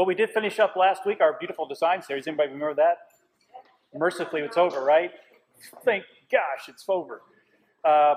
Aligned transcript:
Well, 0.00 0.06
we 0.06 0.14
did 0.14 0.30
finish 0.30 0.58
up 0.58 0.76
last 0.76 1.04
week 1.04 1.20
our 1.20 1.36
beautiful 1.38 1.66
design 1.66 2.00
series. 2.00 2.26
Anybody 2.26 2.54
remember 2.54 2.72
that? 2.72 2.96
Mercifully, 3.94 4.40
it's 4.40 4.56
over, 4.56 4.82
right? 4.82 5.10
Thank 5.84 6.04
gosh, 6.32 6.70
it's 6.70 6.86
over. 6.88 7.20
Uh, 7.84 8.14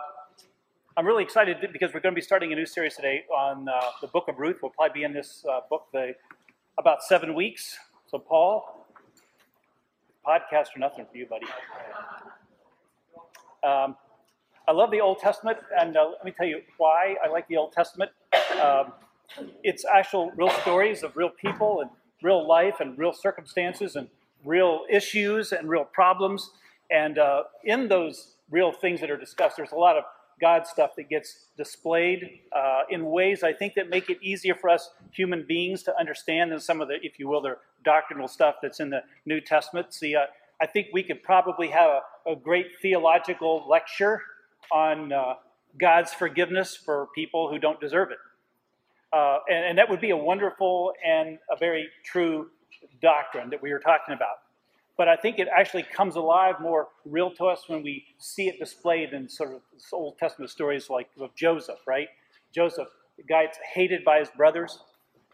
I'm 0.96 1.06
really 1.06 1.24
excited 1.24 1.58
because 1.74 1.94
we're 1.94 2.00
going 2.00 2.16
to 2.16 2.16
be 2.16 2.22
starting 2.22 2.54
a 2.54 2.56
new 2.56 2.66
series 2.66 2.96
today 2.96 3.26
on 3.30 3.68
uh, 3.68 3.82
the 4.00 4.08
book 4.08 4.30
of 4.30 4.40
Ruth. 4.40 4.60
We'll 4.62 4.72
probably 4.72 5.02
be 5.02 5.04
in 5.04 5.12
this 5.12 5.44
uh, 5.52 5.60
book 5.70 5.88
the, 5.92 6.16
about 6.78 7.04
seven 7.04 7.36
weeks. 7.36 7.78
So, 8.10 8.18
Paul, 8.18 8.88
podcast 10.26 10.68
or 10.78 10.80
nothing 10.80 11.06
for 11.12 11.18
you, 11.18 11.26
buddy. 11.26 11.48
Um, 13.62 13.98
I 14.70 14.72
love 14.72 14.90
the 14.90 15.02
Old 15.02 15.20
Testament, 15.20 15.58
and 15.78 15.98
uh, 15.98 16.12
let 16.12 16.24
me 16.24 16.32
tell 16.32 16.48
you 16.48 16.62
why 16.78 17.18
I 17.22 17.28
like 17.28 17.46
the 17.50 17.58
Old 17.58 17.74
Testament. 17.74 18.12
Um, 18.54 18.94
it's 19.64 19.86
actual 19.86 20.32
real 20.36 20.50
stories 20.50 21.04
of 21.04 21.16
real 21.16 21.30
people 21.30 21.82
and 21.82 21.90
real 22.22 22.48
life 22.48 22.76
and 22.80 22.98
real 22.98 23.14
circumstances 23.14 23.96
and 23.96 24.08
real 24.46 24.82
issues 24.90 25.52
and 25.52 25.70
real 25.70 25.86
problems. 25.86 26.52
And 26.92 27.18
uh, 27.18 27.44
in 27.64 27.88
those 27.88 28.36
real 28.50 28.72
things 28.72 29.00
that 29.02 29.10
are 29.10 29.18
discussed, 29.18 29.58
there's 29.58 29.72
a 29.72 29.78
lot 29.78 29.98
of 29.98 30.04
God 30.42 30.68
stuff 30.68 30.92
that 30.98 31.10
gets 31.10 31.46
displayed 31.58 32.42
uh, 32.52 32.82
in 32.90 33.06
ways 33.06 33.44
I 33.44 33.54
think 33.54 33.76
that 33.76 33.90
make 33.90 34.10
it 34.10 34.18
easier 34.22 34.56
for 34.56 34.70
us 34.70 34.90
human 35.12 35.46
beings 35.48 35.84
to 35.84 35.98
understand 35.98 36.52
than 36.52 36.60
some 36.60 36.82
of 36.82 36.88
the, 36.88 36.96
if 37.02 37.20
you 37.20 37.28
will, 37.28 37.42
the 37.42 37.58
doctrinal 37.86 38.28
stuff 38.28 38.56
that's 38.62 38.80
in 38.80 38.90
the 38.90 39.04
New 39.26 39.40
Testament. 39.40 39.94
See, 39.94 40.16
uh, 40.16 40.26
I 40.62 40.66
think 40.66 40.88
we 40.94 41.04
could 41.04 41.24
probably 41.24 41.70
have 41.70 41.90
a, 42.26 42.32
a 42.32 42.36
great 42.36 42.68
theological 42.82 43.66
lecture 43.70 44.22
on 44.72 45.12
uh, 45.12 45.36
God's 45.80 46.14
forgiveness 46.14 46.76
for 46.76 47.08
people 47.16 47.50
who 47.50 47.58
don't 47.58 47.80
deserve 47.80 48.12
it. 48.12 48.18
Uh, 49.14 49.38
and, 49.48 49.66
and, 49.66 49.78
that 49.78 49.88
would 49.88 50.02
be 50.02 50.10
a 50.10 50.18
wonderful 50.18 50.92
and 51.06 51.38
a 51.52 51.56
very 51.56 51.88
true 52.04 52.50
doctrine 53.00 53.48
that 53.52 53.62
we 53.62 53.72
were 53.72 53.78
talking 53.78 54.16
about. 54.16 54.38
But 54.98 55.08
I 55.08 55.16
think 55.16 55.38
it 55.38 55.48
actually 55.56 55.84
comes 55.84 56.16
alive 56.16 56.56
more 56.60 56.88
real 57.06 57.30
to 57.36 57.46
us 57.46 57.66
when 57.68 57.84
we 57.84 58.06
see 58.18 58.48
it 58.48 58.58
displayed 58.58 59.14
in 59.14 59.30
sort 59.30 59.54
of 59.54 59.62
Old 59.92 60.18
Testament 60.18 60.50
stories 60.50 60.90
like 60.90 61.10
of 61.20 61.34
Joseph, 61.36 61.80
right? 61.86 62.08
Joseph, 62.52 62.88
the 63.18 63.24
guy 63.24 63.46
that's 63.46 63.60
hated 63.76 64.04
by 64.04 64.18
his 64.18 64.30
brothers, 64.30 64.80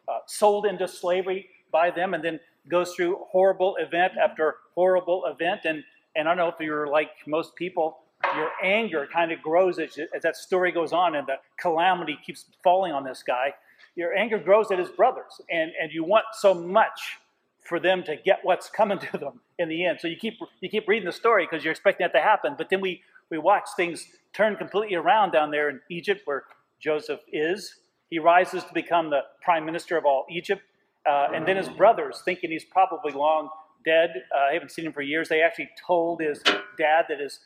uh, 0.10 0.20
sold 0.26 0.66
into 0.66 0.86
slavery 0.86 1.48
by 1.72 1.90
them, 1.90 2.14
and 2.14 2.22
then 2.22 2.40
goes 2.68 2.94
through 2.94 3.18
horrible 3.30 3.78
event 3.78 4.14
after 4.22 4.56
horrible 4.76 5.26
event. 5.26 5.62
And, 5.64 5.86
and 6.18 6.28
I 6.28 6.32
don't 6.32 6.38
know 6.38 6.50
if 6.50 6.60
you're 6.60 6.88
like 6.88 7.12
most 7.26 7.56
people, 7.56 8.00
your 8.36 8.50
anger 8.62 9.08
kind 9.12 9.32
of 9.32 9.42
grows 9.42 9.80
as, 9.80 9.98
as 10.14 10.24
that 10.24 10.36
story 10.36 10.74
goes 10.74 10.92
on 10.92 11.16
and 11.16 11.26
the 11.28 11.36
calamity 11.58 12.18
keeps 12.26 12.46
falling 12.62 12.92
on 12.92 13.06
this 13.06 13.24
guy 13.24 13.54
your 13.96 14.16
anger 14.16 14.38
grows 14.38 14.72
at 14.72 14.80
his 14.80 14.90
brothers, 14.90 15.42
and, 15.50 15.72
and 15.82 15.92
you 15.92 16.04
want 16.04 16.26
so 16.34 16.54
much 16.54 17.18
for 17.64 17.80
them 17.80 18.04
to 18.04 18.16
get 18.16 18.40
what's 18.44 18.70
coming 18.70 19.00
to 19.12 19.18
them 19.18 19.40
in 19.58 19.70
the 19.70 19.86
end. 19.86 20.00
So 20.02 20.08
you 20.08 20.18
keep 20.18 20.40
you 20.62 20.70
keep 20.70 20.88
reading 20.88 21.06
the 21.06 21.14
story 21.14 21.48
because 21.50 21.64
you're 21.64 21.72
expecting 21.72 22.06
that 22.06 22.18
to 22.18 22.24
happen. 22.24 22.56
But 22.58 22.70
then 22.70 22.82
we 22.82 23.02
we 23.30 23.38
watch 23.38 23.68
things 23.76 24.08
turn 24.34 24.56
completely 24.56 24.96
around 24.96 25.32
down 25.32 25.52
there 25.52 25.70
in 25.70 25.82
Egypt, 25.90 26.22
where 26.26 26.44
Joseph 26.80 27.22
is. 27.32 27.76
He 28.10 28.18
rises 28.18 28.64
to 28.64 28.74
become 28.74 29.12
the 29.12 29.22
prime 29.44 29.66
minister 29.66 29.96
of 29.96 30.06
all 30.06 30.26
Egypt, 30.32 30.64
uh, 31.08 31.28
and 31.34 31.48
then 31.48 31.58
his 31.58 31.70
brothers, 31.70 32.22
thinking 32.26 32.50
he's 32.50 32.66
probably 32.66 33.12
long 33.12 33.50
dead, 33.86 34.24
uh, 34.36 34.50
I 34.50 34.54
haven't 34.54 34.72
seen 34.72 34.86
him 34.86 34.94
for 34.94 35.02
years. 35.02 35.30
They 35.30 35.42
actually 35.42 35.70
told 35.86 36.22
his 36.22 36.42
dad 36.78 37.06
that 37.10 37.20
his 37.20 37.40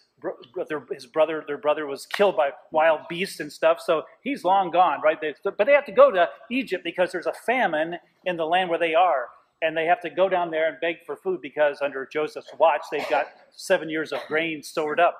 brother, 0.54 0.84
his 0.92 1.06
brother, 1.06 1.44
their 1.46 1.58
brother 1.58 1.86
was 1.86 2.06
killed 2.06 2.38
by 2.38 2.52
wild 2.72 3.02
beasts 3.10 3.40
and 3.40 3.52
stuff. 3.52 3.80
So 3.80 4.04
he's 4.24 4.44
long 4.44 4.72
gone, 4.72 5.02
right? 5.04 5.20
They, 5.20 5.34
but 5.44 5.66
they 5.66 5.74
have 5.74 5.86
to 5.86 5.92
go 5.92 6.12
to 6.12 6.30
Egypt 6.50 6.84
because 6.84 7.12
there's 7.12 7.26
a 7.26 7.34
famine 7.46 7.98
in 8.26 8.38
the 8.38 8.46
land 8.46 8.70
where 8.70 8.80
they 8.80 8.94
are. 8.94 9.28
And 9.62 9.78
they 9.78 9.86
have 9.86 10.02
to 10.02 10.10
go 10.10 10.28
down 10.28 10.52
there 10.52 10.68
and 10.68 10.78
beg 10.82 11.06
for 11.06 11.16
food 11.16 11.40
because 11.42 11.82
under 11.82 12.06
Joseph's 12.12 12.52
watch, 12.60 12.82
they've 12.92 13.10
got 13.10 13.28
seven 13.52 13.90
years 13.90 14.12
of 14.12 14.20
grain 14.28 14.62
stored 14.62 15.00
up. 15.00 15.18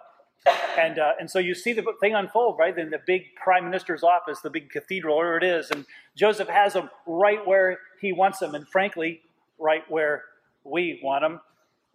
And, 0.78 1.00
uh, 1.00 1.14
and 1.18 1.32
so 1.32 1.40
you 1.40 1.56
see 1.56 1.72
the 1.72 1.86
thing 2.02 2.14
unfold, 2.14 2.58
right? 2.60 2.78
In 2.78 2.90
the 2.90 3.00
big 3.08 3.36
prime 3.42 3.64
minister's 3.64 4.04
office, 4.04 4.42
the 4.42 4.50
big 4.50 4.70
cathedral, 4.70 5.16
where 5.16 5.38
it 5.38 5.44
is. 5.44 5.72
And 5.72 5.86
Joseph 6.18 6.50
has 6.50 6.74
them 6.74 6.90
right 7.08 7.46
where 7.48 7.80
he 8.02 8.12
wants 8.12 8.40
them. 8.40 8.54
And 8.54 8.68
frankly, 8.68 9.22
right 9.58 9.84
where 9.90 10.24
we 10.66 11.00
want 11.02 11.24
them. 11.24 11.40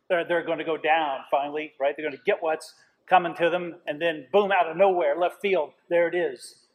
They're, 0.08 0.24
they're 0.24 0.44
going 0.44 0.58
to 0.58 0.64
go 0.64 0.78
down 0.78 1.18
finally, 1.30 1.72
right? 1.78 1.94
They're 1.96 2.06
going 2.06 2.16
to 2.16 2.24
get 2.24 2.38
what's 2.40 2.74
coming 3.08 3.34
to 3.36 3.50
them, 3.50 3.76
and 3.86 4.00
then 4.00 4.26
boom, 4.32 4.52
out 4.52 4.68
of 4.68 4.76
nowhere, 4.76 5.16
left 5.18 5.40
field, 5.40 5.72
there 5.88 6.08
it 6.08 6.14
is. 6.14 6.66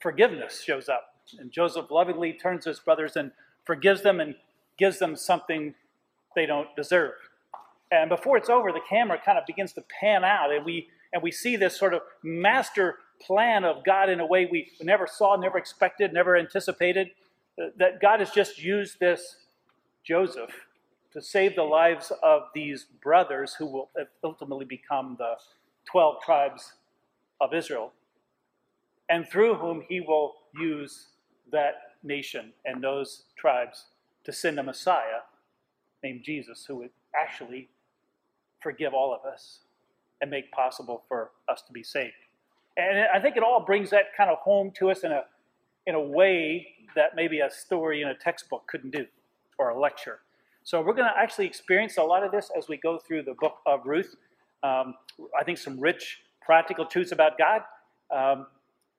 Forgiveness 0.00 0.62
shows 0.62 0.88
up. 0.88 1.14
And 1.38 1.50
Joseph 1.50 1.90
lovingly 1.90 2.32
turns 2.32 2.64
to 2.64 2.70
his 2.70 2.80
brothers 2.80 3.16
and 3.16 3.32
forgives 3.64 4.02
them 4.02 4.20
and 4.20 4.34
gives 4.78 4.98
them 4.98 5.16
something 5.16 5.74
they 6.34 6.46
don't 6.46 6.74
deserve. 6.76 7.12
And 7.90 8.08
before 8.08 8.36
it's 8.36 8.48
over, 8.48 8.72
the 8.72 8.80
camera 8.88 9.18
kind 9.22 9.38
of 9.38 9.46
begins 9.46 9.72
to 9.74 9.84
pan 10.00 10.24
out, 10.24 10.52
and 10.52 10.64
we 10.64 10.88
and 11.12 11.22
we 11.22 11.30
see 11.30 11.56
this 11.56 11.78
sort 11.78 11.92
of 11.92 12.00
master 12.22 12.96
plan 13.20 13.64
of 13.64 13.84
God 13.84 14.08
in 14.08 14.18
a 14.18 14.26
way 14.26 14.48
we 14.50 14.70
never 14.80 15.06
saw, 15.06 15.36
never 15.36 15.58
expected, 15.58 16.12
never 16.12 16.36
anticipated. 16.36 17.10
That 17.76 18.00
God 18.00 18.20
has 18.20 18.30
just 18.30 18.58
used 18.58 18.98
this 18.98 19.36
Joseph 20.04 20.50
to 21.12 21.20
save 21.20 21.56
the 21.56 21.62
lives 21.62 22.12
of 22.22 22.42
these 22.54 22.86
brothers 23.02 23.54
who 23.54 23.66
will 23.66 23.90
ultimately 24.24 24.64
become 24.64 25.16
the 25.18 25.34
12 25.90 26.22
tribes 26.22 26.72
of 27.40 27.52
Israel, 27.52 27.92
and 29.08 29.28
through 29.28 29.54
whom 29.54 29.82
he 29.88 30.00
will 30.00 30.34
use 30.58 31.08
that 31.50 31.74
nation 32.02 32.52
and 32.64 32.82
those 32.82 33.24
tribes 33.36 33.86
to 34.24 34.32
send 34.32 34.58
a 34.58 34.62
Messiah 34.62 35.20
named 36.02 36.22
Jesus 36.24 36.64
who 36.66 36.76
would 36.76 36.90
actually 37.14 37.68
forgive 38.60 38.94
all 38.94 39.14
of 39.14 39.30
us 39.30 39.60
and 40.20 40.30
make 40.30 40.50
possible 40.52 41.02
for 41.08 41.32
us 41.48 41.62
to 41.66 41.72
be 41.72 41.82
saved. 41.82 42.14
And 42.76 43.06
I 43.12 43.20
think 43.20 43.36
it 43.36 43.42
all 43.42 43.64
brings 43.64 43.90
that 43.90 44.16
kind 44.16 44.30
of 44.30 44.38
home 44.38 44.72
to 44.78 44.90
us 44.90 45.04
in 45.04 45.12
a, 45.12 45.24
in 45.86 45.94
a 45.94 46.00
way 46.00 46.68
that 46.94 47.14
maybe 47.14 47.40
a 47.40 47.50
story 47.50 48.02
in 48.02 48.08
a 48.08 48.14
textbook 48.14 48.66
couldn't 48.66 48.92
do 48.92 49.06
or 49.58 49.70
a 49.70 49.78
lecture. 49.78 50.20
So 50.64 50.80
we're 50.80 50.94
going 50.94 51.08
to 51.08 51.18
actually 51.18 51.46
experience 51.46 51.96
a 51.96 52.02
lot 52.02 52.22
of 52.22 52.30
this 52.30 52.50
as 52.56 52.68
we 52.68 52.76
go 52.76 52.98
through 52.98 53.24
the 53.24 53.34
book 53.40 53.54
of 53.66 53.80
Ruth. 53.84 54.14
Um, 54.62 54.94
I 55.38 55.42
think 55.44 55.58
some 55.58 55.80
rich 55.80 56.20
practical 56.40 56.86
truths 56.86 57.10
about 57.10 57.32
God 57.36 57.62
um, 58.14 58.46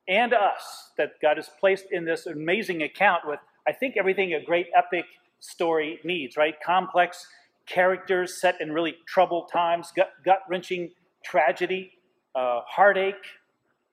and 0.08 0.34
us 0.34 0.92
that 0.98 1.14
God 1.22 1.38
has 1.38 1.50
placed 1.60 1.86
in 1.92 2.04
this 2.04 2.26
amazing 2.26 2.84
account 2.84 3.24
with, 3.26 3.40
I 3.66 3.72
think, 3.72 3.96
everything 3.98 4.34
a 4.34 4.44
great 4.44 4.68
epic 4.76 5.06
story 5.40 6.00
needs, 6.04 6.36
right? 6.36 6.56
Complex 6.66 7.28
characters 7.66 8.42
set 8.42 8.60
in 8.60 8.74
really 8.74 8.96
troubled 9.08 9.50
times, 9.52 9.94
gut 9.96 10.40
wrenching 10.50 10.92
tragedy, 11.24 11.92
uh, 12.36 12.60
heartache, 12.68 13.16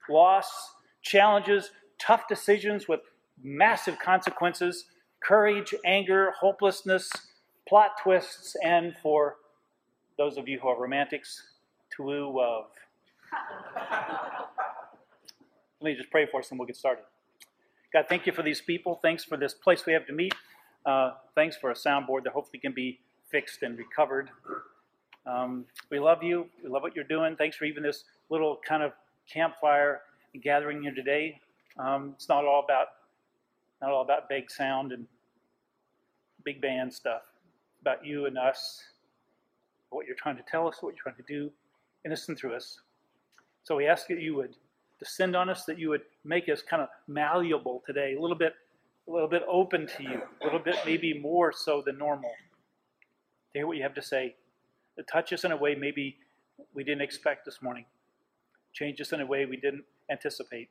loss, 0.09 0.75
challenges, 1.03 1.71
tough 2.01 2.27
decisions 2.29 2.89
with 2.89 3.01
massive 3.45 3.97
consequences, 4.01 4.87
courage, 5.23 5.73
anger, 5.85 6.33
hopelessness 6.41 7.09
plot 7.71 7.93
twists, 8.03 8.57
and 8.65 8.97
for 9.01 9.37
those 10.19 10.37
of 10.37 10.49
you 10.49 10.59
who 10.59 10.67
are 10.67 10.79
romantics, 10.79 11.41
to 11.97 12.05
love. 12.05 12.65
Let 15.81 15.93
me 15.93 15.95
just 15.95 16.11
pray 16.11 16.27
for 16.27 16.41
us 16.41 16.51
and 16.51 16.59
we'll 16.59 16.67
get 16.67 16.77
started. 16.77 17.05
God, 17.93 18.07
thank 18.09 18.27
you 18.27 18.33
for 18.33 18.43
these 18.43 18.61
people. 18.61 18.99
Thanks 19.01 19.23
for 19.23 19.37
this 19.37 19.55
place 19.55 19.87
we 19.87 19.93
have 19.93 20.05
to 20.09 20.13
meet. 20.13 20.35
Uh, 20.85 21.13
thanks 21.37 21.57
for 21.57 21.71
a 21.71 21.75
soundboard 21.75 22.25
that 22.25 22.33
hopefully 22.33 22.59
can 22.59 22.73
be 22.73 22.99
fixed 23.31 23.63
and 23.63 23.79
recovered. 23.79 24.31
Um, 25.25 25.65
we 25.91 26.01
love 26.01 26.25
you. 26.25 26.49
We 26.65 26.71
love 26.71 26.83
what 26.83 26.97
you're 26.97 27.05
doing. 27.05 27.37
Thanks 27.37 27.57
for 27.57 27.67
even 27.67 27.85
this 27.85 28.03
little 28.31 28.59
kind 28.67 28.83
of 28.83 28.93
campfire 29.33 30.01
gathering 30.43 30.83
here 30.83 30.95
today. 30.95 31.41
Um, 31.79 32.15
it's 32.17 32.29
not 32.29 32.45
all 32.45 32.65
about 32.65 32.89
not 33.81 33.91
all 33.91 34.03
about 34.03 34.29
big 34.29 34.51
sound 34.51 34.91
and 34.91 35.07
big 36.45 36.61
band 36.61 36.93
stuff 36.93 37.23
about 37.81 38.05
you 38.05 38.27
and 38.27 38.37
us, 38.39 38.83
what 39.91 40.07
you're 40.07 40.17
trying 40.17 40.37
to 40.37 40.43
tell 40.51 40.69
us, 40.69 40.77
what 40.81 40.95
you're 40.95 41.03
trying 41.03 41.17
to 41.17 41.33
do 41.33 41.51
in 42.05 42.13
us 42.13 42.29
and 42.29 42.39
through 42.39 42.55
us. 42.55 42.81
So 43.63 43.77
we 43.77 43.87
ask 43.87 44.07
that 44.09 44.21
you 44.21 44.35
would 44.37 44.55
descend 44.99 45.35
on 45.35 45.49
us, 45.49 45.65
that 45.65 45.79
you 45.79 45.89
would 45.89 46.03
make 46.25 46.49
us 46.49 46.63
kind 46.63 46.83
of 46.83 46.89
malleable 47.09 47.83
today, 47.87 48.15
a 48.17 48.21
little 48.21 48.37
bit, 48.37 48.55
a 49.09 49.11
little 49.11 49.29
bit 49.29 49.43
open 49.49 49.87
to 49.97 50.03
you, 50.03 50.21
a 50.43 50.45
little 50.45 50.61
bit 50.61 50.77
maybe 50.85 51.19
more 51.19 51.53
so 51.53 51.83
than 51.85 51.99
normal. 51.99 52.31
To 53.53 53.59
hear 53.59 53.67
what 53.67 53.77
you 53.77 53.83
have 53.83 53.95
to 53.95 54.03
say, 54.03 54.37
to 54.97 55.03
touch 55.05 55.33
us 55.33 55.45
in 55.45 55.53
a 55.53 55.57
way 55.57 55.75
maybe 55.75 56.17
we 56.75 56.85
didn't 56.85 57.03
expect 57.03 57.45
this 57.45 57.63
morning, 57.63 57.85
change 58.73 59.01
us 59.01 59.13
in 59.13 59.21
a 59.21 59.27
way 59.27 59.47
we 59.47 59.57
didn't 59.57 59.85
anticipate. 60.11 60.69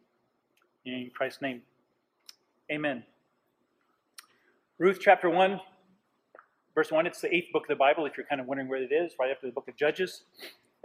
In 0.85 1.11
Christ's 1.13 1.41
name, 1.41 1.61
Amen. 2.71 3.03
Ruth 4.77 4.99
chapter 5.01 5.29
one, 5.29 5.59
Verse 6.79 6.93
1, 6.93 7.05
it's 7.05 7.19
the 7.19 7.35
eighth 7.35 7.51
book 7.51 7.63
of 7.63 7.67
the 7.67 7.75
Bible, 7.75 8.05
if 8.05 8.15
you're 8.15 8.25
kind 8.25 8.39
of 8.39 8.47
wondering 8.47 8.69
where 8.69 8.81
it 8.81 8.93
is, 8.93 9.11
right 9.19 9.29
after 9.29 9.45
the 9.45 9.51
book 9.51 9.67
of 9.67 9.75
Judges. 9.75 10.21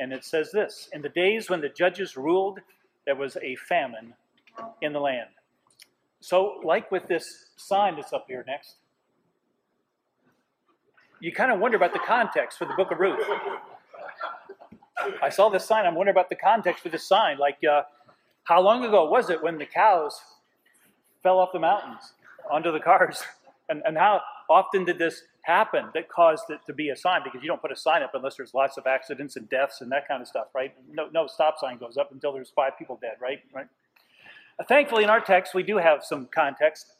And 0.00 0.12
it 0.12 0.24
says 0.24 0.50
this 0.50 0.88
In 0.92 1.02
the 1.02 1.08
days 1.08 1.48
when 1.48 1.60
the 1.60 1.68
judges 1.68 2.16
ruled, 2.16 2.58
there 3.06 3.14
was 3.14 3.36
a 3.40 3.54
famine 3.54 4.12
in 4.82 4.92
the 4.92 4.98
land. 4.98 5.28
So, 6.18 6.60
like 6.64 6.90
with 6.90 7.06
this 7.06 7.50
sign 7.54 7.94
that's 7.94 8.12
up 8.12 8.24
here 8.26 8.42
next, 8.44 8.74
you 11.20 11.30
kind 11.30 11.52
of 11.52 11.60
wonder 11.60 11.76
about 11.76 11.92
the 11.92 12.00
context 12.00 12.58
for 12.58 12.64
the 12.64 12.74
book 12.74 12.90
of 12.90 12.98
Ruth. 12.98 13.20
I 15.22 15.28
saw 15.28 15.48
this 15.48 15.64
sign. 15.64 15.86
I'm 15.86 15.94
wondering 15.94 16.16
about 16.16 16.28
the 16.28 16.34
context 16.34 16.82
for 16.82 16.88
this 16.88 17.06
sign. 17.06 17.38
Like, 17.38 17.58
uh, 17.62 17.82
how 18.42 18.60
long 18.60 18.84
ago 18.84 19.08
was 19.08 19.30
it 19.30 19.40
when 19.40 19.58
the 19.58 19.66
cows 19.66 20.20
fell 21.22 21.38
off 21.38 21.50
the 21.52 21.60
mountains 21.60 22.14
onto 22.50 22.72
the 22.72 22.80
cars? 22.80 23.22
And, 23.70 23.80
and 23.86 23.96
how 23.96 24.20
often 24.50 24.84
did 24.84 24.98
this 24.98 25.22
happen 25.44 25.86
that 25.94 26.08
caused 26.08 26.50
it 26.50 26.60
to 26.66 26.72
be 26.72 26.90
a 26.90 26.96
sign? 26.96 27.22
Because 27.24 27.42
you 27.42 27.48
don't 27.48 27.60
put 27.60 27.72
a 27.72 27.76
sign 27.76 28.02
up 28.02 28.12
unless 28.14 28.36
there's 28.36 28.54
lots 28.54 28.76
of 28.76 28.86
accidents 28.86 29.36
and 29.36 29.48
deaths 29.48 29.80
and 29.80 29.90
that 29.92 30.08
kind 30.08 30.20
of 30.22 30.28
stuff, 30.28 30.46
right? 30.54 30.74
No, 30.92 31.08
no 31.12 31.26
stop 31.26 31.56
sign 31.58 31.78
goes 31.78 31.96
up 31.96 32.12
until 32.12 32.32
there's 32.32 32.50
five 32.50 32.78
people 32.78 32.98
dead, 33.00 33.16
right? 33.20 33.40
Right. 33.52 33.66
Thankfully, 34.68 35.04
in 35.04 35.10
our 35.10 35.20
text, 35.20 35.54
we 35.54 35.62
do 35.62 35.78
have 35.78 36.04
some 36.04 36.28
context. 36.32 36.94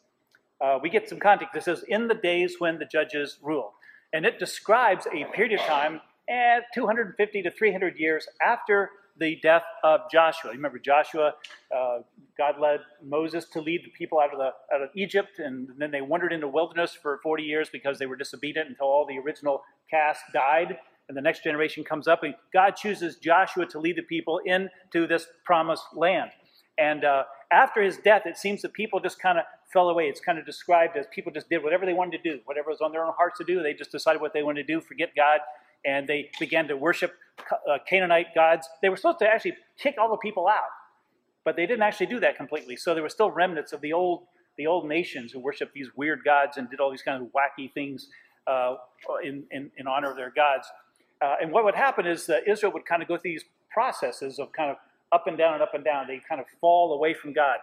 Uh, 0.59 0.79
we 0.81 0.89
get 0.89 1.07
some 1.07 1.19
context. 1.19 1.55
It 1.55 1.63
says, 1.63 1.83
"In 1.87 2.07
the 2.07 2.15
days 2.15 2.59
when 2.59 2.79
the 2.79 2.85
judges 2.85 3.39
ruled," 3.41 3.73
and 4.13 4.25
it 4.25 4.39
describes 4.39 5.07
a 5.07 5.25
period 5.25 5.59
of 5.59 5.65
time 5.65 6.01
at 6.29 6.63
250 6.73 7.41
to 7.43 7.51
300 7.51 7.97
years 7.97 8.27
after 8.41 8.91
the 9.17 9.37
death 9.41 9.63
of 9.83 10.01
Joshua. 10.11 10.51
You 10.51 10.57
remember 10.57 10.79
Joshua, 10.79 11.33
uh, 11.75 11.99
God 12.37 12.55
led 12.59 12.81
Moses 13.03 13.45
to 13.49 13.61
lead 13.61 13.81
the 13.85 13.91
people 13.91 14.19
out 14.19 14.33
of, 14.33 14.39
the, 14.39 14.75
out 14.75 14.81
of 14.81 14.89
Egypt, 14.95 15.39
and 15.39 15.69
then 15.77 15.91
they 15.91 16.01
wandered 16.01 16.33
into 16.33 16.47
wilderness 16.47 16.93
for 16.93 17.19
40 17.23 17.43
years 17.43 17.69
because 17.71 17.99
they 17.99 18.05
were 18.05 18.15
disobedient 18.15 18.69
until 18.69 18.87
all 18.87 19.05
the 19.05 19.17
original 19.17 19.63
cast 19.89 20.21
died. 20.33 20.77
And 21.07 21.15
the 21.15 21.21
next 21.21 21.43
generation 21.43 21.83
comes 21.83 22.07
up, 22.07 22.23
and 22.23 22.33
God 22.51 22.71
chooses 22.71 23.17
Joshua 23.17 23.65
to 23.67 23.79
lead 23.79 23.95
the 23.95 24.01
people 24.01 24.41
into 24.45 25.07
this 25.07 25.27
promised 25.45 25.85
land. 25.93 26.31
And 26.77 27.05
uh, 27.05 27.23
after 27.51 27.81
his 27.81 27.97
death, 27.97 28.23
it 28.25 28.37
seems 28.37 28.61
that 28.63 28.73
people 28.73 28.99
just 28.99 29.19
kind 29.19 29.37
of 29.37 29.45
fell 29.71 29.89
away. 29.89 30.05
It's 30.05 30.19
kind 30.19 30.39
of 30.39 30.45
described 30.45 30.97
as 30.97 31.05
people 31.13 31.31
just 31.31 31.49
did 31.49 31.63
whatever 31.63 31.85
they 31.85 31.93
wanted 31.93 32.23
to 32.23 32.31
do, 32.31 32.39
whatever 32.45 32.69
was 32.69 32.81
on 32.81 32.91
their 32.91 33.05
own 33.05 33.13
hearts 33.15 33.37
to 33.37 33.45
do. 33.45 33.61
They 33.61 33.73
just 33.73 33.91
decided 33.91 34.19
what 34.21 34.33
they 34.33 34.43
wanted 34.43 34.67
to 34.67 34.73
do, 34.73 34.81
forget 34.81 35.11
God, 35.15 35.39
and 35.85 36.07
they 36.07 36.31
began 36.39 36.67
to 36.67 36.75
worship 36.75 37.13
Canaanite 37.87 38.27
gods. 38.33 38.67
They 38.81 38.89
were 38.89 38.95
supposed 38.95 39.19
to 39.19 39.27
actually 39.27 39.55
kick 39.77 39.95
all 39.99 40.09
the 40.09 40.17
people 40.17 40.47
out, 40.47 40.71
but 41.43 41.55
they 41.55 41.65
didn't 41.65 41.83
actually 41.83 42.07
do 42.07 42.19
that 42.21 42.37
completely. 42.37 42.75
So 42.75 42.93
there 42.93 43.03
were 43.03 43.09
still 43.09 43.31
remnants 43.31 43.73
of 43.73 43.81
the 43.81 43.93
old 43.93 44.23
the 44.57 44.67
old 44.67 44.87
nations 44.87 45.33
who 45.33 45.39
worshiped 45.39 45.73
these 45.73 45.89
weird 45.97 46.23
gods 46.23 46.55
and 46.57 46.69
did 46.69 46.79
all 46.79 46.89
these 46.89 47.01
kind 47.01 47.21
of 47.21 47.29
wacky 47.33 47.71
things 47.73 48.07
uh, 48.47 48.75
in, 49.23 49.43
in, 49.51 49.69
in, 49.77 49.85
honor 49.85 50.11
of 50.11 50.15
their 50.15 50.31
gods. 50.31 50.65
Uh, 51.21 51.35
and 51.41 51.51
what 51.51 51.65
would 51.65 51.75
happen 51.75 52.05
is 52.05 52.25
that 52.27 52.47
Israel 52.47 52.71
would 52.71 52.85
kind 52.85 53.01
of 53.01 53.07
go 53.09 53.17
through 53.17 53.31
these 53.31 53.43
processes 53.69 54.39
of 54.39 54.51
kind 54.53 54.71
of 54.71 54.77
up 55.11 55.27
and 55.27 55.37
down 55.37 55.55
and 55.55 55.61
up 55.61 55.73
and 55.73 55.83
down. 55.83 56.07
They 56.07 56.21
kind 56.27 56.39
of 56.39 56.47
fall 56.61 56.93
away 56.93 57.13
from 57.13 57.33
God. 57.33 57.57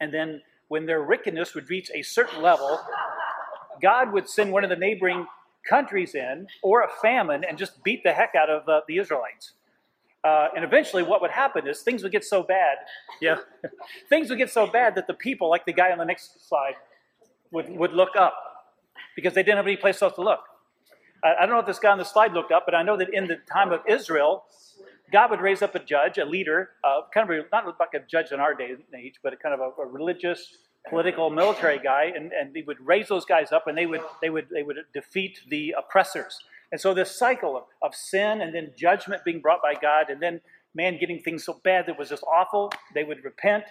And 0.00 0.12
then 0.12 0.42
when 0.68 0.86
their 0.86 1.02
wickedness 1.02 1.54
would 1.54 1.70
reach 1.70 1.90
a 1.94 2.02
certain 2.02 2.42
level, 2.42 2.80
God 3.80 4.12
would 4.12 4.28
send 4.28 4.52
one 4.52 4.64
of 4.64 4.70
the 4.70 4.76
neighboring 4.76 5.26
countries 5.68 6.14
in 6.14 6.46
or 6.62 6.82
a 6.82 6.88
famine 7.00 7.44
and 7.48 7.58
just 7.58 7.82
beat 7.84 8.02
the 8.02 8.12
heck 8.12 8.34
out 8.34 8.50
of 8.50 8.68
uh, 8.68 8.80
the 8.88 8.98
Israelites. 8.98 9.52
Uh, 10.24 10.48
and 10.54 10.64
eventually, 10.64 11.02
what 11.02 11.20
would 11.20 11.32
happen 11.32 11.66
is 11.66 11.80
things 11.80 12.02
would 12.02 12.12
get 12.12 12.24
so 12.24 12.42
bad, 12.42 12.76
yeah, 13.20 13.36
things 14.08 14.28
would 14.28 14.38
get 14.38 14.50
so 14.50 14.66
bad 14.66 14.94
that 14.94 15.06
the 15.06 15.14
people, 15.14 15.50
like 15.50 15.66
the 15.66 15.72
guy 15.72 15.90
on 15.90 15.98
the 15.98 16.04
next 16.04 16.48
slide, 16.48 16.74
would, 17.50 17.68
would 17.70 17.92
look 17.92 18.16
up 18.16 18.34
because 19.16 19.34
they 19.34 19.42
didn't 19.42 19.56
have 19.56 19.66
any 19.66 19.76
place 19.76 20.00
else 20.00 20.14
to 20.14 20.22
look. 20.22 20.40
I, 21.24 21.34
I 21.40 21.40
don't 21.40 21.50
know 21.50 21.60
if 21.60 21.66
this 21.66 21.80
guy 21.80 21.90
on 21.90 21.98
the 21.98 22.04
slide 22.04 22.32
looked 22.32 22.52
up, 22.52 22.64
but 22.64 22.74
I 22.74 22.82
know 22.82 22.96
that 22.96 23.12
in 23.12 23.26
the 23.26 23.36
time 23.52 23.72
of 23.72 23.80
Israel, 23.88 24.44
God 25.12 25.30
would 25.30 25.40
raise 25.40 25.60
up 25.60 25.74
a 25.74 25.78
judge, 25.78 26.18
a 26.18 26.24
leader, 26.24 26.70
uh, 26.84 27.00
kind 27.12 27.28
of 27.28 27.36
a, 27.36 27.42
not 27.52 27.66
like 27.78 27.94
a 27.94 28.06
judge 28.06 28.32
in 28.32 28.40
our 28.40 28.54
day 28.54 28.70
and 28.70 29.00
age, 29.00 29.16
but 29.22 29.32
a 29.32 29.36
kind 29.36 29.54
of 29.54 29.60
a, 29.60 29.82
a 29.82 29.86
religious 29.86 30.56
political 30.88 31.30
military 31.30 31.78
guy, 31.78 32.12
and, 32.14 32.32
and 32.32 32.54
he 32.54 32.62
would 32.62 32.78
raise 32.84 33.08
those 33.08 33.24
guys 33.24 33.52
up, 33.52 33.66
and 33.66 33.76
they 33.76 33.86
would 33.86 34.02
they 34.20 34.30
would 34.30 34.48
they 34.50 34.62
would 34.62 34.76
defeat 34.92 35.40
the 35.48 35.74
oppressors. 35.78 36.38
And 36.70 36.80
so 36.80 36.94
this 36.94 37.16
cycle 37.16 37.56
of, 37.56 37.64
of 37.82 37.94
sin 37.94 38.40
and 38.40 38.54
then 38.54 38.72
judgment 38.76 39.24
being 39.24 39.40
brought 39.40 39.60
by 39.62 39.74
God, 39.74 40.08
and 40.08 40.20
then 40.22 40.40
man 40.74 40.98
getting 40.98 41.20
things 41.20 41.44
so 41.44 41.60
bad 41.62 41.86
that 41.86 41.98
was 41.98 42.08
just 42.08 42.24
awful, 42.24 42.72
they 42.94 43.04
would 43.04 43.22
repent, 43.24 43.64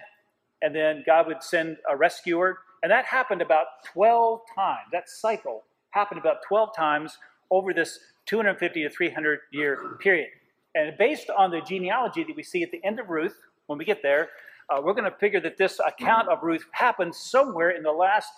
and 0.62 0.76
then 0.76 1.04
God 1.06 1.28
would 1.28 1.42
send 1.42 1.78
a 1.90 1.98
rescuer. 1.98 2.60
And 2.84 2.92
that 2.92 3.06
happened 3.06 3.42
about 3.42 3.68
12 3.94 4.42
times. 4.56 4.88
That 4.92 5.10
cycle 5.10 5.64
happened 5.92 6.20
about 6.20 6.38
12 6.48 6.76
times 6.76 7.18
over 7.50 7.74
this 7.74 8.00
250 8.28 8.84
to 8.84 8.90
300 8.90 9.40
year 9.52 9.98
period. 10.00 10.30
And 10.74 10.98
based 10.98 11.30
on 11.30 11.52
the 11.52 11.62
genealogy 11.62 12.24
that 12.24 12.36
we 12.36 12.44
see 12.44 12.64
at 12.64 12.72
the 12.72 12.84
end 12.84 13.00
of 13.00 13.10
Ruth, 13.10 13.36
when 13.68 13.78
we 13.78 13.86
get 13.86 14.02
there, 14.02 14.30
uh, 14.72 14.82
we're 14.82 14.94
going 14.94 15.10
to 15.10 15.18
figure 15.18 15.42
that 15.42 15.58
this 15.58 15.80
account 15.86 16.30
of 16.30 16.40
Ruth 16.44 16.66
happened 16.72 17.14
somewhere 17.14 17.72
in 17.72 17.84
the 17.84 17.92
last 17.92 18.30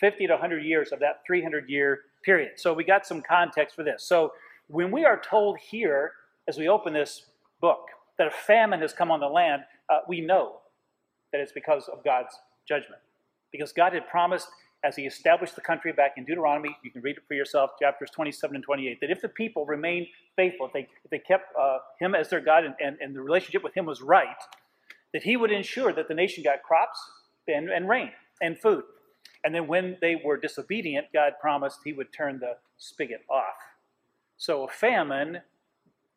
50 0.00 0.26
to 0.26 0.32
100 0.32 0.64
years 0.64 0.90
of 0.90 1.00
that 1.00 1.20
300 1.26 1.68
year 1.68 2.00
period. 2.24 2.52
So 2.56 2.72
we 2.72 2.84
got 2.84 3.06
some 3.06 3.20
context 3.20 3.76
for 3.76 3.84
this. 3.84 4.02
So 4.04 4.32
when 4.68 4.90
we 4.90 5.04
are 5.04 5.20
told 5.20 5.58
here, 5.58 6.12
as 6.48 6.56
we 6.56 6.68
open 6.68 6.92
this 6.92 7.26
book, 7.60 7.88
that 8.18 8.26
a 8.26 8.30
famine 8.30 8.80
has 8.80 8.92
come 8.92 9.10
on 9.10 9.20
the 9.20 9.26
land, 9.26 9.62
uh, 9.90 9.98
we 10.08 10.20
know 10.20 10.60
that 11.30 11.40
it's 11.40 11.52
because 11.52 11.88
of 11.88 12.02
God's 12.04 12.34
judgment. 12.66 13.00
Because 13.50 13.72
God 13.72 13.92
had 13.92 14.08
promised, 14.08 14.48
as 14.84 14.96
He 14.96 15.02
established 15.02 15.54
the 15.54 15.60
country 15.60 15.92
back 15.92 16.12
in 16.16 16.24
Deuteronomy, 16.24 16.74
you 16.82 16.90
can 16.90 17.02
read 17.02 17.16
it 17.16 17.22
for 17.28 17.34
yourself, 17.34 17.70
chapters 17.80 18.10
27 18.10 18.56
and 18.56 18.64
28, 18.64 18.98
that 19.00 19.10
if 19.10 19.20
the 19.20 19.28
people 19.28 19.66
remained 19.66 20.06
faithful, 20.36 20.66
if 20.66 20.72
they, 20.72 20.88
if 21.04 21.10
they 21.10 21.18
kept 21.18 21.54
uh, 21.60 21.78
Him 22.00 22.14
as 22.14 22.30
their 22.30 22.40
God 22.40 22.64
and, 22.64 22.74
and, 22.84 22.96
and 23.00 23.14
the 23.14 23.20
relationship 23.20 23.62
with 23.62 23.74
Him 23.74 23.84
was 23.86 24.00
right, 24.00 24.26
that 25.12 25.22
he 25.22 25.36
would 25.36 25.50
ensure 25.50 25.92
that 25.92 26.08
the 26.08 26.14
nation 26.14 26.42
got 26.42 26.62
crops 26.62 26.98
and, 27.48 27.70
and 27.70 27.88
rain 27.88 28.10
and 28.40 28.58
food. 28.58 28.84
And 29.44 29.54
then 29.54 29.66
when 29.66 29.96
they 30.00 30.16
were 30.24 30.36
disobedient, 30.36 31.06
God 31.12 31.32
promised 31.40 31.80
he 31.84 31.92
would 31.92 32.12
turn 32.12 32.38
the 32.38 32.56
spigot 32.78 33.22
off. 33.28 33.56
So 34.36 34.64
a 34.64 34.68
famine 34.68 35.40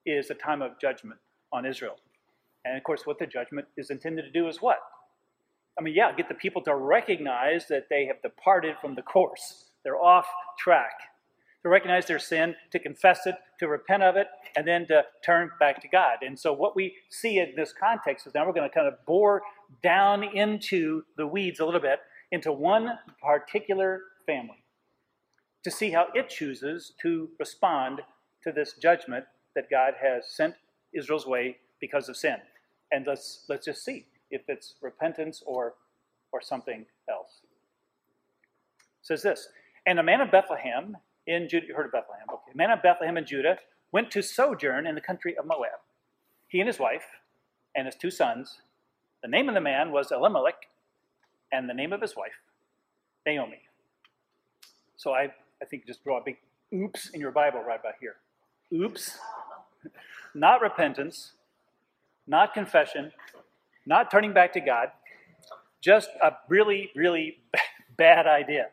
is 0.05 0.29
a 0.29 0.35
time 0.35 0.61
of 0.61 0.79
judgment 0.79 1.19
on 1.51 1.65
Israel. 1.65 1.95
And 2.63 2.77
of 2.77 2.83
course, 2.83 3.05
what 3.05 3.19
the 3.19 3.27
judgment 3.27 3.67
is 3.77 3.89
intended 3.89 4.23
to 4.23 4.31
do 4.31 4.47
is 4.47 4.61
what? 4.61 4.79
I 5.77 5.81
mean, 5.81 5.93
yeah, 5.93 6.11
get 6.15 6.29
the 6.29 6.35
people 6.35 6.61
to 6.63 6.75
recognize 6.75 7.67
that 7.67 7.87
they 7.89 8.05
have 8.05 8.21
departed 8.21 8.75
from 8.79 8.95
the 8.95 9.01
course. 9.01 9.65
They're 9.83 10.01
off 10.01 10.25
track 10.57 10.93
to 11.65 11.69
recognize 11.69 12.05
their 12.05 12.19
sin, 12.19 12.53
to 12.69 12.77
confess 12.77 13.25
it, 13.25 13.33
to 13.57 13.67
repent 13.67 14.03
of 14.03 14.15
it, 14.15 14.27
and 14.55 14.67
then 14.67 14.85
to 14.85 15.03
turn 15.25 15.49
back 15.59 15.81
to 15.81 15.87
God. 15.87 16.17
And 16.21 16.37
so, 16.37 16.53
what 16.53 16.75
we 16.75 16.93
see 17.09 17.39
in 17.39 17.53
this 17.55 17.73
context 17.73 18.27
is 18.27 18.35
now 18.35 18.45
we're 18.45 18.53
going 18.53 18.69
to 18.69 18.73
kind 18.73 18.87
of 18.87 19.03
bore 19.07 19.41
down 19.81 20.23
into 20.23 21.01
the 21.17 21.25
weeds 21.25 21.59
a 21.59 21.65
little 21.65 21.81
bit 21.81 22.01
into 22.31 22.51
one 22.51 22.99
particular 23.19 24.01
family 24.27 24.63
to 25.63 25.71
see 25.71 25.89
how 25.89 26.05
it 26.13 26.29
chooses 26.29 26.93
to 27.01 27.29
respond 27.39 28.01
to 28.43 28.51
this 28.51 28.73
judgment 28.73 29.25
that 29.55 29.67
God 29.67 29.95
has 29.99 30.29
sent 30.29 30.53
Israel's 30.93 31.25
way 31.25 31.57
because 31.81 32.09
of 32.09 32.15
sin. 32.15 32.35
And 32.91 33.07
let's 33.07 33.43
let's 33.49 33.65
just 33.65 33.83
see 33.83 34.05
if 34.29 34.43
it's 34.49 34.75
repentance 34.83 35.41
or 35.47 35.73
or 36.31 36.41
something 36.41 36.85
else. 37.09 37.39
It 37.41 39.07
says 39.07 39.23
this, 39.23 39.47
and 39.87 39.97
a 39.97 40.03
man 40.03 40.21
of 40.21 40.29
Bethlehem 40.29 40.97
in 41.27 41.49
Judah. 41.49 41.67
You 41.67 41.75
heard 41.75 41.85
of 41.85 41.91
Bethlehem. 41.91 42.25
Okay. 42.31 42.51
Man 42.53 42.71
of 42.71 42.81
Bethlehem 42.81 43.17
in 43.17 43.25
Judah 43.25 43.57
went 43.91 44.11
to 44.11 44.21
sojourn 44.21 44.87
in 44.87 44.95
the 44.95 45.01
country 45.01 45.37
of 45.37 45.45
Moab. 45.45 45.79
He 46.47 46.59
and 46.59 46.67
his 46.67 46.79
wife 46.79 47.05
and 47.75 47.85
his 47.85 47.95
two 47.95 48.11
sons. 48.11 48.59
The 49.21 49.27
name 49.27 49.49
of 49.49 49.55
the 49.55 49.61
man 49.61 49.91
was 49.91 50.11
Elimelech, 50.11 50.67
and 51.51 51.69
the 51.69 51.73
name 51.73 51.93
of 51.93 52.01
his 52.01 52.15
wife, 52.15 52.33
Naomi. 53.25 53.61
So 54.97 55.13
I, 55.13 55.33
I 55.61 55.65
think 55.65 55.85
just 55.85 56.03
draw 56.03 56.19
a 56.19 56.23
big 56.23 56.37
oops 56.73 57.09
in 57.09 57.21
your 57.21 57.31
Bible 57.31 57.63
right 57.65 57.79
about 57.79 57.93
here. 57.99 58.15
Oops. 58.73 59.17
not 60.35 60.61
repentance, 60.61 61.33
not 62.27 62.53
confession, 62.53 63.11
not 63.85 64.11
turning 64.11 64.33
back 64.33 64.53
to 64.53 64.59
God, 64.59 64.89
just 65.81 66.09
a 66.21 66.31
really, 66.49 66.89
really 66.95 67.37
bad 67.97 68.27
idea. 68.27 68.67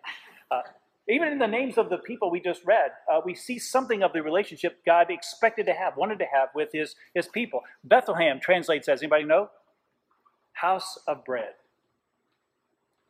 Uh, 0.51 0.63
even 1.09 1.29
in 1.29 1.39
the 1.39 1.49
names 1.49 1.79
of 1.79 1.91
the 1.91 1.99
people 1.99 2.31
we 2.31 2.41
just 2.41 2.65
read, 2.65 2.93
uh, 3.13 3.21
we 3.25 3.35
see 3.35 3.59
something 3.59 4.03
of 4.03 4.13
the 4.13 4.23
relationship 4.23 4.85
God 4.87 5.11
expected 5.11 5.67
to 5.67 5.73
have, 5.73 5.97
wanted 5.97 6.19
to 6.21 6.27
have 6.33 6.51
with 6.55 6.71
his, 6.73 6.95
his 7.15 7.27
people. 7.27 7.63
Bethlehem 7.83 8.39
translates 8.41 8.89
as, 8.89 9.03
anybody 9.03 9.25
know? 9.25 9.51
House 10.53 10.99
of 11.09 11.25
bread. 11.25 11.55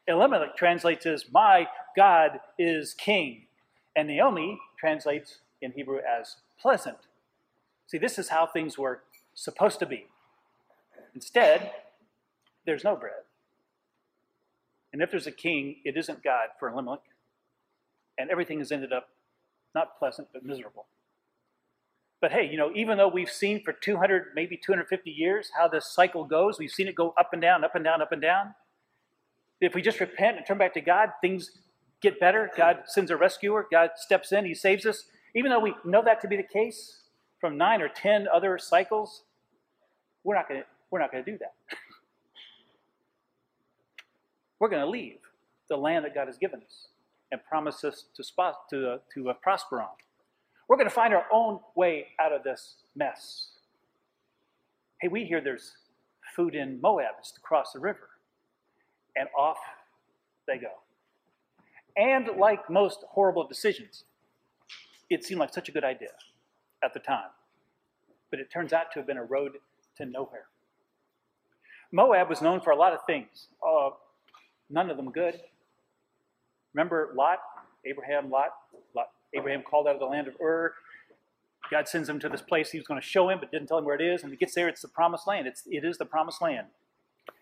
Elimelech 0.08 0.56
translates 0.56 1.04
as, 1.04 1.26
my 1.30 1.68
God 1.94 2.40
is 2.58 2.94
king. 2.94 3.46
And 3.94 4.08
Naomi 4.08 4.58
translates 4.80 5.38
in 5.60 5.72
Hebrew 5.72 5.98
as 5.98 6.36
pleasant. 6.58 6.96
See, 7.86 7.98
this 7.98 8.18
is 8.18 8.30
how 8.30 8.46
things 8.46 8.78
were 8.78 9.02
supposed 9.34 9.78
to 9.80 9.86
be. 9.86 10.06
Instead, 11.14 11.72
there's 12.64 12.84
no 12.84 12.96
bread. 12.96 13.12
And 14.94 15.02
if 15.02 15.10
there's 15.10 15.26
a 15.26 15.32
king, 15.32 15.76
it 15.84 15.96
isn't 15.98 16.24
God 16.24 16.48
for 16.58 16.70
Elimelech 16.70 17.00
and 18.18 18.30
everything 18.30 18.58
has 18.58 18.72
ended 18.72 18.92
up 18.92 19.08
not 19.74 19.98
pleasant, 19.98 20.28
but 20.32 20.44
miserable. 20.44 20.86
But 22.20 22.32
hey, 22.32 22.48
you 22.48 22.56
know, 22.56 22.70
even 22.74 22.98
though 22.98 23.08
we've 23.08 23.30
seen 23.30 23.62
for 23.64 23.72
200, 23.72 24.26
maybe 24.34 24.56
250 24.56 25.10
years 25.10 25.50
how 25.58 25.66
this 25.66 25.86
cycle 25.92 26.24
goes, 26.24 26.58
we've 26.58 26.70
seen 26.70 26.86
it 26.86 26.94
go 26.94 27.14
up 27.18 27.30
and 27.32 27.42
down, 27.42 27.64
up 27.64 27.74
and 27.74 27.84
down, 27.84 28.00
up 28.00 28.12
and 28.12 28.22
down. 28.22 28.54
If 29.60 29.74
we 29.74 29.82
just 29.82 29.98
repent 29.98 30.36
and 30.36 30.46
turn 30.46 30.58
back 30.58 30.74
to 30.74 30.80
God, 30.80 31.10
things 31.20 31.50
get 32.00 32.20
better. 32.20 32.50
God 32.56 32.82
sends 32.86 33.10
a 33.10 33.16
rescuer, 33.16 33.66
God 33.70 33.90
steps 33.96 34.30
in, 34.30 34.44
He 34.44 34.54
saves 34.54 34.86
us. 34.86 35.06
Even 35.34 35.50
though 35.50 35.60
we 35.60 35.74
know 35.84 36.02
that 36.04 36.20
to 36.20 36.28
be 36.28 36.36
the 36.36 36.42
case 36.42 37.00
from 37.40 37.56
nine 37.56 37.82
or 37.82 37.88
ten 37.88 38.28
other 38.32 38.58
cycles, 38.58 39.24
we're 40.22 40.34
not 40.34 40.48
going 40.48 40.62
to 41.24 41.30
do 41.30 41.38
that. 41.38 41.54
we're 44.60 44.68
going 44.68 44.82
to 44.82 44.88
leave 44.88 45.18
the 45.68 45.76
land 45.76 46.04
that 46.04 46.14
God 46.14 46.26
has 46.28 46.38
given 46.38 46.60
us 46.60 46.88
and 47.32 47.42
promise 47.44 47.82
us 47.82 48.04
to 48.14 48.22
spot 48.22 48.68
to 48.70 49.00
to 49.14 49.30
uh, 49.30 49.32
prosper 49.42 49.80
on. 49.80 49.88
We're 50.68 50.76
going 50.76 50.88
to 50.88 50.94
find 50.94 51.12
our 51.12 51.24
own 51.32 51.58
way 51.74 52.08
out 52.20 52.32
of 52.32 52.44
this 52.44 52.76
mess. 52.94 53.48
Hey, 55.00 55.08
we 55.08 55.24
hear 55.24 55.40
there's 55.40 55.72
food 56.36 56.54
in 56.54 56.80
Moab 56.80 57.16
just 57.20 57.36
across 57.36 57.72
the 57.72 57.80
river, 57.80 58.10
and 59.16 59.28
off 59.36 59.58
they 60.46 60.58
go. 60.58 60.70
And 61.96 62.28
like 62.38 62.70
most 62.70 63.00
horrible 63.10 63.46
decisions, 63.46 64.04
it 65.10 65.24
seemed 65.24 65.40
like 65.40 65.52
such 65.52 65.68
a 65.68 65.72
good 65.72 65.84
idea 65.84 66.12
at 66.84 66.94
the 66.94 67.00
time. 67.00 67.30
But 68.30 68.40
it 68.40 68.50
turns 68.50 68.72
out 68.72 68.92
to 68.92 69.00
have 69.00 69.06
been 69.06 69.18
a 69.18 69.24
road 69.24 69.52
to 69.96 70.06
nowhere. 70.06 70.46
Moab 71.90 72.30
was 72.30 72.40
known 72.40 72.60
for 72.60 72.70
a 72.70 72.76
lot 72.76 72.94
of 72.94 73.00
things, 73.06 73.48
uh, 73.66 73.90
none 74.70 74.90
of 74.90 74.96
them 74.96 75.10
good. 75.10 75.40
Remember 76.74 77.10
Lot, 77.14 77.38
Abraham, 77.84 78.30
Lot? 78.30 78.50
Lot? 78.94 79.10
Abraham 79.34 79.62
called 79.62 79.86
out 79.86 79.94
of 79.94 80.00
the 80.00 80.06
land 80.06 80.28
of 80.28 80.34
Ur. 80.40 80.74
God 81.70 81.88
sends 81.88 82.08
him 82.08 82.18
to 82.20 82.28
this 82.28 82.42
place 82.42 82.70
he 82.70 82.78
was 82.78 82.86
going 82.86 83.00
to 83.00 83.06
show 83.06 83.28
him, 83.28 83.38
but 83.40 83.50
didn't 83.50 83.68
tell 83.68 83.78
him 83.78 83.84
where 83.84 83.94
it 83.94 84.02
is. 84.02 84.22
And 84.22 84.30
he 84.30 84.36
gets 84.36 84.54
there, 84.54 84.68
it's 84.68 84.82
the 84.82 84.88
promised 84.88 85.26
land. 85.26 85.46
It's, 85.46 85.62
it 85.66 85.84
is 85.84 85.96
the 85.98 86.04
promised 86.04 86.42
land. 86.42 86.66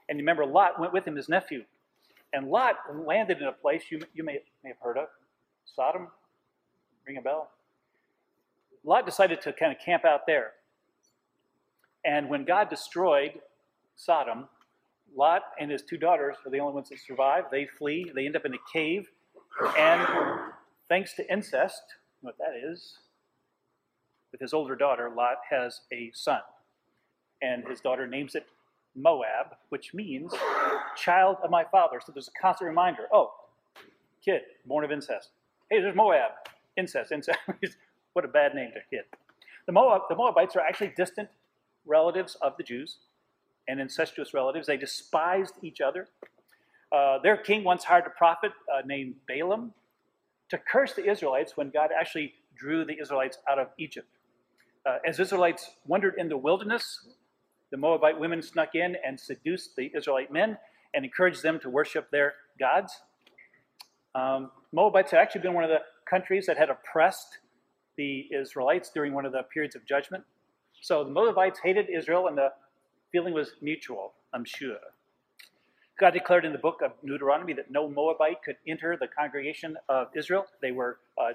And 0.08 0.18
you 0.18 0.22
remember 0.22 0.46
Lot 0.46 0.78
went 0.78 0.92
with 0.92 1.06
him, 1.06 1.16
his 1.16 1.28
nephew. 1.28 1.64
And 2.32 2.48
Lot 2.48 2.76
landed 2.94 3.38
in 3.38 3.46
a 3.46 3.52
place 3.52 3.84
you, 3.90 4.00
you 4.14 4.22
may, 4.22 4.40
may 4.62 4.70
have 4.70 4.78
heard 4.82 4.98
of 4.98 5.08
Sodom. 5.64 6.08
Ring 7.06 7.16
a 7.16 7.22
bell? 7.22 7.50
Lot 8.84 9.04
decided 9.04 9.40
to 9.42 9.52
kind 9.52 9.72
of 9.72 9.78
camp 9.84 10.04
out 10.04 10.26
there. 10.26 10.52
And 12.04 12.28
when 12.28 12.44
God 12.44 12.70
destroyed 12.70 13.32
Sodom, 13.96 14.48
Lot 15.14 15.42
and 15.58 15.70
his 15.70 15.82
two 15.82 15.96
daughters 15.96 16.36
are 16.46 16.50
the 16.50 16.60
only 16.60 16.74
ones 16.74 16.88
that 16.88 17.00
survive. 17.00 17.44
They 17.50 17.66
flee, 17.66 18.10
they 18.14 18.26
end 18.26 18.36
up 18.36 18.44
in 18.44 18.54
a 18.54 18.58
cave. 18.72 19.08
And 19.78 20.06
thanks 20.88 21.14
to 21.14 21.32
incest, 21.32 21.82
what 22.20 22.36
that 22.38 22.54
is, 22.70 22.98
with 24.32 24.40
his 24.40 24.52
older 24.52 24.76
daughter, 24.76 25.10
Lot 25.14 25.38
has 25.50 25.80
a 25.92 26.10
son. 26.14 26.40
And 27.42 27.64
his 27.66 27.80
daughter 27.80 28.06
names 28.06 28.34
it 28.34 28.46
Moab, 28.94 29.56
which 29.68 29.94
means 29.94 30.32
child 30.96 31.36
of 31.42 31.50
my 31.50 31.64
father. 31.64 32.00
So 32.04 32.12
there's 32.12 32.28
a 32.28 32.40
constant 32.40 32.68
reminder 32.68 33.06
oh, 33.12 33.32
kid, 34.24 34.42
born 34.66 34.84
of 34.84 34.92
incest. 34.92 35.30
Hey, 35.70 35.80
there's 35.80 35.96
Moab, 35.96 36.32
incest, 36.76 37.12
incest. 37.12 37.38
what 38.12 38.24
a 38.24 38.28
bad 38.28 38.54
name 38.54 38.70
to 38.74 38.80
kid. 38.94 39.04
The, 39.66 39.72
Moab, 39.72 40.02
the 40.08 40.16
Moabites 40.16 40.56
are 40.56 40.60
actually 40.60 40.92
distant 40.96 41.28
relatives 41.86 42.36
of 42.42 42.56
the 42.56 42.62
Jews 42.62 42.98
and 43.68 43.80
incestuous 43.80 44.34
relatives. 44.34 44.66
They 44.66 44.76
despised 44.76 45.54
each 45.62 45.80
other. 45.80 46.08
Uh, 46.92 47.18
their 47.22 47.36
king 47.36 47.62
once 47.64 47.84
hired 47.84 48.06
a 48.06 48.10
prophet 48.10 48.52
uh, 48.72 48.82
named 48.84 49.14
Balaam 49.28 49.72
to 50.48 50.58
curse 50.58 50.94
the 50.94 51.08
Israelites 51.08 51.56
when 51.56 51.70
God 51.70 51.90
actually 51.98 52.34
drew 52.56 52.84
the 52.84 52.98
Israelites 53.00 53.38
out 53.48 53.58
of 53.58 53.68
Egypt. 53.78 54.08
Uh, 54.84 54.98
as 55.06 55.20
Israelites 55.20 55.70
wandered 55.86 56.14
in 56.18 56.28
the 56.28 56.36
wilderness, 56.36 57.06
the 57.70 57.76
Moabite 57.76 58.18
women 58.18 58.42
snuck 58.42 58.74
in 58.74 58.96
and 59.06 59.18
seduced 59.18 59.76
the 59.76 59.92
Israelite 59.94 60.32
men 60.32 60.58
and 60.94 61.04
encouraged 61.04 61.42
them 61.42 61.60
to 61.60 61.70
worship 61.70 62.10
their 62.10 62.34
gods. 62.58 62.92
Um, 64.14 64.50
Moabites 64.72 65.12
had 65.12 65.20
actually 65.20 65.42
been 65.42 65.54
one 65.54 65.64
of 65.64 65.70
the 65.70 65.80
countries 66.08 66.46
that 66.46 66.58
had 66.58 66.70
oppressed 66.70 67.38
the 67.96 68.26
Israelites 68.34 68.90
during 68.92 69.12
one 69.12 69.24
of 69.24 69.32
the 69.32 69.42
periods 69.54 69.76
of 69.76 69.86
judgment. 69.86 70.24
So 70.80 71.04
the 71.04 71.10
Moabites 71.10 71.60
hated 71.62 71.88
Israel, 71.88 72.26
and 72.26 72.36
the 72.36 72.48
feeling 73.12 73.34
was 73.34 73.52
mutual, 73.60 74.14
I'm 74.32 74.44
sure. 74.44 74.78
God 76.00 76.14
declared 76.14 76.46
in 76.46 76.52
the 76.52 76.58
book 76.58 76.80
of 76.82 76.92
Deuteronomy 77.06 77.52
that 77.52 77.70
no 77.70 77.86
Moabite 77.86 78.42
could 78.42 78.56
enter 78.66 78.96
the 78.96 79.06
congregation 79.06 79.76
of 79.90 80.06
Israel. 80.16 80.46
They 80.62 80.72
were 80.72 80.96
uh, 81.20 81.32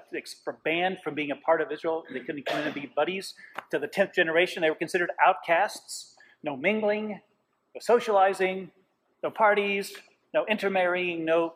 banned 0.64 0.98
from 1.04 1.14
being 1.14 1.30
a 1.30 1.36
part 1.36 1.60
of 1.60 1.70
Israel. 1.70 2.02
They 2.12 2.18
couldn't 2.18 2.46
come 2.46 2.58
in 2.58 2.66
and 2.66 2.74
be 2.74 2.90
buddies. 2.96 3.34
To 3.70 3.78
the 3.78 3.86
10th 3.86 4.12
generation, 4.12 4.62
they 4.62 4.70
were 4.70 4.76
considered 4.76 5.10
outcasts 5.24 6.14
no 6.42 6.56
mingling, 6.56 7.20
no 7.74 7.80
socializing, 7.80 8.70
no 9.22 9.30
parties, 9.30 9.94
no 10.34 10.44
intermarrying, 10.46 11.24
no 11.24 11.54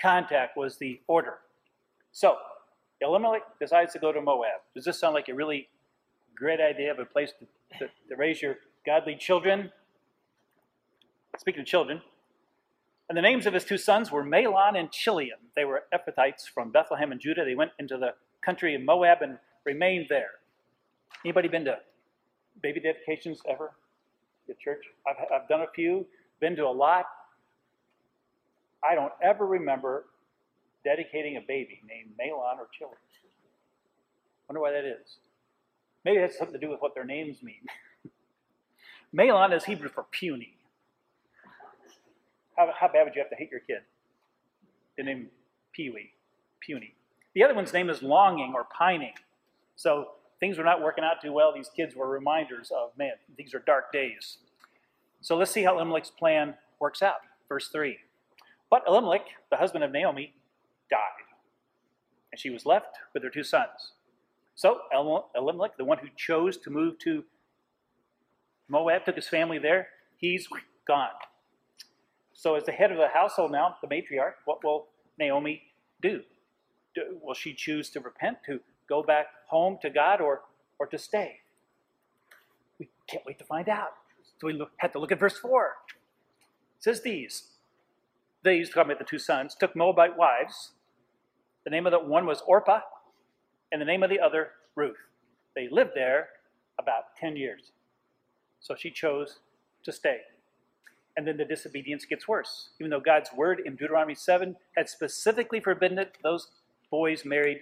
contact 0.00 0.56
was 0.56 0.78
the 0.78 1.00
order. 1.06 1.34
So, 2.12 2.36
Elimelech 3.00 3.42
decides 3.60 3.92
to 3.92 3.98
go 3.98 4.12
to 4.12 4.20
Moab. 4.20 4.60
Does 4.74 4.84
this 4.84 4.98
sound 4.98 5.14
like 5.14 5.28
a 5.28 5.34
really 5.34 5.68
great 6.36 6.60
idea 6.60 6.90
of 6.92 6.98
a 6.98 7.04
place 7.04 7.32
to, 7.38 7.78
to, 7.78 7.90
to 8.08 8.16
raise 8.16 8.40
your 8.40 8.56
godly 8.84 9.16
children? 9.16 9.70
Speaking 11.38 11.60
of 11.60 11.66
children, 11.66 12.00
and 13.08 13.16
the 13.16 13.22
names 13.22 13.46
of 13.46 13.54
his 13.54 13.64
two 13.64 13.78
sons 13.78 14.10
were 14.10 14.24
Mahlon 14.24 14.78
and 14.78 14.90
Chilion. 14.90 15.38
They 15.54 15.64
were 15.64 15.84
Ephrathites 15.94 16.48
from 16.52 16.70
Bethlehem 16.70 17.12
and 17.12 17.20
Judah. 17.20 17.44
They 17.44 17.54
went 17.54 17.72
into 17.78 17.96
the 17.96 18.14
country 18.44 18.74
of 18.74 18.82
Moab 18.82 19.22
and 19.22 19.38
remained 19.64 20.06
there. 20.08 20.30
Anybody 21.24 21.48
been 21.48 21.64
to 21.64 21.78
baby 22.62 22.80
dedications 22.80 23.40
ever? 23.48 23.72
the 24.46 24.54
church. 24.54 24.84
I've, 25.06 25.16
I've 25.34 25.48
done 25.48 25.60
a 25.60 25.70
few, 25.74 26.06
been 26.40 26.56
to 26.56 26.64
a 26.64 26.70
lot. 26.70 27.06
I 28.88 28.94
don't 28.94 29.12
ever 29.22 29.46
remember 29.46 30.06
dedicating 30.84 31.36
a 31.36 31.40
baby 31.40 31.80
named 31.86 32.10
Mahlon 32.18 32.58
or 32.58 32.68
Chili. 32.76 32.92
Wonder 34.48 34.60
why 34.60 34.70
that 34.70 34.84
is. 34.84 35.16
Maybe 36.04 36.18
it 36.18 36.22
has 36.22 36.38
something 36.38 36.58
to 36.58 36.64
do 36.64 36.70
with 36.70 36.80
what 36.80 36.94
their 36.94 37.04
names 37.04 37.42
mean. 37.42 37.66
Mahlon 39.14 39.54
is 39.56 39.64
Hebrew 39.64 39.88
for 39.88 40.04
puny. 40.04 40.55
How, 42.56 42.72
how 42.78 42.88
bad 42.88 43.04
would 43.04 43.14
you 43.14 43.20
have 43.20 43.30
to 43.30 43.36
hate 43.36 43.50
your 43.50 43.60
kid? 43.60 43.82
The 44.96 45.02
name 45.02 45.28
Pee-wee, 45.72 46.12
puny. 46.60 46.94
The 47.34 47.44
other 47.44 47.54
one's 47.54 47.72
name 47.72 47.90
is 47.90 48.02
longing 48.02 48.54
or 48.54 48.64
pining. 48.64 49.12
So 49.76 50.12
things 50.40 50.56
were 50.56 50.64
not 50.64 50.82
working 50.82 51.04
out 51.04 51.20
too 51.22 51.32
well. 51.32 51.52
These 51.54 51.68
kids 51.68 51.94
were 51.94 52.08
reminders 52.08 52.70
of, 52.70 52.96
man, 52.96 53.12
these 53.36 53.54
are 53.54 53.58
dark 53.58 53.92
days. 53.92 54.38
So 55.20 55.36
let's 55.36 55.50
see 55.50 55.64
how 55.64 55.76
Elimelech's 55.76 56.10
plan 56.10 56.54
works 56.80 57.02
out. 57.02 57.20
Verse 57.48 57.68
3. 57.68 57.98
But 58.70 58.84
Elimelech, 58.88 59.26
the 59.50 59.58
husband 59.58 59.84
of 59.84 59.92
Naomi, 59.92 60.34
died, 60.90 60.98
and 62.32 62.40
she 62.40 62.50
was 62.50 62.66
left 62.66 62.96
with 63.12 63.22
her 63.22 63.30
two 63.30 63.44
sons. 63.44 63.92
So 64.54 64.80
Elimelech, 65.34 65.76
the 65.76 65.84
one 65.84 65.98
who 65.98 66.08
chose 66.16 66.56
to 66.58 66.70
move 66.70 66.98
to 67.00 67.24
Moab, 68.68 69.04
took 69.04 69.16
his 69.16 69.28
family 69.28 69.58
there. 69.58 69.88
He's 70.16 70.48
gone. 70.88 71.10
So, 72.38 72.54
as 72.54 72.64
the 72.64 72.72
head 72.72 72.92
of 72.92 72.98
the 72.98 73.08
household 73.08 73.50
now, 73.50 73.76
the 73.80 73.88
matriarch, 73.88 74.34
what 74.44 74.62
will 74.62 74.88
Naomi 75.18 75.62
do? 76.02 76.20
do 76.94 77.18
will 77.22 77.34
she 77.34 77.54
choose 77.54 77.88
to 77.90 78.00
repent, 78.00 78.38
to 78.44 78.60
go 78.88 79.02
back 79.02 79.26
home 79.48 79.78
to 79.80 79.88
God 79.88 80.20
or, 80.20 80.42
or 80.78 80.86
to 80.86 80.98
stay? 80.98 81.40
We 82.78 82.90
can't 83.08 83.24
wait 83.24 83.38
to 83.38 83.44
find 83.44 83.70
out. 83.70 83.94
So 84.38 84.46
we 84.48 84.52
look, 84.52 84.70
have 84.78 84.92
to 84.92 84.98
look 84.98 85.12
at 85.12 85.18
verse 85.18 85.38
4. 85.38 85.72
It 86.76 86.84
says 86.84 87.00
these. 87.00 87.44
These, 88.44 88.68
talking 88.68 88.92
about 88.92 88.98
the 88.98 89.04
two 89.06 89.18
sons, 89.18 89.56
took 89.58 89.74
Moabite 89.74 90.18
wives. 90.18 90.72
The 91.64 91.70
name 91.70 91.86
of 91.86 91.92
the 91.92 91.98
one 91.98 92.26
was 92.26 92.42
Orpah, 92.46 92.80
and 93.72 93.80
the 93.80 93.86
name 93.86 94.02
of 94.02 94.10
the 94.10 94.20
other, 94.20 94.50
Ruth. 94.74 94.98
They 95.54 95.68
lived 95.70 95.92
there 95.94 96.28
about 96.78 97.16
10 97.18 97.36
years. 97.36 97.72
So 98.60 98.74
she 98.76 98.90
chose 98.90 99.38
to 99.84 99.90
stay. 99.90 100.18
And 101.16 101.26
then 101.26 101.36
the 101.36 101.44
disobedience 101.44 102.04
gets 102.04 102.28
worse. 102.28 102.70
Even 102.78 102.90
though 102.90 103.00
God's 103.00 103.30
word 103.34 103.62
in 103.64 103.76
Deuteronomy 103.76 104.14
7 104.14 104.56
had 104.76 104.88
specifically 104.88 105.60
forbidden 105.60 105.98
it, 105.98 106.18
those 106.22 106.48
boys 106.90 107.24
married 107.24 107.60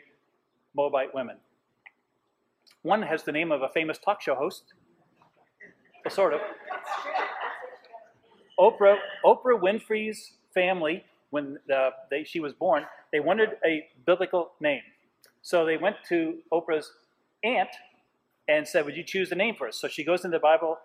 Moabite 0.75 1.15
women. 1.15 1.37
One 2.83 3.03
has 3.03 3.23
the 3.23 3.33
name 3.33 3.53
of 3.53 3.63
a 3.63 3.69
famous 3.69 3.99
talk 3.99 4.21
show 4.21 4.35
host, 4.35 4.75
well, 6.05 6.15
sort 6.15 6.35
of. 6.35 6.41
Oprah, 8.59 8.97
Oprah 9.25 9.61
Winfrey's 9.61 10.33
family, 10.53 11.05
when 11.31 11.59
the, 11.67 11.91
they, 12.11 12.25
she 12.25 12.41
was 12.41 12.53
born, 12.53 12.85
they 13.11 13.21
wanted 13.21 13.51
a 13.65 13.87
biblical 14.07 14.53
name. 14.61 14.83
So 15.43 15.65
they 15.65 15.77
went 15.77 15.97
to 16.09 16.39
Oprah's 16.53 16.93
aunt 17.43 17.71
and 18.49 18.67
said, 18.67 18.85
Would 18.85 18.97
you 18.97 19.03
choose 19.03 19.33
a 19.33 19.35
name 19.35 19.55
for 19.57 19.69
us? 19.69 19.81
So 19.81 19.89
she 19.89 20.05
goes 20.05 20.25
into 20.25 20.37
the 20.37 20.43
Bible 20.43 20.79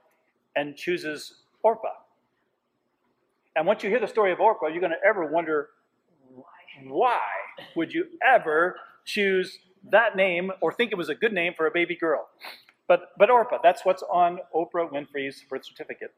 and 0.55 0.75
chooses 0.75 1.33
Orpah. 1.63 1.89
And 3.59 3.67
once 3.67 3.83
you 3.83 3.89
hear 3.89 3.99
the 3.99 4.07
story 4.07 4.31
of 4.31 4.39
Orpah, 4.39 4.67
you're 4.67 4.79
going 4.79 4.93
to 4.93 5.05
ever 5.05 5.25
wonder 5.25 5.67
why 6.85 7.19
would 7.75 7.91
you 7.91 8.05
ever 8.25 8.77
choose 9.03 9.59
that 9.91 10.15
name 10.15 10.49
or 10.61 10.71
think 10.71 10.93
it 10.93 10.97
was 10.97 11.09
a 11.09 11.13
good 11.13 11.33
name 11.33 11.51
for 11.57 11.67
a 11.67 11.71
baby 11.71 11.93
girl? 11.93 12.29
But, 12.87 13.11
but 13.17 13.29
Orpah, 13.29 13.57
that's 13.61 13.83
what's 13.83 14.01
on 14.09 14.39
Oprah 14.55 14.89
Winfrey's 14.89 15.43
birth 15.49 15.65
certificate. 15.65 16.13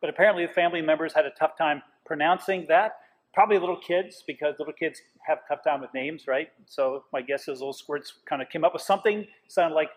But 0.00 0.10
apparently, 0.10 0.44
the 0.44 0.52
family 0.52 0.82
members 0.82 1.14
had 1.14 1.24
a 1.24 1.30
tough 1.30 1.56
time 1.56 1.82
pronouncing 2.04 2.66
that. 2.68 2.96
probably 3.34 3.58
little 3.58 3.76
kids 3.76 4.22
because 4.26 4.54
little 4.58 4.72
kids 4.72 5.02
have 5.26 5.38
a 5.38 5.54
tough 5.54 5.64
time 5.64 5.80
with 5.80 5.92
names, 5.92 6.26
right? 6.26 6.48
So 6.66 7.04
my 7.12 7.20
guess 7.20 7.42
is 7.42 7.58
little 7.58 7.72
squirts 7.72 8.14
kind 8.28 8.40
of 8.40 8.48
came 8.48 8.64
up 8.64 8.72
with 8.72 8.82
something 8.82 9.26
sounded 9.48 9.74
like 9.74 9.90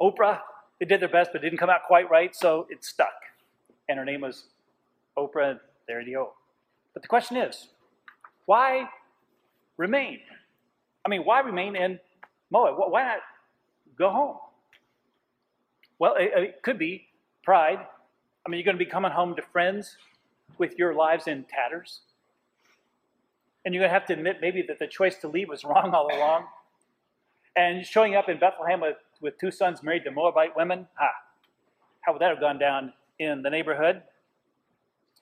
Oprah. 0.00 0.40
They 0.78 0.86
did 0.86 1.00
their 1.00 1.08
best, 1.08 1.30
but 1.32 1.40
didn't 1.40 1.58
come 1.58 1.70
out 1.70 1.80
quite 1.86 2.10
right, 2.10 2.34
so 2.36 2.66
it 2.70 2.84
stuck. 2.84 3.14
And 3.88 3.98
her 3.98 4.04
name 4.04 4.20
was 4.20 4.44
Oprah. 5.16 5.58
There 5.86 6.00
you 6.00 6.16
go. 6.16 6.32
But 6.92 7.02
the 7.02 7.08
question 7.08 7.36
is, 7.36 7.68
why 8.46 8.88
remain? 9.76 10.20
I 11.04 11.08
mean, 11.08 11.22
why 11.22 11.40
remain 11.40 11.76
in 11.76 11.98
Moab? 12.50 12.76
Why 12.78 13.04
not 13.04 13.18
go 13.98 14.10
home? 14.10 14.36
Well, 15.98 16.14
it, 16.16 16.30
it 16.34 16.62
could 16.62 16.78
be 16.78 17.08
pride. 17.42 17.78
I 18.46 18.50
mean, 18.50 18.58
you're 18.58 18.64
going 18.64 18.78
to 18.78 18.84
be 18.84 18.90
coming 18.90 19.10
home 19.10 19.36
to 19.36 19.42
friends 19.42 19.96
with 20.58 20.78
your 20.78 20.94
lives 20.94 21.26
in 21.26 21.44
tatters. 21.44 22.00
And 23.64 23.74
you're 23.74 23.82
going 23.82 23.90
to 23.90 23.94
have 23.94 24.06
to 24.06 24.12
admit 24.12 24.38
maybe 24.40 24.62
that 24.68 24.78
the 24.78 24.86
choice 24.86 25.16
to 25.18 25.28
leave 25.28 25.48
was 25.48 25.64
wrong 25.64 25.92
all 25.94 26.14
along. 26.14 26.44
And 27.56 27.86
showing 27.86 28.16
up 28.16 28.28
in 28.28 28.38
Bethlehem 28.38 28.80
with, 28.80 28.96
with 29.20 29.38
two 29.38 29.50
sons 29.50 29.82
married 29.82 30.04
to 30.04 30.10
Moabite 30.10 30.56
women, 30.56 30.88
ha, 30.94 31.10
how 32.00 32.12
would 32.12 32.20
that 32.20 32.30
have 32.30 32.40
gone 32.40 32.58
down 32.58 32.92
in 33.18 33.42
the 33.42 33.50
neighborhood? 33.50 34.02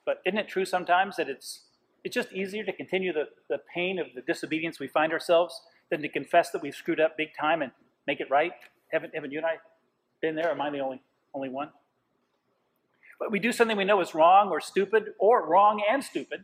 But 0.05 0.21
isn't 0.25 0.37
it 0.37 0.47
true 0.47 0.65
sometimes 0.65 1.15
that 1.17 1.29
it's, 1.29 1.61
it's 2.03 2.13
just 2.13 2.31
easier 2.33 2.63
to 2.63 2.73
continue 2.73 3.13
the, 3.13 3.29
the 3.49 3.59
pain 3.73 3.99
of 3.99 4.07
the 4.15 4.21
disobedience 4.21 4.79
we 4.79 4.87
find 4.87 5.13
ourselves 5.13 5.61
than 5.89 6.01
to 6.01 6.09
confess 6.09 6.51
that 6.51 6.61
we've 6.61 6.75
screwed 6.75 6.99
up 6.99 7.17
big 7.17 7.29
time 7.39 7.61
and 7.61 7.71
make 8.07 8.19
it 8.19 8.29
right? 8.29 8.51
Haven't, 8.91 9.13
haven't 9.15 9.31
you 9.31 9.39
and 9.39 9.45
I 9.45 9.57
been 10.21 10.35
there? 10.35 10.51
Am 10.51 10.61
I 10.61 10.69
the 10.69 10.79
only, 10.79 11.01
only 11.33 11.49
one? 11.49 11.69
But 13.19 13.31
we 13.31 13.39
do 13.39 13.51
something 13.51 13.77
we 13.77 13.85
know 13.85 14.01
is 14.01 14.13
wrong 14.13 14.49
or 14.49 14.59
stupid, 14.59 15.13
or 15.17 15.45
wrong 15.47 15.81
and 15.89 16.03
stupid. 16.03 16.43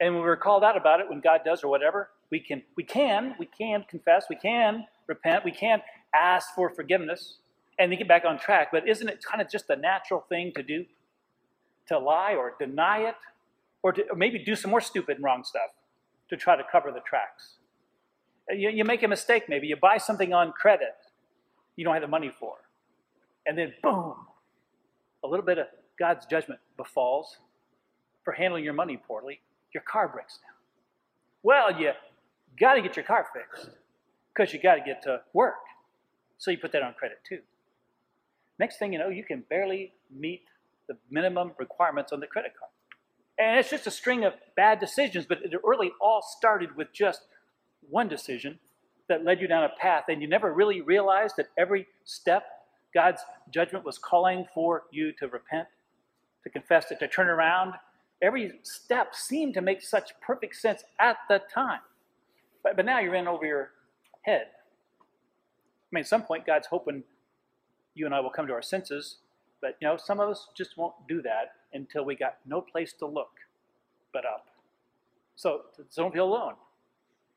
And 0.00 0.14
when 0.14 0.22
we're 0.22 0.36
called 0.36 0.64
out 0.64 0.76
about 0.76 1.00
it, 1.00 1.08
when 1.08 1.20
God 1.20 1.40
does 1.44 1.62
or 1.62 1.68
whatever, 1.68 2.10
we 2.30 2.40
can, 2.40 2.62
we 2.76 2.82
can, 2.82 3.34
we 3.38 3.46
can 3.46 3.84
confess, 3.88 4.26
we 4.28 4.36
can 4.36 4.86
repent, 5.06 5.44
we 5.44 5.50
can 5.50 5.82
ask 6.14 6.54
for 6.54 6.70
forgiveness, 6.70 7.38
and 7.78 7.90
then 7.90 7.98
get 7.98 8.08
back 8.08 8.24
on 8.24 8.38
track. 8.38 8.68
But 8.72 8.88
isn't 8.88 9.08
it 9.08 9.22
kind 9.22 9.40
of 9.40 9.50
just 9.50 9.68
a 9.70 9.76
natural 9.76 10.24
thing 10.28 10.52
to 10.56 10.62
do? 10.62 10.84
To 11.90 11.98
lie 11.98 12.34
or 12.34 12.54
deny 12.58 13.00
it, 13.00 13.16
or, 13.82 13.92
to, 13.92 14.02
or 14.10 14.16
maybe 14.16 14.42
do 14.42 14.56
some 14.56 14.70
more 14.70 14.80
stupid 14.80 15.16
and 15.16 15.24
wrong 15.24 15.44
stuff 15.44 15.70
to 16.30 16.36
try 16.36 16.56
to 16.56 16.62
cover 16.70 16.90
the 16.90 17.00
tracks. 17.00 17.54
You, 18.48 18.70
you 18.70 18.84
make 18.84 19.02
a 19.02 19.08
mistake, 19.08 19.44
maybe. 19.48 19.66
You 19.68 19.76
buy 19.76 19.98
something 19.98 20.32
on 20.32 20.52
credit 20.52 20.94
you 21.80 21.84
don't 21.84 21.94
have 21.94 22.02
the 22.02 22.08
money 22.08 22.30
for. 22.38 22.56
And 23.46 23.56
then, 23.56 23.72
boom, 23.82 24.14
a 25.24 25.26
little 25.26 25.44
bit 25.44 25.56
of 25.56 25.66
God's 25.98 26.26
judgment 26.26 26.60
befalls 26.76 27.38
for 28.22 28.32
handling 28.34 28.64
your 28.64 28.74
money 28.74 28.98
poorly. 28.98 29.40
Your 29.72 29.82
car 29.82 30.06
breaks 30.08 30.36
down. 30.36 30.56
Well, 31.42 31.80
you 31.80 31.92
got 32.58 32.74
to 32.74 32.82
get 32.82 32.96
your 32.96 33.06
car 33.06 33.26
fixed 33.32 33.70
because 34.34 34.52
you 34.52 34.60
got 34.60 34.74
to 34.74 34.82
get 34.82 35.02
to 35.04 35.22
work. 35.32 35.54
So 36.36 36.50
you 36.50 36.58
put 36.58 36.72
that 36.72 36.82
on 36.82 36.92
credit 36.92 37.18
too. 37.26 37.38
Next 38.58 38.78
thing 38.78 38.92
you 38.92 38.98
know, 38.98 39.08
you 39.08 39.24
can 39.24 39.42
barely 39.48 39.94
meet 40.14 40.42
the 40.90 40.96
minimum 41.08 41.52
requirements 41.56 42.12
on 42.12 42.18
the 42.18 42.26
credit 42.26 42.52
card. 42.58 42.72
And 43.38 43.58
it's 43.58 43.70
just 43.70 43.86
a 43.86 43.92
string 43.92 44.24
of 44.24 44.34
bad 44.56 44.80
decisions, 44.80 45.24
but 45.24 45.38
it 45.44 45.52
really 45.62 45.92
all 46.00 46.20
started 46.20 46.76
with 46.76 46.92
just 46.92 47.22
one 47.88 48.08
decision 48.08 48.58
that 49.08 49.24
led 49.24 49.40
you 49.40 49.46
down 49.46 49.62
a 49.62 49.70
path, 49.80 50.04
and 50.08 50.20
you 50.20 50.28
never 50.28 50.52
really 50.52 50.80
realized 50.80 51.36
that 51.36 51.46
every 51.56 51.86
step 52.04 52.42
God's 52.92 53.22
judgment 53.52 53.84
was 53.84 53.98
calling 53.98 54.46
for 54.52 54.82
you 54.90 55.12
to 55.18 55.28
repent, 55.28 55.68
to 56.42 56.50
confess 56.50 56.90
it, 56.90 56.98
to 56.98 57.08
turn 57.08 57.28
around. 57.28 57.74
Every 58.20 58.52
step 58.62 59.14
seemed 59.14 59.54
to 59.54 59.60
make 59.60 59.80
such 59.80 60.10
perfect 60.20 60.56
sense 60.56 60.82
at 60.98 61.16
the 61.28 61.40
time. 61.52 61.80
But, 62.62 62.76
but 62.76 62.84
now 62.84 62.98
you're 62.98 63.14
in 63.14 63.28
over 63.28 63.46
your 63.46 63.70
head. 64.22 64.46
I 65.00 65.88
mean, 65.92 66.02
at 66.02 66.08
some 66.08 66.22
point, 66.22 66.46
God's 66.46 66.66
hoping 66.66 67.04
you 67.94 68.06
and 68.06 68.14
I 68.14 68.20
will 68.20 68.30
come 68.30 68.46
to 68.48 68.52
our 68.52 68.62
senses, 68.62 69.18
but 69.60 69.76
you 69.80 69.88
know, 69.88 69.96
some 69.96 70.20
of 70.20 70.28
us 70.28 70.48
just 70.56 70.76
won't 70.76 70.94
do 71.08 71.22
that 71.22 71.52
until 71.72 72.04
we 72.04 72.14
got 72.16 72.38
no 72.46 72.60
place 72.60 72.92
to 72.94 73.06
look 73.06 73.30
but 74.12 74.24
up. 74.24 74.46
So, 75.36 75.62
so 75.88 76.02
don't 76.02 76.12
feel 76.12 76.26
alone, 76.26 76.54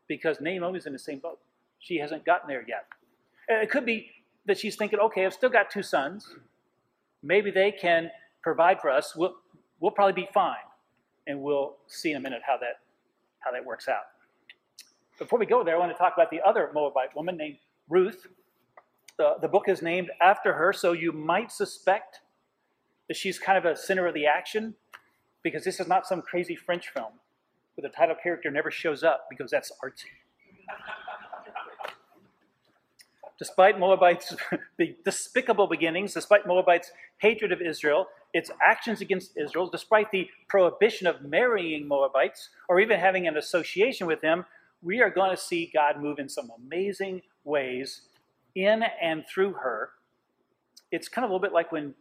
because 0.08 0.42
Naomi's 0.42 0.86
in 0.86 0.94
the 0.94 1.00
same 1.00 1.20
boat. 1.20 1.40
She 1.80 1.98
hasn't 1.98 2.26
gotten 2.26 2.48
there 2.48 2.66
yet. 2.68 2.86
And 3.48 3.62
it 3.62 3.70
could 3.70 3.86
be 3.86 4.10
that 4.46 4.58
she's 4.58 4.76
thinking, 4.76 5.00
okay, 5.00 5.26
I've 5.26 5.34
still 5.34 5.50
got 5.50 5.70
two 5.70 5.84
sons. 5.84 6.36
Maybe 7.22 7.52
they 7.52 7.72
can 7.72 8.10
provide 8.42 8.82
for 8.82 8.90
us. 8.90 9.16
We'll, 9.16 9.36
we'll 9.80 9.92
probably 9.92 10.14
be 10.14 10.28
fine. 10.34 10.56
And 11.28 11.42
we'll 11.42 11.78
see 11.88 12.12
in 12.12 12.18
a 12.18 12.20
minute 12.20 12.42
how 12.46 12.58
that, 12.58 12.80
how 13.40 13.52
that 13.52 13.64
works 13.64 13.88
out. 13.88 14.04
Before 15.20 15.40
we 15.40 15.46
go 15.46 15.64
there, 15.64 15.76
I 15.76 15.80
want 15.80 15.92
to 15.92 15.98
talk 15.98 16.14
about 16.16 16.30
the 16.30 16.42
other 16.42 16.72
Moabite 16.74 17.16
woman 17.16 17.38
named 17.38 17.58
Ruth. 17.88 18.28
The, 19.18 19.36
the 19.42 19.48
book 19.48 19.68
is 19.68 19.82
named 19.82 20.10
after 20.22 20.54
her, 20.54 20.74
so 20.74 20.92
you 20.92 21.12
might 21.12 21.52
suspect 21.52 22.22
that 23.08 23.18
she's 23.18 23.38
kind 23.38 23.58
of 23.58 23.66
a 23.66 23.76
center 23.76 24.08
of 24.08 24.14
the 24.14 24.26
action 24.26 24.76
because 25.44 25.64
this 25.64 25.80
is 25.80 25.88
not 25.88 26.08
some 26.08 26.22
crazy 26.22 26.56
French 26.56 26.90
film 26.90 27.14
where 27.76 27.88
the 27.88 27.96
title 27.96 28.16
character 28.22 28.50
never 28.50 28.72
shows 28.72 29.04
up 29.04 29.28
because 29.30 29.52
that's 29.52 29.72
artsy. 29.84 30.06
despite 33.40 33.78
Moabites' 33.78 34.36
despicable 35.06 35.68
beginnings, 35.68 36.14
despite 36.14 36.48
Moabites' 36.48 36.92
hatred 37.18 37.52
of 37.52 37.62
Israel, 37.62 38.08
its 38.34 38.50
actions 38.66 39.02
against 39.02 39.38
Israel, 39.38 39.70
despite 39.70 40.12
the 40.12 40.30
prohibition 40.48 41.08
of 41.08 41.22
marrying 41.22 41.88
Moabites 41.88 42.50
or 42.70 42.80
even 42.80 43.00
having 43.00 43.28
an 43.28 43.38
association 43.38 44.08
with 44.08 44.22
them, 44.22 44.46
we 44.82 45.02
are 45.02 45.10
going 45.10 45.30
to 45.30 45.38
see 45.38 45.70
God 45.74 46.02
move 46.02 46.20
in 46.20 46.30
some 46.30 46.52
amazing 46.58 47.22
ways 47.44 48.02
in 48.56 48.84
and 49.02 49.26
through 49.28 49.54
her. 49.54 49.90
It's 50.92 51.08
kind 51.08 51.26
of 51.26 51.32
a 51.32 51.34
little 51.34 51.46
bit 51.46 51.54
like 51.54 51.72
when 51.72 51.94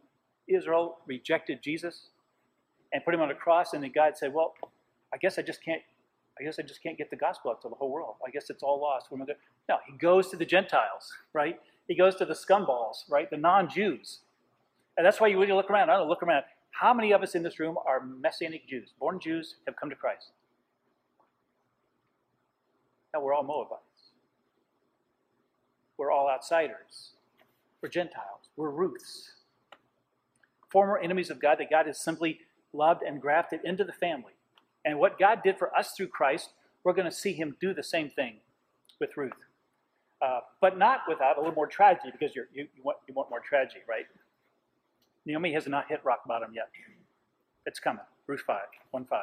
Israel 0.48 0.98
rejected 1.06 1.62
Jesus 1.62 2.08
and 2.92 3.04
put 3.04 3.14
him 3.14 3.20
on 3.20 3.30
a 3.30 3.34
cross, 3.34 3.72
and 3.72 3.82
then 3.82 3.92
God 3.94 4.16
said, 4.16 4.34
Well, 4.34 4.54
I 5.12 5.16
guess 5.16 5.38
I 5.38 5.42
just 5.42 5.64
can't 5.64 5.82
I 6.40 6.44
guess 6.44 6.58
I 6.58 6.62
just 6.62 6.82
can't 6.82 6.96
get 6.96 7.10
the 7.10 7.16
gospel 7.16 7.50
out 7.50 7.62
to 7.62 7.68
the 7.68 7.74
whole 7.74 7.90
world. 7.90 8.16
I 8.26 8.30
guess 8.30 8.48
it's 8.48 8.62
all 8.62 8.80
lost. 8.80 9.08
No, 9.12 9.76
he 9.86 9.96
goes 9.98 10.28
to 10.30 10.36
the 10.36 10.46
Gentiles, 10.46 11.12
right? 11.32 11.60
He 11.88 11.94
goes 11.94 12.14
to 12.16 12.24
the 12.24 12.34
scumballs, 12.34 13.04
right? 13.10 13.28
The 13.30 13.36
non-Jews. 13.36 14.20
And 14.96 15.06
that's 15.06 15.20
why 15.20 15.28
you 15.28 15.38
really 15.38 15.52
look 15.52 15.70
around. 15.70 15.90
I 15.90 15.96
don't 15.96 16.08
look 16.08 16.22
around. 16.22 16.44
How 16.70 16.94
many 16.94 17.12
of 17.12 17.22
us 17.22 17.34
in 17.34 17.42
this 17.42 17.60
room 17.60 17.76
are 17.86 18.00
Messianic 18.00 18.66
Jews? 18.66 18.92
Born 18.98 19.20
Jews 19.20 19.56
have 19.66 19.76
come 19.76 19.90
to 19.90 19.96
Christ. 19.96 20.30
Now 23.12 23.20
we're 23.20 23.34
all 23.34 23.42
Moabites. 23.42 23.91
Outsiders. 26.42 27.10
We're 27.80 27.88
Gentiles. 27.88 28.48
We're 28.56 28.70
Ruths. 28.70 29.30
Former 30.68 30.98
enemies 30.98 31.30
of 31.30 31.40
God 31.40 31.58
that 31.60 31.70
God 31.70 31.86
has 31.86 32.00
simply 32.00 32.40
loved 32.72 33.04
and 33.04 33.22
grafted 33.22 33.60
into 33.62 33.84
the 33.84 33.92
family. 33.92 34.32
And 34.84 34.98
what 34.98 35.20
God 35.20 35.42
did 35.44 35.56
for 35.56 35.72
us 35.72 35.92
through 35.92 36.08
Christ, 36.08 36.50
we're 36.82 36.94
going 36.94 37.08
to 37.08 37.16
see 37.16 37.32
him 37.32 37.56
do 37.60 37.72
the 37.72 37.84
same 37.84 38.10
thing 38.10 38.38
with 38.98 39.16
Ruth. 39.16 39.30
Uh, 40.20 40.40
but 40.60 40.76
not 40.76 41.02
without 41.08 41.36
a 41.36 41.40
little 41.40 41.54
more 41.54 41.68
tragedy, 41.68 42.10
because 42.10 42.34
you 42.34 42.44
you, 42.52 42.66
want, 42.82 42.98
you 43.06 43.14
want 43.14 43.30
more 43.30 43.38
tragedy, 43.38 43.82
right? 43.88 44.06
Naomi 45.24 45.52
has 45.52 45.68
not 45.68 45.86
hit 45.88 46.00
rock 46.04 46.26
bottom 46.26 46.50
yet. 46.56 46.70
It's 47.66 47.78
coming. 47.78 48.02
Ruth 48.26 48.42
5, 48.44 48.58
1 48.90 49.04
5. 49.04 49.20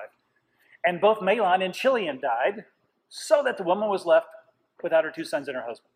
And 0.86 1.01
both 1.01 1.19
Mahlon 1.19 1.65
and 1.65 1.73
Chilion 1.73 2.21
died, 2.21 2.63
so 3.10 3.43
that 3.43 3.58
the 3.58 3.63
woman 3.63 3.89
was 3.89 4.05
left 4.05 4.27
without 4.82 5.03
her 5.03 5.12
two 5.12 5.25
sons 5.25 5.49
and 5.49 5.58
her 5.58 5.65
husband. 5.67 5.89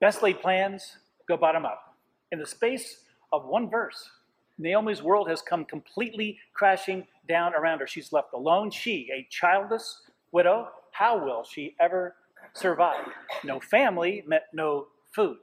Best 0.00 0.22
laid 0.22 0.40
plans 0.40 0.96
go 1.28 1.36
bottom 1.36 1.66
up. 1.66 1.94
In 2.32 2.38
the 2.38 2.46
space 2.46 3.04
of 3.32 3.44
one 3.44 3.68
verse, 3.68 4.08
Naomi's 4.58 5.02
world 5.02 5.28
has 5.28 5.42
come 5.42 5.64
completely 5.64 6.38
crashing 6.54 7.06
down 7.28 7.54
around 7.54 7.80
her. 7.80 7.86
She's 7.86 8.12
left 8.12 8.32
alone. 8.32 8.70
She, 8.70 9.10
a 9.12 9.26
childless 9.30 10.02
widow, 10.32 10.68
how 10.92 11.22
will 11.22 11.44
she 11.44 11.76
ever 11.80 12.16
survive? 12.54 13.04
No 13.44 13.60
family 13.60 14.24
meant 14.26 14.44
no 14.54 14.88
food. 15.14 15.36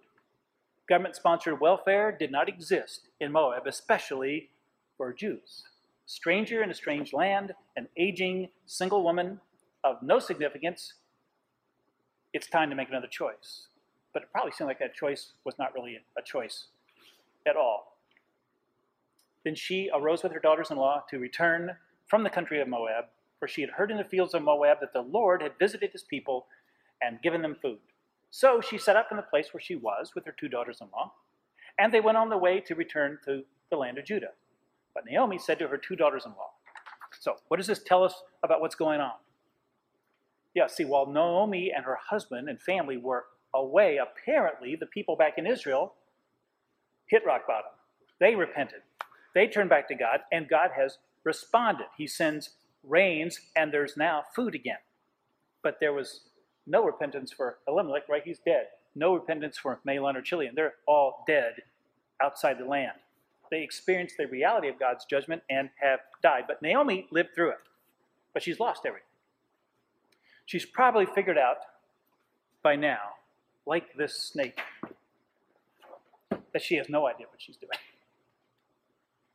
Government 0.89 1.15
sponsored 1.15 1.59
welfare 1.59 2.15
did 2.17 2.31
not 2.31 2.49
exist 2.49 3.09
in 3.19 3.31
Moab, 3.31 3.67
especially 3.67 4.49
for 4.97 5.13
Jews. 5.13 5.63
Stranger 6.07 6.63
in 6.63 6.71
a 6.71 6.73
strange 6.73 7.13
land, 7.13 7.53
an 7.75 7.87
aging 7.97 8.49
single 8.65 9.03
woman 9.03 9.39
of 9.83 10.01
no 10.01 10.17
significance, 10.17 10.93
it's 12.33 12.47
time 12.47 12.69
to 12.69 12.75
make 12.75 12.89
another 12.89 13.07
choice. 13.07 13.66
But 14.17 14.23
it 14.23 14.31
probably 14.31 14.51
seemed 14.51 14.67
like 14.67 14.79
that 14.79 14.95
choice 14.95 15.33
was 15.43 15.59
not 15.59 15.75
really 15.75 15.99
a 16.17 16.23
choice 16.23 16.69
at 17.45 17.55
all. 17.55 17.99
Then 19.43 19.53
she 19.53 19.91
arose 19.93 20.23
with 20.23 20.31
her 20.31 20.39
daughters 20.39 20.71
in 20.71 20.77
law 20.77 21.03
to 21.11 21.19
return 21.19 21.75
from 22.07 22.23
the 22.23 22.31
country 22.31 22.59
of 22.59 22.67
Moab, 22.67 23.05
for 23.37 23.47
she 23.47 23.61
had 23.61 23.69
heard 23.69 23.91
in 23.91 23.97
the 23.97 24.03
fields 24.03 24.33
of 24.33 24.41
Moab 24.41 24.79
that 24.79 24.91
the 24.91 25.03
Lord 25.03 25.43
had 25.43 25.59
visited 25.59 25.91
his 25.91 26.01
people 26.01 26.47
and 26.99 27.21
given 27.21 27.43
them 27.43 27.57
food. 27.61 27.77
So 28.31 28.59
she 28.59 28.79
set 28.79 28.95
up 28.95 29.09
in 29.11 29.17
the 29.17 29.21
place 29.21 29.53
where 29.53 29.61
she 29.61 29.75
was 29.75 30.13
with 30.15 30.25
her 30.25 30.35
two 30.35 30.49
daughters 30.49 30.81
in 30.81 30.87
law, 30.91 31.13
and 31.77 31.93
they 31.93 32.01
went 32.01 32.17
on 32.17 32.29
the 32.29 32.39
way 32.39 32.59
to 32.61 32.73
return 32.73 33.19
to 33.25 33.43
the 33.69 33.77
land 33.77 33.99
of 33.99 34.05
Judah. 34.05 34.31
But 34.95 35.05
Naomi 35.05 35.37
said 35.37 35.59
to 35.59 35.67
her 35.67 35.77
two 35.77 35.95
daughters 35.95 36.25
in 36.25 36.31
law, 36.31 36.53
So, 37.19 37.35
what 37.49 37.57
does 37.57 37.67
this 37.67 37.83
tell 37.83 38.03
us 38.03 38.23
about 38.41 38.61
what's 38.61 38.73
going 38.73 38.99
on? 38.99 39.13
Yeah, 40.55 40.65
see, 40.65 40.85
while 40.85 41.05
Naomi 41.05 41.71
and 41.71 41.85
her 41.85 41.99
husband 42.09 42.49
and 42.49 42.59
family 42.59 42.97
were 42.97 43.25
away, 43.53 43.97
apparently 43.97 44.75
the 44.75 44.85
people 44.85 45.15
back 45.15 45.37
in 45.37 45.47
Israel 45.47 45.93
hit 47.07 47.25
rock 47.25 47.47
bottom. 47.47 47.71
They 48.19 48.35
repented. 48.35 48.81
They 49.33 49.47
turned 49.47 49.69
back 49.69 49.87
to 49.89 49.95
God, 49.95 50.21
and 50.31 50.49
God 50.49 50.71
has 50.75 50.97
responded. 51.23 51.87
He 51.97 52.07
sends 52.07 52.51
rains, 52.83 53.39
and 53.55 53.71
there's 53.71 53.97
now 53.97 54.23
food 54.35 54.55
again. 54.55 54.77
But 55.63 55.77
there 55.79 55.93
was 55.93 56.21
no 56.65 56.83
repentance 56.83 57.31
for 57.31 57.59
Elimelech, 57.67 58.09
right? 58.09 58.23
He's 58.23 58.39
dead. 58.39 58.67
No 58.95 59.13
repentance 59.13 59.57
for 59.57 59.79
Mahlon 59.87 60.15
or 60.15 60.21
Chilion. 60.21 60.53
They're 60.55 60.75
all 60.87 61.23
dead 61.27 61.53
outside 62.21 62.57
the 62.57 62.65
land. 62.65 62.93
They 63.51 63.61
experienced 63.61 64.17
the 64.17 64.27
reality 64.27 64.67
of 64.67 64.79
God's 64.79 65.05
judgment 65.05 65.43
and 65.49 65.69
have 65.79 65.99
died. 66.21 66.43
But 66.47 66.61
Naomi 66.61 67.07
lived 67.11 67.29
through 67.35 67.51
it. 67.51 67.59
But 68.33 68.43
she's 68.43 68.59
lost 68.59 68.85
everything. 68.85 69.05
She's 70.45 70.65
probably 70.65 71.05
figured 71.05 71.37
out 71.37 71.57
by 72.63 72.75
now, 72.75 72.99
like 73.67 73.95
this 73.97 74.15
snake, 74.15 74.59
that 76.53 76.61
she 76.61 76.75
has 76.75 76.89
no 76.89 77.07
idea 77.07 77.27
what 77.27 77.39
she's 77.41 77.57
doing. 77.57 77.77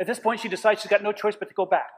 At 0.01 0.07
this 0.07 0.19
point, 0.19 0.41
she 0.41 0.49
decides 0.49 0.81
she's 0.81 0.91
got 0.91 1.03
no 1.03 1.13
choice 1.13 1.37
but 1.37 1.49
to 1.49 1.55
go 1.55 1.67
back 1.67 1.91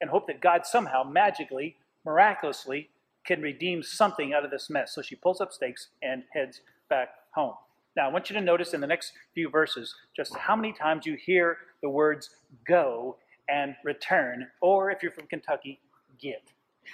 and 0.00 0.08
hope 0.08 0.26
that 0.28 0.40
God 0.40 0.64
somehow, 0.64 1.02
magically, 1.02 1.76
miraculously, 2.04 2.88
can 3.26 3.42
redeem 3.42 3.82
something 3.82 4.32
out 4.32 4.44
of 4.44 4.50
this 4.50 4.70
mess. 4.70 4.94
So 4.94 5.02
she 5.02 5.14
pulls 5.14 5.40
up 5.40 5.52
stakes 5.52 5.88
and 6.02 6.22
heads 6.32 6.60
back 6.88 7.10
home. 7.34 7.54
Now, 7.96 8.08
I 8.08 8.12
want 8.12 8.30
you 8.30 8.34
to 8.34 8.40
notice 8.40 8.72
in 8.72 8.80
the 8.80 8.86
next 8.86 9.12
few 9.34 9.50
verses 9.50 9.94
just 10.16 10.34
how 10.36 10.56
many 10.56 10.72
times 10.72 11.04
you 11.04 11.16
hear 11.16 11.58
the 11.82 11.90
words 11.90 12.30
go 12.66 13.16
and 13.48 13.74
return, 13.84 14.46
or 14.60 14.90
if 14.90 15.02
you're 15.02 15.12
from 15.12 15.26
Kentucky, 15.26 15.80
get. 16.20 16.42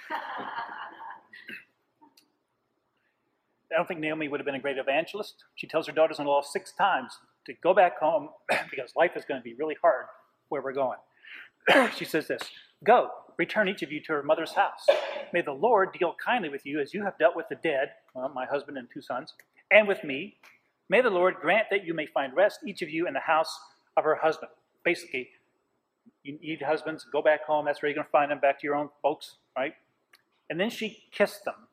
I 3.77 3.79
don't 3.79 3.87
think 3.87 3.99
Naomi 3.99 4.27
would 4.27 4.39
have 4.39 4.45
been 4.45 4.55
a 4.55 4.59
great 4.59 4.79
evangelist. 4.79 5.43
She 5.53 5.67
tells 5.67 5.85
her 5.85 5.93
daughters 5.93 6.17
in 6.17 6.25
law 6.25 6.41
six 6.41 6.71
times 6.71 7.19
to 7.45 7.53
go 7.61 7.75
back 7.75 7.99
home 7.99 8.29
because 8.71 8.91
life 8.95 9.11
is 9.15 9.23
going 9.23 9.39
to 9.39 9.43
be 9.43 9.53
really 9.53 9.75
hard 9.79 10.07
where 10.49 10.63
we're 10.63 10.73
going. 10.73 10.97
she 11.95 12.03
says 12.03 12.27
this 12.27 12.41
Go, 12.83 13.09
return 13.37 13.69
each 13.69 13.83
of 13.83 13.91
you 13.91 14.01
to 14.05 14.13
her 14.13 14.23
mother's 14.23 14.53
house. 14.53 14.83
May 15.31 15.43
the 15.43 15.51
Lord 15.51 15.93
deal 15.93 16.15
kindly 16.25 16.49
with 16.49 16.65
you 16.65 16.79
as 16.79 16.91
you 16.91 17.03
have 17.03 17.19
dealt 17.19 17.35
with 17.35 17.49
the 17.49 17.55
dead, 17.57 17.91
well, 18.15 18.31
my 18.33 18.47
husband 18.47 18.79
and 18.79 18.87
two 18.91 18.99
sons, 18.99 19.35
and 19.69 19.87
with 19.87 20.03
me. 20.03 20.37
May 20.89 21.01
the 21.01 21.11
Lord 21.11 21.35
grant 21.35 21.67
that 21.69 21.85
you 21.85 21.93
may 21.93 22.07
find 22.07 22.35
rest, 22.35 22.61
each 22.65 22.81
of 22.81 22.89
you, 22.89 23.05
in 23.05 23.13
the 23.13 23.19
house 23.19 23.59
of 23.95 24.05
her 24.05 24.15
husband. 24.15 24.49
Basically, 24.83 25.29
you 26.23 26.39
need 26.39 26.63
husbands, 26.63 27.05
go 27.11 27.21
back 27.21 27.45
home. 27.45 27.65
That's 27.65 27.83
where 27.83 27.89
you're 27.89 27.95
going 27.95 28.07
to 28.07 28.11
find 28.11 28.31
them, 28.31 28.39
back 28.39 28.59
to 28.61 28.65
your 28.65 28.75
own 28.75 28.89
folks, 29.03 29.35
right? 29.55 29.75
And 30.49 30.59
then 30.59 30.71
she 30.71 31.03
kissed 31.11 31.45
them, 31.45 31.66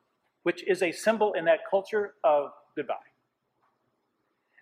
which 0.45 0.63
is 0.67 0.83
a 0.83 0.91
symbol 0.91 1.33
in 1.33 1.43
that 1.45 1.61
culture 1.67 2.13
of 2.23 2.51
goodbye. 2.75 2.93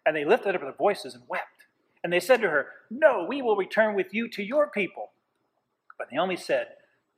And 0.06 0.16
they 0.16 0.24
lifted 0.24 0.56
up 0.56 0.62
their 0.62 0.72
voices 0.72 1.14
and 1.14 1.24
wept. 1.28 1.66
And 2.06 2.12
they 2.12 2.22
said 2.22 2.40
to 2.40 2.50
her, 2.50 2.68
No, 2.90 3.26
we 3.28 3.42
will 3.42 3.58
return 3.58 3.94
with 3.94 4.14
you 4.14 4.30
to 4.30 4.42
your 4.42 4.68
people. 4.68 5.12
But 5.98 6.08
Naomi 6.10 6.38
said, 6.38 6.68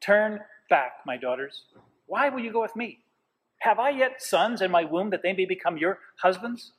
Turn 0.01 0.39
back, 0.67 0.93
my 1.06 1.15
daughters. 1.15 1.65
Why 2.08 2.30
will 2.30 2.39
you 2.39 2.51
go 2.51 2.62
with 2.63 2.75
me? 2.75 3.01
Have 3.60 3.78
I 3.78 3.91
yet 3.91 4.19
sons 4.23 4.63
in 4.63 4.71
my 4.71 4.84
womb 4.84 5.12
that 5.12 5.21
they 5.21 5.34
may 5.34 5.45
become 5.45 5.78
your 5.78 5.99
husbands? 6.17 6.71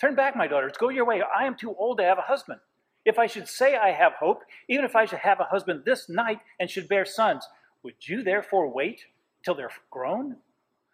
Turn 0.00 0.14
back, 0.14 0.36
my 0.36 0.46
daughters. 0.46 0.72
Go 0.78 0.88
your 0.88 1.04
way. 1.04 1.20
I 1.22 1.44
am 1.44 1.54
too 1.54 1.74
old 1.74 1.98
to 1.98 2.04
have 2.04 2.18
a 2.18 2.22
husband. 2.22 2.60
If 3.04 3.18
I 3.18 3.26
should 3.26 3.46
say 3.46 3.76
I 3.76 3.92
have 3.92 4.14
hope, 4.14 4.42
even 4.70 4.86
if 4.86 4.96
I 4.96 5.04
should 5.04 5.18
have 5.18 5.38
a 5.38 5.44
husband 5.44 5.82
this 5.84 6.08
night 6.08 6.40
and 6.58 6.70
should 6.70 6.88
bear 6.88 7.04
sons, 7.04 7.46
would 7.82 7.94
you 8.00 8.22
therefore 8.22 8.68
wait 8.72 9.02
till 9.44 9.54
they're 9.54 9.70
grown? 9.90 10.36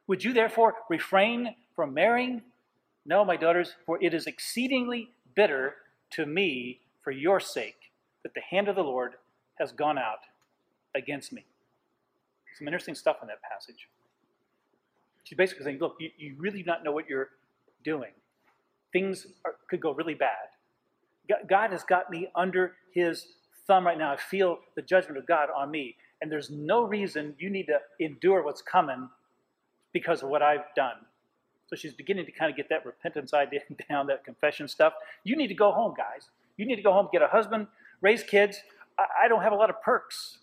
Would 0.07 0.25
you 0.25 0.33
therefore 0.33 0.75
refrain 0.91 1.55
from 1.75 1.95
marrying? 1.95 2.43
No, 3.07 3.25
my 3.25 3.37
daughters, 3.37 3.75
for 3.87 4.03
it 4.03 4.15
is 4.15 4.27
exceedingly 4.27 5.11
bitter 5.35 5.77
to 6.11 6.27
me 6.27 6.81
for 7.03 7.11
your 7.11 7.41
sake 7.41 7.91
that 8.23 8.35
the 8.35 8.41
hand 8.41 8.69
of 8.69 8.77
the 8.77 8.83
Lord 8.83 9.15
has 9.59 9.73
gone 9.73 9.99
out 9.99 10.21
against 10.95 11.33
me. 11.33 11.45
Some 12.59 12.69
interesting 12.69 12.95
stuff 12.95 13.17
in 13.23 13.29
that 13.29 13.43
passage. 13.43 13.89
She's 15.25 15.37
basically 15.37 15.65
saying, 15.65 15.79
look, 15.79 15.97
you, 15.99 16.11
you 16.19 16.35
really 16.39 16.63
do 16.63 16.67
not 16.67 16.85
know 16.85 16.93
what 16.93 17.09
you're 17.09 17.31
doing. 17.85 18.11
Things 18.93 19.27
are, 19.45 19.55
could 19.71 19.81
go 19.81 19.93
really 19.93 20.15
bad. 20.15 20.49
God 21.49 21.71
has 21.71 21.83
got 21.85 22.11
me 22.11 22.29
under 22.35 22.73
his 22.93 23.27
thumb 23.67 23.87
right 23.87 23.97
now. 23.97 24.13
I 24.13 24.17
feel 24.17 24.59
the 24.75 24.83
judgment 24.83 25.17
of 25.17 25.27
God 25.27 25.49
on 25.57 25.71
me. 25.71 25.97
And 26.21 26.31
there's 26.31 26.51
no 26.51 26.83
reason 26.85 27.35
you 27.39 27.49
need 27.49 27.67
to 27.67 27.79
endure 28.01 28.45
what's 28.45 28.61
coming 28.63 29.09
because 29.93 30.23
of 30.23 30.29
what 30.29 30.43
I've 30.43 30.65
done. 30.75 30.97
So 31.73 31.77
she's 31.77 31.93
beginning 31.95 32.27
to 32.27 32.33
kind 32.33 32.51
of 32.51 32.57
get 32.57 32.69
that 32.69 32.85
repentance 32.85 33.33
idea 33.35 33.61
down, 33.89 34.07
that 34.09 34.25
confession 34.25 34.69
stuff. 34.69 34.95
You 35.25 35.37
need 35.37 35.49
to 35.49 35.55
go 35.55 35.73
home, 35.73 35.95
guys. 35.97 36.29
You 36.57 36.67
need 36.67 36.77
to 36.77 36.83
go 36.83 36.93
home, 36.93 37.09
get 37.13 37.23
a 37.23 37.29
husband, 37.29 37.67
raise 38.01 38.23
kids. 38.23 38.59
I, 38.99 39.25
I 39.25 39.29
don't 39.29 39.43
have 39.43 39.53
a 39.53 39.57
lot 39.57 39.71
of 39.71 39.81
perks. 39.83 40.39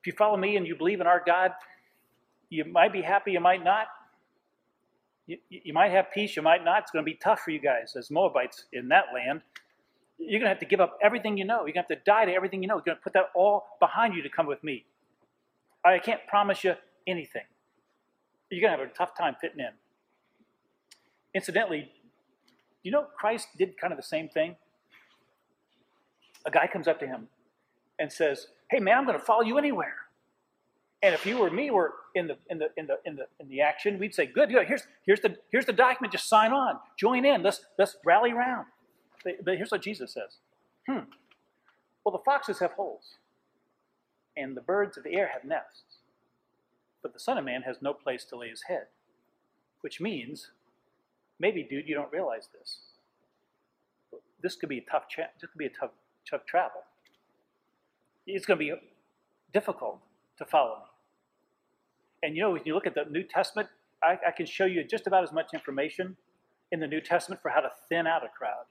If 0.00 0.06
you 0.06 0.12
follow 0.12 0.36
me 0.36 0.56
and 0.56 0.66
you 0.66 0.76
believe 0.76 1.00
in 1.00 1.06
our 1.06 1.22
God, 1.24 1.52
you 2.48 2.64
might 2.64 2.92
be 2.92 3.02
happy, 3.02 3.32
you 3.32 3.40
might 3.40 3.62
not. 3.64 3.86
You, 5.26 5.38
you 5.48 5.72
might 5.72 5.92
have 5.92 6.06
peace, 6.12 6.36
you 6.36 6.42
might 6.42 6.64
not. 6.64 6.82
It's 6.82 6.90
going 6.90 7.04
to 7.04 7.10
be 7.10 7.16
tough 7.16 7.40
for 7.40 7.50
you 7.50 7.60
guys 7.60 7.94
as 7.96 8.10
Moabites 8.10 8.64
in 8.72 8.88
that 8.88 9.06
land. 9.14 9.42
You're 10.18 10.40
going 10.40 10.42
to 10.42 10.48
have 10.48 10.58
to 10.58 10.66
give 10.66 10.80
up 10.80 10.98
everything 11.02 11.38
you 11.38 11.44
know. 11.44 11.64
You're 11.64 11.72
going 11.72 11.86
to 11.86 11.94
have 11.94 12.04
to 12.04 12.04
die 12.04 12.26
to 12.26 12.32
everything 12.32 12.62
you 12.62 12.68
know. 12.68 12.74
You're 12.74 12.82
going 12.82 12.98
to 12.98 13.02
put 13.02 13.14
that 13.14 13.30
all 13.34 13.76
behind 13.78 14.14
you 14.14 14.22
to 14.22 14.28
come 14.28 14.46
with 14.46 14.62
me. 14.62 14.84
I 15.82 15.98
can't 15.98 16.20
promise 16.28 16.64
you 16.64 16.74
anything 17.06 17.44
you're 18.50 18.60
going 18.60 18.76
to 18.76 18.84
have 18.84 18.90
a 18.90 18.92
tough 18.96 19.16
time 19.16 19.36
fitting 19.40 19.60
in. 19.60 19.70
Incidentally, 21.34 21.90
you 22.82 22.90
know 22.90 23.06
Christ 23.16 23.48
did 23.56 23.76
kind 23.78 23.92
of 23.92 23.96
the 23.96 24.02
same 24.02 24.28
thing? 24.28 24.56
A 26.46 26.50
guy 26.50 26.66
comes 26.66 26.88
up 26.88 26.98
to 27.00 27.06
him 27.06 27.28
and 27.98 28.12
says, 28.12 28.48
Hey 28.70 28.80
man, 28.80 28.98
I'm 28.98 29.06
going 29.06 29.18
to 29.18 29.24
follow 29.24 29.42
you 29.42 29.58
anywhere. 29.58 29.94
And 31.02 31.14
if 31.14 31.24
you 31.24 31.38
or 31.38 31.50
me 31.50 31.70
were 31.70 31.94
in 32.14 32.26
the 32.26 32.36
in 32.48 32.58
the 32.58 32.68
in 32.76 32.86
the 32.86 32.98
in 33.04 33.16
the 33.16 33.26
in 33.38 33.48
the 33.48 33.60
action, 33.60 33.98
we'd 33.98 34.14
say, 34.14 34.26
Good, 34.26 34.50
good. 34.50 34.66
Here's 34.66 34.82
here's 35.06 35.20
the 35.20 35.36
here's 35.50 35.66
the 35.66 35.72
document. 35.72 36.12
Just 36.12 36.28
sign 36.28 36.52
on, 36.52 36.78
join 36.98 37.24
in. 37.24 37.42
Let's 37.42 37.64
let's 37.78 37.96
rally 38.04 38.32
around. 38.32 38.66
But 39.24 39.56
here's 39.56 39.70
what 39.70 39.82
Jesus 39.82 40.12
says. 40.12 40.38
Hmm. 40.88 41.10
Well, 42.04 42.12
the 42.12 42.24
foxes 42.24 42.58
have 42.60 42.72
holes, 42.72 43.16
and 44.36 44.56
the 44.56 44.62
birds 44.62 44.96
of 44.96 45.04
the 45.04 45.14
air 45.14 45.30
have 45.32 45.44
nests, 45.44 45.98
but 47.02 47.12
the 47.12 47.20
Son 47.20 47.38
of 47.38 47.44
Man 47.44 47.62
has 47.62 47.76
no 47.80 47.92
place 47.92 48.24
to 48.26 48.36
lay 48.36 48.48
his 48.48 48.62
head. 48.62 48.86
Which 49.80 50.00
means, 50.00 50.50
maybe, 51.38 51.62
dude, 51.62 51.88
you 51.88 51.94
don't 51.94 52.12
realize 52.12 52.48
this. 52.58 52.78
This 54.42 54.56
could 54.56 54.68
be 54.68 54.78
a 54.78 54.90
tough. 54.90 55.08
Cha- 55.08 55.30
this 55.40 55.50
could 55.50 55.58
be 55.58 55.66
a 55.66 55.70
tough, 55.70 55.90
tough 56.28 56.44
travel. 56.46 56.82
It's 58.26 58.46
going 58.46 58.58
to 58.58 58.64
be 58.64 58.74
difficult 59.52 60.00
to 60.38 60.44
follow 60.44 60.76
me. 60.76 60.84
And 62.22 62.36
you 62.36 62.42
know, 62.42 62.50
when 62.50 62.62
you 62.64 62.74
look 62.74 62.86
at 62.86 62.94
the 62.94 63.04
New 63.10 63.22
Testament, 63.22 63.68
I, 64.02 64.18
I 64.26 64.30
can 64.30 64.46
show 64.46 64.66
you 64.66 64.84
just 64.84 65.06
about 65.06 65.24
as 65.24 65.32
much 65.32 65.48
information 65.54 66.16
in 66.70 66.80
the 66.80 66.86
New 66.86 67.00
Testament 67.00 67.40
for 67.42 67.50
how 67.50 67.60
to 67.60 67.70
thin 67.88 68.06
out 68.06 68.24
a 68.24 68.28
crowd 68.28 68.64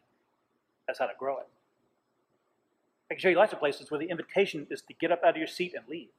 as 0.87 0.99
how 0.99 1.07
to 1.07 1.13
grow 1.17 1.37
it. 1.39 1.47
I 3.09 3.15
can 3.15 3.21
show 3.21 3.29
you 3.29 3.37
lots 3.37 3.53
of 3.53 3.59
places 3.59 3.89
where 3.89 3.99
the 3.99 4.09
invitation 4.09 4.67
is 4.69 4.81
to 4.83 4.93
get 4.93 5.11
up 5.11 5.21
out 5.23 5.31
of 5.31 5.37
your 5.37 5.47
seat 5.47 5.73
and 5.75 5.87
leave 5.87 6.09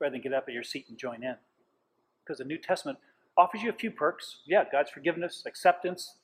rather 0.00 0.12
than 0.12 0.20
get 0.20 0.32
up 0.32 0.44
at 0.48 0.54
your 0.54 0.62
seat 0.62 0.86
and 0.88 0.98
join 0.98 1.22
in. 1.22 1.36
Because 2.24 2.38
the 2.38 2.44
New 2.44 2.58
Testament 2.58 2.98
offers 3.36 3.62
you 3.62 3.70
a 3.70 3.74
few 3.74 3.90
perks. 3.90 4.38
Yeah, 4.46 4.64
God's 4.70 4.90
forgiveness, 4.90 5.42
acceptance, 5.46 6.16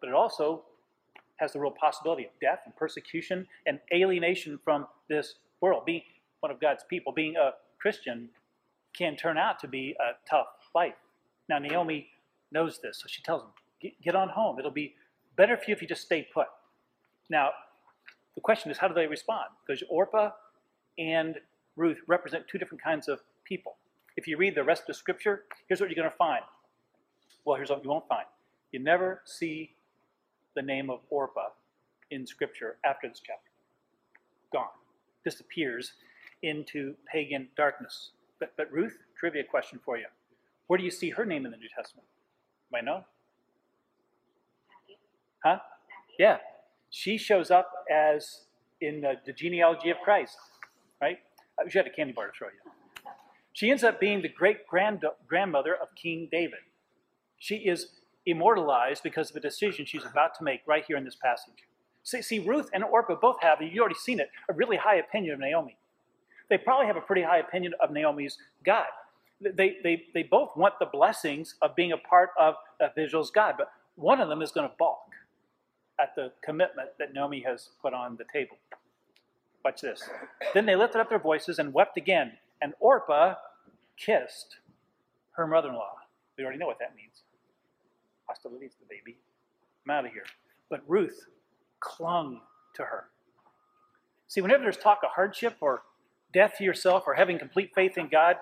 but 0.00 0.08
it 0.08 0.14
also 0.14 0.62
has 1.36 1.52
the 1.52 1.60
real 1.60 1.70
possibility 1.70 2.24
of 2.24 2.30
death 2.40 2.60
and 2.66 2.76
persecution 2.76 3.46
and 3.66 3.80
alienation 3.92 4.58
from 4.62 4.86
this 5.08 5.36
world. 5.60 5.84
Being 5.86 6.02
one 6.40 6.52
of 6.52 6.60
God's 6.60 6.84
people, 6.88 7.12
being 7.12 7.36
a 7.36 7.52
Christian, 7.80 8.28
can 8.96 9.16
turn 9.16 9.38
out 9.38 9.58
to 9.60 9.68
be 9.68 9.96
a 10.00 10.28
tough 10.28 10.48
life. 10.74 10.94
Now, 11.48 11.58
Naomi 11.58 12.08
knows 12.52 12.80
this, 12.82 12.98
so 12.98 13.06
she 13.08 13.22
tells 13.22 13.42
him, 13.42 13.48
Get 14.02 14.14
on 14.14 14.28
home. 14.28 14.58
It'll 14.58 14.70
be 14.70 14.94
better 15.36 15.56
for 15.56 15.64
you 15.68 15.74
if 15.74 15.80
you 15.80 15.88
just 15.88 16.02
stay 16.02 16.28
put. 16.34 16.46
Now, 17.30 17.50
the 18.34 18.42
question 18.42 18.70
is, 18.70 18.76
how 18.76 18.88
do 18.88 18.94
they 18.94 19.06
respond? 19.06 19.46
Because 19.66 19.82
Orpah 19.88 20.30
and 20.98 21.36
represent 22.06 22.46
two 22.48 22.58
different 22.58 22.82
kinds 22.82 23.08
of 23.08 23.20
people. 23.44 23.76
If 24.16 24.26
you 24.26 24.36
read 24.36 24.54
the 24.54 24.64
rest 24.64 24.84
of 24.88 24.96
scripture, 24.96 25.44
here's 25.68 25.80
what 25.80 25.90
you're 25.90 25.96
going 25.96 26.10
to 26.10 26.16
find. 26.16 26.42
Well, 27.44 27.56
here's 27.56 27.70
what 27.70 27.82
you 27.82 27.90
won't 27.90 28.08
find. 28.08 28.26
You 28.72 28.80
never 28.80 29.22
see 29.24 29.74
the 30.54 30.62
name 30.62 30.90
of 30.90 31.00
Orpah 31.10 31.48
in 32.10 32.26
scripture 32.26 32.76
after 32.84 33.08
this 33.08 33.20
chapter. 33.24 33.50
Gone. 34.52 34.66
Disappears 35.24 35.92
into 36.42 36.94
pagan 37.10 37.48
darkness. 37.56 38.10
But, 38.38 38.52
but 38.56 38.70
Ruth, 38.72 38.96
trivia 39.18 39.44
question 39.44 39.80
for 39.84 39.96
you. 39.96 40.06
Where 40.66 40.78
do 40.78 40.84
you 40.84 40.90
see 40.90 41.10
her 41.10 41.24
name 41.24 41.44
in 41.44 41.50
the 41.50 41.56
New 41.56 41.68
Testament? 41.74 42.06
Might 42.72 42.84
know? 42.84 43.04
Huh? 45.44 45.58
Yeah. 46.18 46.38
She 46.90 47.16
shows 47.16 47.50
up 47.50 47.70
as 47.90 48.42
in 48.80 49.00
the, 49.00 49.14
the 49.24 49.32
genealogy 49.32 49.90
of 49.90 49.98
Christ 50.04 50.36
right? 51.00 51.18
Uh, 51.60 51.68
She 51.68 51.78
had 51.78 51.86
a 51.86 51.90
candy 51.90 52.12
bar 52.12 52.26
to 52.26 52.32
throw 52.32 52.48
you. 52.48 53.12
She 53.52 53.70
ends 53.70 53.84
up 53.84 54.00
being 54.00 54.22
the 54.22 54.28
great 54.28 54.66
grandmother 54.66 55.74
of 55.74 55.88
King 55.94 56.28
David. 56.30 56.60
She 57.38 57.56
is 57.56 57.88
immortalized 58.26 59.02
because 59.02 59.30
of 59.30 59.36
a 59.36 59.40
decision 59.40 59.84
she's 59.84 60.04
about 60.04 60.34
to 60.38 60.44
make 60.44 60.60
right 60.66 60.84
here 60.86 60.96
in 60.96 61.04
this 61.04 61.16
passage. 61.16 61.64
See, 62.02 62.22
see, 62.22 62.38
Ruth 62.38 62.70
and 62.72 62.84
Orpah 62.84 63.16
both 63.20 63.40
have, 63.42 63.60
you've 63.60 63.78
already 63.80 63.96
seen 63.96 64.20
it, 64.20 64.30
a 64.48 64.52
really 64.52 64.76
high 64.76 64.96
opinion 64.96 65.34
of 65.34 65.40
Naomi. 65.40 65.76
They 66.48 66.58
probably 66.58 66.86
have 66.86 66.96
a 66.96 67.00
pretty 67.00 67.22
high 67.22 67.38
opinion 67.38 67.74
of 67.80 67.90
Naomi's 67.90 68.38
God. 68.64 68.86
They, 69.40 69.78
they, 69.82 70.04
they 70.12 70.22
both 70.22 70.56
want 70.56 70.74
the 70.78 70.86
blessings 70.86 71.54
of 71.62 71.74
being 71.74 71.92
a 71.92 71.96
part 71.96 72.30
of, 72.38 72.54
of 72.80 72.90
Israel's 72.96 73.30
God, 73.30 73.54
but 73.58 73.70
one 73.96 74.20
of 74.20 74.28
them 74.28 74.42
is 74.42 74.50
going 74.50 74.68
to 74.68 74.74
balk 74.78 74.98
at 76.00 76.14
the 76.14 76.32
commitment 76.42 76.90
that 76.98 77.14
Naomi 77.14 77.40
has 77.46 77.70
put 77.82 77.94
on 77.94 78.16
the 78.16 78.24
table. 78.32 78.56
Watch 79.64 79.82
this. 79.82 80.02
Then 80.54 80.66
they 80.66 80.76
lifted 80.76 81.00
up 81.00 81.08
their 81.10 81.18
voices 81.18 81.58
and 81.58 81.74
wept 81.74 81.96
again, 81.96 82.32
and 82.62 82.72
Orpah 82.80 83.34
kissed 83.96 84.56
her 85.32 85.46
mother 85.46 85.68
in 85.68 85.74
law. 85.74 85.96
We 86.36 86.44
already 86.44 86.58
know 86.58 86.66
what 86.66 86.78
that 86.78 86.96
means. 86.96 87.22
Hostilities, 88.26 88.72
the 88.80 88.86
baby. 88.88 89.18
I'm 89.84 89.90
out 89.90 90.06
of 90.06 90.12
here. 90.12 90.24
But 90.70 90.82
Ruth 90.86 91.26
clung 91.80 92.40
to 92.74 92.82
her. 92.82 93.04
See, 94.28 94.40
whenever 94.40 94.62
there's 94.62 94.76
talk 94.76 95.00
of 95.02 95.10
hardship 95.10 95.56
or 95.60 95.82
death 96.32 96.54
to 96.58 96.64
yourself 96.64 97.04
or 97.06 97.14
having 97.14 97.38
complete 97.38 97.72
faith 97.74 97.98
in 97.98 98.08
God, 98.08 98.36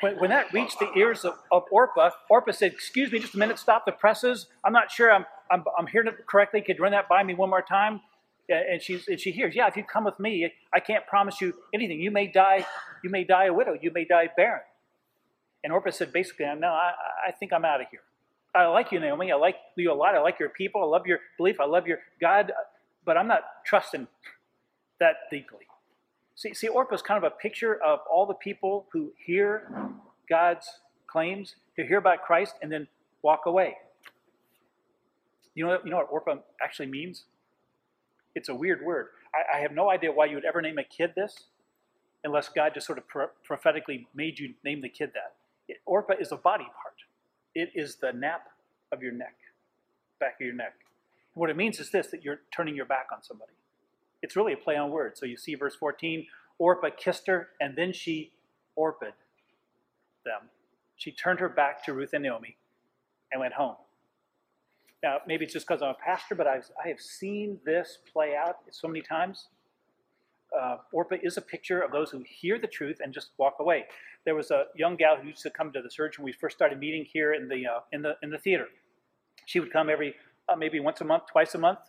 when, 0.00 0.18
when 0.18 0.30
that 0.30 0.52
reached 0.52 0.78
the 0.78 0.90
ears 0.96 1.24
of, 1.24 1.34
of 1.52 1.64
Orpah, 1.70 2.10
Orpah 2.30 2.52
said, 2.52 2.72
Excuse 2.72 3.12
me 3.12 3.18
just 3.18 3.34
a 3.34 3.38
minute, 3.38 3.58
stop 3.58 3.84
the 3.84 3.92
presses. 3.92 4.46
I'm 4.64 4.72
not 4.72 4.90
sure 4.90 5.12
I'm, 5.12 5.26
I'm, 5.50 5.64
I'm 5.78 5.86
hearing 5.86 6.08
it 6.08 6.26
correctly. 6.26 6.62
Could 6.62 6.78
you 6.78 6.82
run 6.82 6.92
that 6.92 7.08
by 7.08 7.22
me 7.22 7.34
one 7.34 7.50
more 7.50 7.62
time? 7.62 8.00
And, 8.48 8.80
she's, 8.80 9.06
and 9.08 9.20
she 9.20 9.30
hears, 9.30 9.54
Yeah, 9.54 9.66
if 9.66 9.76
you 9.76 9.84
come 9.84 10.04
with 10.04 10.18
me, 10.18 10.50
I 10.72 10.80
can't 10.80 11.06
promise 11.06 11.40
you 11.40 11.54
anything. 11.74 12.00
You 12.00 12.10
may 12.10 12.26
die, 12.26 12.66
you 13.04 13.10
may 13.10 13.24
die 13.24 13.46
a 13.46 13.52
widow, 13.52 13.76
you 13.80 13.90
may 13.92 14.04
die 14.04 14.30
barren. 14.36 14.62
And 15.64 15.72
Orpah 15.72 15.90
said, 15.90 16.12
basically, 16.12 16.46
no, 16.58 16.68
I, 16.68 16.92
I 17.28 17.32
think 17.32 17.52
I'm 17.52 17.64
out 17.64 17.80
of 17.80 17.88
here. 17.90 18.00
I 18.54 18.66
like 18.66 18.92
you, 18.92 19.00
Naomi. 19.00 19.30
I 19.32 19.36
like 19.36 19.56
you 19.76 19.92
a 19.92 19.94
lot. 19.94 20.14
I 20.14 20.20
like 20.20 20.38
your 20.38 20.48
people. 20.48 20.82
I 20.82 20.86
love 20.86 21.06
your 21.06 21.18
belief. 21.36 21.60
I 21.60 21.66
love 21.66 21.86
your 21.86 21.98
God, 22.20 22.52
but 23.04 23.16
I'm 23.16 23.28
not 23.28 23.42
trusting 23.66 24.06
that 25.00 25.16
deeply. 25.30 25.66
See, 26.34 26.54
see, 26.54 26.68
Orpah 26.68 26.94
is 26.94 27.02
kind 27.02 27.22
of 27.22 27.30
a 27.30 27.34
picture 27.34 27.82
of 27.82 28.00
all 28.10 28.24
the 28.24 28.34
people 28.34 28.86
who 28.92 29.12
hear 29.24 29.70
God's 30.28 30.68
claims, 31.06 31.56
who 31.76 31.84
hear 31.84 31.98
about 31.98 32.22
Christ, 32.22 32.54
and 32.62 32.70
then 32.70 32.86
walk 33.22 33.46
away. 33.46 33.76
You 35.54 35.66
know, 35.66 35.78
you 35.84 35.90
know 35.90 35.96
what 35.96 36.08
Orpah 36.10 36.36
actually 36.62 36.86
means? 36.86 37.24
It's 38.34 38.48
a 38.48 38.54
weird 38.54 38.84
word. 38.84 39.08
I, 39.34 39.58
I 39.58 39.60
have 39.60 39.72
no 39.72 39.90
idea 39.90 40.12
why 40.12 40.26
you 40.26 40.36
would 40.36 40.44
ever 40.44 40.62
name 40.62 40.78
a 40.78 40.84
kid 40.84 41.12
this, 41.16 41.44
unless 42.24 42.48
God 42.48 42.74
just 42.74 42.86
sort 42.86 42.98
of 42.98 43.06
pro- 43.08 43.30
prophetically 43.44 44.08
made 44.14 44.38
you 44.38 44.54
name 44.64 44.80
the 44.80 44.88
kid 44.88 45.10
that. 45.14 45.34
It, 45.68 45.78
Orpah 45.86 46.14
is 46.20 46.32
a 46.32 46.36
body 46.36 46.64
part. 46.64 46.94
It 47.54 47.70
is 47.74 47.96
the 47.96 48.12
nap 48.12 48.48
of 48.92 49.02
your 49.02 49.12
neck, 49.12 49.36
back 50.20 50.36
of 50.40 50.46
your 50.46 50.54
neck. 50.54 50.74
What 51.34 51.50
it 51.50 51.56
means 51.56 51.80
is 51.80 51.90
this 51.90 52.08
that 52.08 52.24
you're 52.24 52.40
turning 52.54 52.76
your 52.76 52.86
back 52.86 53.08
on 53.12 53.22
somebody. 53.22 53.52
It's 54.22 54.36
really 54.36 54.52
a 54.52 54.56
play 54.56 54.76
on 54.76 54.90
words. 54.90 55.20
So 55.20 55.26
you 55.26 55.36
see 55.36 55.54
verse 55.54 55.74
14 55.76 56.26
Orpah 56.58 56.90
kissed 56.96 57.28
her, 57.28 57.50
and 57.60 57.76
then 57.76 57.92
she 57.92 58.32
orped 58.74 59.02
them. 59.02 60.50
She 60.96 61.12
turned 61.12 61.40
her 61.40 61.48
back 61.48 61.84
to 61.84 61.92
Ruth 61.92 62.12
and 62.12 62.24
Naomi 62.24 62.56
and 63.30 63.40
went 63.40 63.54
home. 63.54 63.76
Now, 65.02 65.18
maybe 65.26 65.44
it's 65.44 65.52
just 65.52 65.66
because 65.66 65.82
I'm 65.82 65.90
a 65.90 65.94
pastor, 65.94 66.34
but 66.34 66.46
I've, 66.46 66.68
I 66.82 66.88
have 66.88 67.00
seen 67.00 67.58
this 67.64 67.98
play 68.12 68.34
out 68.34 68.56
so 68.70 68.88
many 68.88 69.00
times. 69.00 69.48
Uh, 70.58 70.76
Orpah 70.92 71.16
is 71.22 71.36
a 71.36 71.42
picture 71.42 71.80
of 71.82 71.92
those 71.92 72.10
who 72.10 72.24
hear 72.26 72.58
the 72.58 72.66
truth 72.66 72.98
and 73.02 73.12
just 73.12 73.30
walk 73.38 73.56
away. 73.60 73.84
There 74.24 74.34
was 74.34 74.50
a 74.50 74.64
young 74.74 74.96
gal 74.96 75.16
who 75.16 75.28
used 75.28 75.42
to 75.42 75.50
come 75.50 75.72
to 75.72 75.82
the 75.82 75.90
church 75.90 76.18
when 76.18 76.24
we 76.24 76.32
first 76.32 76.56
started 76.56 76.78
meeting 76.78 77.04
here 77.04 77.34
in 77.34 77.48
the 77.48 77.66
uh, 77.66 77.80
in 77.92 78.02
the 78.02 78.14
in 78.22 78.30
the 78.30 78.38
theater. 78.38 78.66
She 79.46 79.60
would 79.60 79.72
come 79.72 79.90
every 79.90 80.14
uh, 80.48 80.56
maybe 80.56 80.80
once 80.80 81.00
a 81.00 81.04
month, 81.04 81.24
twice 81.30 81.54
a 81.54 81.58
month. 81.58 81.80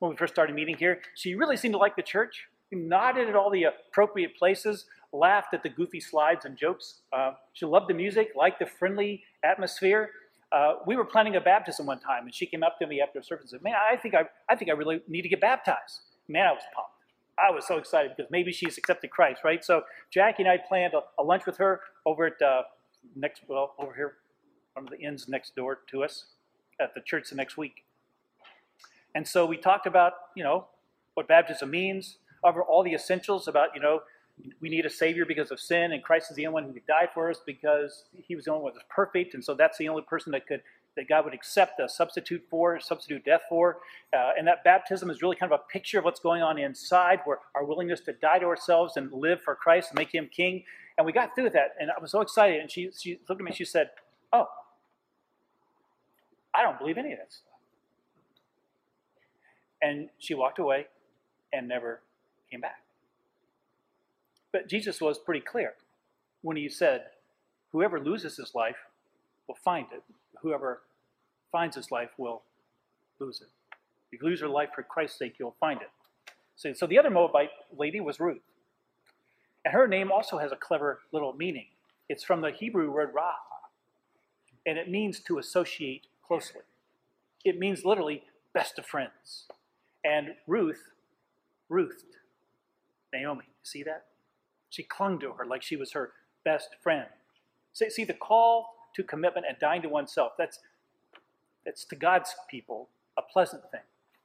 When 0.00 0.10
we 0.10 0.16
first 0.16 0.34
started 0.34 0.54
meeting 0.54 0.76
here, 0.76 1.00
she 1.14 1.34
really 1.34 1.56
seemed 1.56 1.74
to 1.74 1.78
like 1.78 1.96
the 1.96 2.02
church. 2.02 2.46
She 2.68 2.76
nodded 2.76 3.28
at 3.28 3.36
all 3.36 3.50
the 3.50 3.64
appropriate 3.64 4.36
places, 4.36 4.86
laughed 5.12 5.54
at 5.54 5.62
the 5.62 5.68
goofy 5.68 6.00
slides 6.00 6.44
and 6.44 6.56
jokes. 6.56 7.02
Uh, 7.12 7.32
she 7.52 7.64
loved 7.64 7.88
the 7.88 7.94
music, 7.94 8.30
liked 8.34 8.58
the 8.58 8.66
friendly 8.66 9.22
atmosphere. 9.44 10.10
Uh, 10.54 10.74
we 10.86 10.94
were 10.94 11.04
planning 11.04 11.34
a 11.34 11.40
baptism 11.40 11.86
one 11.86 11.98
time, 11.98 12.24
and 12.26 12.34
she 12.34 12.46
came 12.46 12.62
up 12.62 12.78
to 12.78 12.86
me 12.86 13.00
after 13.00 13.20
service 13.20 13.42
and 13.42 13.50
said, 13.50 13.62
"Man, 13.62 13.74
I 13.74 13.96
think 13.96 14.14
I, 14.14 14.22
I 14.48 14.54
think 14.54 14.70
I 14.70 14.74
really 14.74 15.00
need 15.08 15.22
to 15.22 15.28
get 15.28 15.40
baptized." 15.40 16.02
Man, 16.28 16.46
I 16.46 16.52
was 16.52 16.62
pumped. 16.72 16.90
I 17.36 17.50
was 17.50 17.66
so 17.66 17.76
excited 17.76 18.12
because 18.16 18.30
maybe 18.30 18.52
she's 18.52 18.78
accepted 18.78 19.10
Christ, 19.10 19.40
right? 19.42 19.64
So 19.64 19.82
Jackie 20.12 20.44
and 20.44 20.52
I 20.52 20.58
planned 20.58 20.94
a, 20.94 21.00
a 21.20 21.24
lunch 21.24 21.44
with 21.44 21.56
her 21.56 21.80
over 22.06 22.26
at 22.26 22.40
uh, 22.40 22.62
next, 23.16 23.42
well, 23.48 23.74
over 23.80 23.92
here, 23.92 24.14
one 24.74 24.84
of 24.84 24.90
the 24.90 24.98
inns 24.98 25.28
next 25.28 25.56
door 25.56 25.80
to 25.90 26.04
us 26.04 26.26
at 26.80 26.94
the 26.94 27.00
church 27.00 27.30
the 27.30 27.36
next 27.36 27.56
week. 27.56 27.84
And 29.16 29.26
so 29.26 29.46
we 29.46 29.56
talked 29.56 29.86
about, 29.86 30.12
you 30.36 30.44
know, 30.44 30.66
what 31.14 31.26
baptism 31.26 31.70
means, 31.70 32.18
over 32.44 32.62
all 32.62 32.84
the 32.84 32.94
essentials 32.94 33.48
about, 33.48 33.70
you 33.74 33.80
know, 33.80 34.00
we 34.60 34.68
need 34.68 34.84
a 34.84 34.90
savior 34.90 35.24
because 35.24 35.50
of 35.50 35.60
sin, 35.60 35.92
and 35.92 36.02
Christ 36.02 36.30
is 36.30 36.36
the 36.36 36.46
only 36.46 36.54
one 36.54 36.64
who 36.64 36.72
could 36.72 36.86
die 36.86 37.08
for 37.12 37.30
us 37.30 37.40
because 37.44 38.04
he 38.12 38.34
was 38.34 38.46
the 38.46 38.50
only 38.50 38.64
one 38.64 38.72
that 38.72 38.78
was 38.78 38.84
perfect, 38.88 39.34
and 39.34 39.44
so 39.44 39.54
that's 39.54 39.78
the 39.78 39.88
only 39.88 40.02
person 40.02 40.32
that 40.32 40.46
could 40.46 40.62
that 40.96 41.08
God 41.08 41.24
would 41.24 41.34
accept 41.34 41.80
a 41.80 41.88
substitute 41.88 42.44
for, 42.48 42.78
substitute 42.78 43.24
death 43.24 43.42
for. 43.48 43.78
Uh, 44.12 44.30
and 44.38 44.46
that 44.46 44.62
baptism 44.62 45.10
is 45.10 45.22
really 45.22 45.34
kind 45.34 45.52
of 45.52 45.58
a 45.58 45.72
picture 45.72 45.98
of 45.98 46.04
what's 46.04 46.20
going 46.20 46.40
on 46.40 46.56
inside, 46.56 47.18
where 47.24 47.38
our 47.56 47.64
willingness 47.64 48.00
to 48.02 48.12
die 48.12 48.38
to 48.38 48.46
ourselves 48.46 48.96
and 48.96 49.12
live 49.12 49.40
for 49.42 49.56
Christ 49.56 49.90
and 49.90 49.98
make 49.98 50.14
Him 50.14 50.28
King. 50.32 50.62
And 50.96 51.04
we 51.04 51.12
got 51.12 51.34
through 51.34 51.50
that, 51.50 51.74
and 51.80 51.90
I 51.90 52.00
was 52.00 52.12
so 52.12 52.20
excited. 52.20 52.60
And 52.60 52.70
she, 52.70 52.90
she 52.96 53.18
looked 53.28 53.40
at 53.40 53.44
me 53.44 53.48
and 53.48 53.56
she 53.56 53.64
said, 53.64 53.90
Oh, 54.32 54.46
I 56.54 56.62
don't 56.62 56.78
believe 56.78 56.96
any 56.96 57.12
of 57.12 57.18
that 57.18 57.32
stuff. 57.32 57.48
And 59.82 60.08
she 60.18 60.34
walked 60.34 60.60
away 60.60 60.86
and 61.52 61.68
never 61.68 62.00
came 62.50 62.60
back. 62.60 62.83
But 64.54 64.68
Jesus 64.68 65.00
was 65.00 65.18
pretty 65.18 65.40
clear 65.40 65.74
when 66.42 66.56
he 66.56 66.68
said, 66.68 67.06
Whoever 67.72 67.98
loses 67.98 68.36
his 68.36 68.54
life 68.54 68.76
will 69.48 69.56
find 69.56 69.86
it. 69.92 70.04
Whoever 70.42 70.82
finds 71.50 71.74
his 71.74 71.90
life 71.90 72.10
will 72.18 72.42
lose 73.18 73.40
it. 73.40 73.48
If 74.12 74.22
you 74.22 74.28
lose 74.28 74.38
your 74.38 74.48
life 74.48 74.68
for 74.72 74.84
Christ's 74.84 75.18
sake, 75.18 75.40
you'll 75.40 75.56
find 75.58 75.82
it. 75.82 75.90
So, 76.54 76.72
so 76.72 76.86
the 76.86 76.96
other 77.00 77.10
Moabite 77.10 77.50
lady 77.76 77.98
was 77.98 78.20
Ruth. 78.20 78.44
And 79.64 79.74
her 79.74 79.88
name 79.88 80.12
also 80.12 80.38
has 80.38 80.52
a 80.52 80.56
clever 80.56 81.00
little 81.10 81.32
meaning. 81.32 81.66
It's 82.08 82.22
from 82.22 82.40
the 82.40 82.52
Hebrew 82.52 82.92
word 82.92 83.12
Raha, 83.12 83.34
and 84.66 84.78
it 84.78 84.88
means 84.88 85.18
to 85.18 85.38
associate 85.38 86.06
closely. 86.24 86.62
It 87.44 87.58
means 87.58 87.84
literally 87.84 88.22
best 88.52 88.78
of 88.78 88.86
friends. 88.86 89.48
And 90.04 90.36
Ruth, 90.46 90.92
Ruth, 91.68 92.04
Naomi, 93.12 93.46
see 93.64 93.82
that? 93.82 94.04
She 94.74 94.82
clung 94.82 95.20
to 95.20 95.32
her 95.32 95.46
like 95.46 95.62
she 95.62 95.76
was 95.76 95.92
her 95.92 96.10
best 96.44 96.70
friend. 96.82 97.06
See, 97.72 97.90
see 97.90 98.04
the 98.04 98.14
call 98.14 98.74
to 98.96 99.04
commitment 99.04 99.46
and 99.48 99.56
dying 99.60 99.82
to 99.82 99.88
oneself, 99.88 100.32
that's, 100.36 100.58
that's 101.64 101.84
to 101.84 101.96
God's 101.96 102.34
people 102.50 102.88
a 103.16 103.22
pleasant 103.22 103.62
thing, 103.70 103.80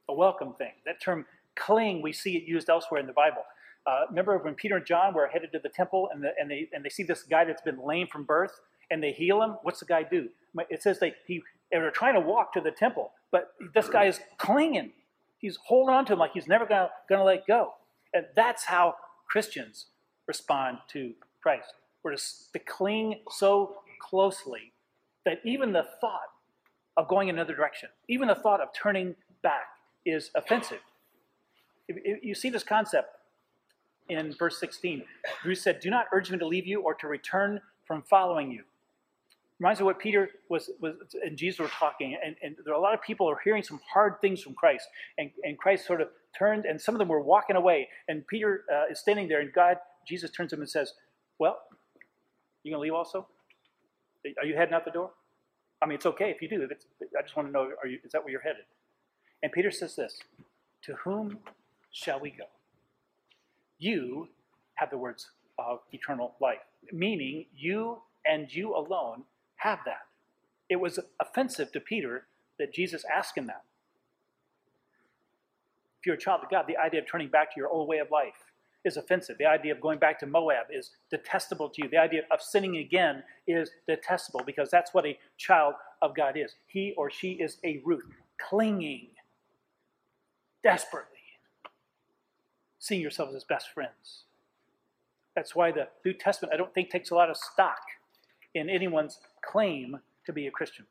a 0.08 0.14
welcome 0.14 0.54
thing. 0.54 0.72
That 0.86 1.00
term 1.00 1.24
cling, 1.56 2.02
we 2.02 2.12
see 2.12 2.36
it 2.36 2.44
used 2.44 2.68
elsewhere 2.68 3.00
in 3.00 3.06
the 3.06 3.12
Bible. 3.12 3.42
Uh, 3.86 4.06
remember 4.08 4.38
when 4.38 4.54
Peter 4.54 4.76
and 4.76 4.86
John 4.86 5.14
were 5.14 5.28
headed 5.28 5.52
to 5.52 5.60
the 5.60 5.68
temple 5.68 6.08
and, 6.12 6.22
the, 6.22 6.30
and, 6.38 6.50
they, 6.50 6.68
and 6.72 6.84
they 6.84 6.88
see 6.88 7.04
this 7.04 7.22
guy 7.22 7.44
that's 7.44 7.62
been 7.62 7.78
lame 7.84 8.08
from 8.08 8.24
birth 8.24 8.60
and 8.90 9.02
they 9.02 9.12
heal 9.12 9.42
him? 9.42 9.56
What's 9.62 9.78
the 9.78 9.86
guy 9.86 10.02
do? 10.02 10.28
It 10.68 10.82
says 10.82 10.98
they, 10.98 11.14
he, 11.26 11.42
they're 11.70 11.90
trying 11.92 12.14
to 12.14 12.20
walk 12.20 12.52
to 12.54 12.60
the 12.60 12.72
temple, 12.72 13.12
but 13.30 13.52
this 13.72 13.88
guy 13.88 14.06
is 14.06 14.18
clinging. 14.36 14.90
He's 15.38 15.58
holding 15.64 15.94
on 15.94 16.04
to 16.06 16.14
him 16.14 16.18
like 16.18 16.32
he's 16.32 16.48
never 16.48 16.66
going 16.66 16.88
to 17.08 17.24
let 17.24 17.46
go. 17.46 17.74
And 18.12 18.26
that's 18.34 18.64
how 18.64 18.96
Christians 19.28 19.86
respond 20.30 20.78
to 20.86 21.12
Christ. 21.42 21.74
We're 22.04 22.14
to, 22.14 22.58
cling 22.66 23.18
so 23.30 23.78
closely 24.00 24.72
that 25.24 25.40
even 25.44 25.72
the 25.72 25.86
thought 26.00 26.30
of 26.96 27.08
going 27.08 27.28
another 27.30 27.52
direction, 27.52 27.88
even 28.08 28.28
the 28.28 28.36
thought 28.36 28.60
of 28.60 28.68
turning 28.72 29.16
back 29.42 29.66
is 30.06 30.30
offensive. 30.36 30.78
You 32.22 32.36
see 32.36 32.48
this 32.48 32.62
concept 32.62 33.08
in 34.08 34.32
verse 34.38 34.60
16. 34.60 35.02
Ruth 35.44 35.58
said, 35.58 35.80
Do 35.80 35.90
not 35.90 36.06
urge 36.12 36.30
me 36.30 36.38
to 36.38 36.46
leave 36.46 36.66
you 36.66 36.80
or 36.80 36.94
to 36.94 37.08
return 37.08 37.60
from 37.84 38.02
following 38.02 38.52
you. 38.52 38.62
Reminds 39.58 39.80
me 39.80 39.82
of 39.82 39.86
what 39.86 39.98
Peter 39.98 40.30
was, 40.48 40.70
was 40.80 40.94
and 41.24 41.36
Jesus 41.36 41.58
were 41.58 41.68
talking, 41.68 42.16
and, 42.24 42.36
and 42.42 42.54
there 42.64 42.72
are 42.72 42.78
a 42.78 42.80
lot 42.80 42.94
of 42.94 43.02
people 43.02 43.28
are 43.28 43.40
hearing 43.42 43.64
some 43.64 43.80
hard 43.92 44.14
things 44.20 44.40
from 44.40 44.54
Christ, 44.54 44.86
and, 45.18 45.30
and 45.42 45.58
Christ 45.58 45.86
sort 45.86 46.00
of 46.00 46.08
turned, 46.38 46.64
and 46.64 46.80
some 46.80 46.94
of 46.94 46.98
them 47.00 47.08
were 47.08 47.20
walking 47.20 47.56
away, 47.56 47.88
and 48.08 48.26
Peter 48.26 48.64
uh, 48.72 48.90
is 48.90 49.00
standing 49.00 49.28
there, 49.28 49.40
and 49.40 49.52
God, 49.52 49.76
Jesus 50.06 50.30
turns 50.30 50.50
to 50.50 50.56
him 50.56 50.62
and 50.62 50.70
says, 50.70 50.94
Well, 51.38 51.58
you 52.62 52.72
gonna 52.72 52.82
leave 52.82 52.94
also? 52.94 53.26
Are 54.38 54.46
you 54.46 54.54
heading 54.54 54.74
out 54.74 54.84
the 54.84 54.90
door? 54.90 55.10
I 55.82 55.86
mean, 55.86 55.96
it's 55.96 56.06
okay 56.06 56.30
if 56.30 56.42
you 56.42 56.48
do. 56.48 56.68
I 57.18 57.22
just 57.22 57.36
want 57.36 57.48
to 57.48 57.52
know, 57.52 57.70
are 57.82 57.88
you, 57.88 57.98
is 58.04 58.12
that 58.12 58.22
where 58.22 58.30
you're 58.30 58.42
headed? 58.42 58.64
And 59.42 59.50
Peter 59.50 59.70
says 59.70 59.96
this 59.96 60.18
To 60.82 60.94
whom 61.04 61.38
shall 61.90 62.20
we 62.20 62.30
go? 62.30 62.44
You 63.78 64.28
have 64.74 64.90
the 64.90 64.98
words 64.98 65.30
of 65.58 65.80
eternal 65.92 66.34
life, 66.40 66.58
meaning 66.92 67.46
you 67.56 68.02
and 68.26 68.52
you 68.54 68.74
alone 68.74 69.24
have 69.56 69.78
that. 69.86 70.02
It 70.68 70.76
was 70.76 70.98
offensive 71.20 71.72
to 71.72 71.80
Peter 71.80 72.26
that 72.58 72.74
Jesus 72.74 73.04
asked 73.14 73.36
him 73.36 73.46
that. 73.46 73.64
If 76.00 76.06
you're 76.06 76.14
a 76.14 76.18
child 76.18 76.42
of 76.44 76.50
God, 76.50 76.64
the 76.66 76.76
idea 76.76 77.00
of 77.00 77.06
turning 77.10 77.28
back 77.28 77.54
to 77.54 77.60
your 77.60 77.68
old 77.68 77.88
way 77.88 77.98
of 77.98 78.10
life 78.10 78.34
is 78.84 78.96
offensive. 78.96 79.36
The 79.38 79.46
idea 79.46 79.72
of 79.72 79.80
going 79.80 79.98
back 79.98 80.18
to 80.20 80.26
Moab 80.26 80.66
is 80.72 80.90
detestable 81.10 81.68
to 81.70 81.82
you. 81.82 81.88
The 81.88 81.98
idea 81.98 82.22
of 82.30 82.40
sinning 82.40 82.78
again 82.78 83.22
is 83.46 83.70
detestable 83.86 84.42
because 84.44 84.70
that's 84.70 84.94
what 84.94 85.06
a 85.06 85.18
child 85.36 85.74
of 86.02 86.14
God 86.14 86.36
is. 86.36 86.54
He 86.66 86.94
or 86.96 87.10
she 87.10 87.32
is 87.32 87.58
a 87.64 87.82
Ruth, 87.84 88.04
clinging 88.40 89.08
desperately, 90.62 91.18
seeing 92.78 93.00
yourselves 93.00 93.34
as 93.34 93.44
best 93.44 93.68
friends. 93.72 94.24
That's 95.34 95.54
why 95.54 95.72
the 95.72 95.88
New 96.04 96.12
Testament, 96.12 96.54
I 96.54 96.56
don't 96.56 96.72
think, 96.74 96.90
takes 96.90 97.10
a 97.10 97.14
lot 97.14 97.30
of 97.30 97.36
stock 97.36 97.80
in 98.54 98.68
anyone's 98.68 99.20
claim 99.44 100.00
to 100.26 100.32
be 100.32 100.46
a 100.46 100.50
Christian. 100.50 100.86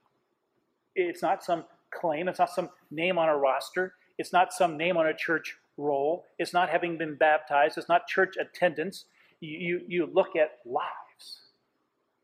It's 0.95 1.21
not 1.21 1.43
some 1.43 1.65
claim, 1.91 2.27
it's 2.27 2.39
not 2.39 2.49
some 2.49 2.69
name 2.91 3.17
on 3.17 3.29
a 3.29 3.37
roster, 3.37 3.93
it's 4.17 4.33
not 4.33 4.53
some 4.53 4.77
name 4.77 4.97
on 4.97 5.07
a 5.07 5.13
church 5.13 5.57
roll, 5.79 6.25
it's 6.37 6.53
not 6.53 6.69
having 6.69 6.97
been 6.97 7.15
baptized, 7.15 7.77
it's 7.77 7.89
not 7.89 8.07
church 8.07 8.35
attendance. 8.39 9.05
You, 9.39 9.57
you, 9.57 9.81
you 9.87 10.09
look 10.11 10.35
at 10.35 10.59
lives. 10.65 11.39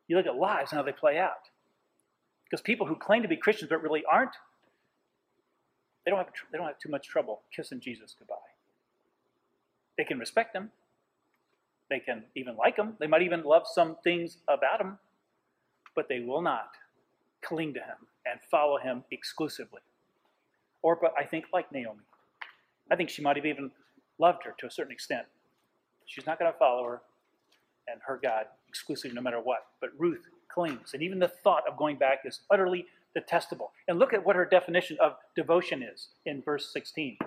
You 0.07 0.17
look 0.17 0.27
at 0.27 0.35
lives 0.35 0.71
and 0.71 0.77
how 0.77 0.83
they 0.83 0.91
play 0.91 1.17
out. 1.17 1.49
Because 2.43 2.61
people 2.61 2.85
who 2.85 2.95
claim 2.95 3.21
to 3.21 3.27
be 3.27 3.37
Christians 3.37 3.69
but 3.69 3.81
really 3.81 4.03
aren't, 4.09 4.35
they 6.03 6.11
don't 6.11 6.19
have, 6.19 6.29
they 6.51 6.57
don't 6.57 6.67
have 6.67 6.79
too 6.79 6.89
much 6.89 7.07
trouble 7.07 7.41
kissing 7.55 7.79
Jesus 7.79 8.15
goodbye. 8.17 8.35
They 9.97 10.03
can 10.03 10.19
respect 10.19 10.55
him. 10.55 10.71
They 11.89 11.99
can 11.99 12.23
even 12.35 12.55
like 12.55 12.75
him. 12.77 12.95
They 12.99 13.07
might 13.07 13.21
even 13.21 13.43
love 13.43 13.63
some 13.71 13.95
things 14.03 14.37
about 14.47 14.81
him, 14.81 14.97
but 15.95 16.09
they 16.09 16.19
will 16.19 16.41
not 16.41 16.71
cling 17.41 17.73
to 17.75 17.79
him 17.79 18.07
and 18.25 18.39
follow 18.51 18.77
him 18.77 19.03
exclusively. 19.11 19.81
Or, 20.81 20.95
but 20.95 21.13
I 21.17 21.23
think 21.23 21.45
like 21.53 21.71
Naomi, 21.71 22.01
I 22.91 22.95
think 22.95 23.09
she 23.09 23.21
might 23.21 23.35
have 23.35 23.45
even 23.45 23.71
loved 24.19 24.43
her 24.43 24.55
to 24.59 24.67
a 24.67 24.71
certain 24.71 24.91
extent. 24.91 25.25
She's 26.05 26.25
not 26.25 26.39
going 26.39 26.51
to 26.51 26.57
follow 26.57 26.83
her 26.83 27.01
and 27.87 27.99
her 28.05 28.19
God 28.21 28.45
exclusively 28.67 29.15
no 29.15 29.21
matter 29.21 29.39
what. 29.39 29.65
But 29.81 29.89
Ruth 29.97 30.23
clings, 30.47 30.93
and 30.93 31.01
even 31.01 31.19
the 31.19 31.27
thought 31.27 31.63
of 31.69 31.77
going 31.77 31.97
back 31.97 32.19
is 32.25 32.41
utterly 32.49 32.85
detestable. 33.13 33.71
And 33.87 33.97
look 33.97 34.13
at 34.13 34.25
what 34.25 34.35
her 34.35 34.45
definition 34.45 34.97
of 35.01 35.13
devotion 35.35 35.81
is 35.81 36.09
in 36.25 36.41
verse 36.41 36.71
16. 36.71 37.17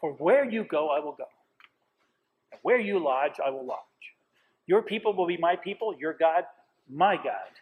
For 0.00 0.12
where 0.14 0.48
you 0.48 0.64
go, 0.64 0.88
I 0.90 1.00
will 1.00 1.12
go. 1.12 1.24
And 2.52 2.60
where 2.62 2.78
you 2.78 2.98
lodge, 2.98 3.34
I 3.44 3.50
will 3.50 3.66
lodge. 3.66 3.78
Your 4.66 4.82
people 4.82 5.14
will 5.14 5.26
be 5.26 5.36
my 5.36 5.56
people, 5.56 5.94
your 5.98 6.12
God, 6.12 6.44
my 6.88 7.16
God. 7.16 7.52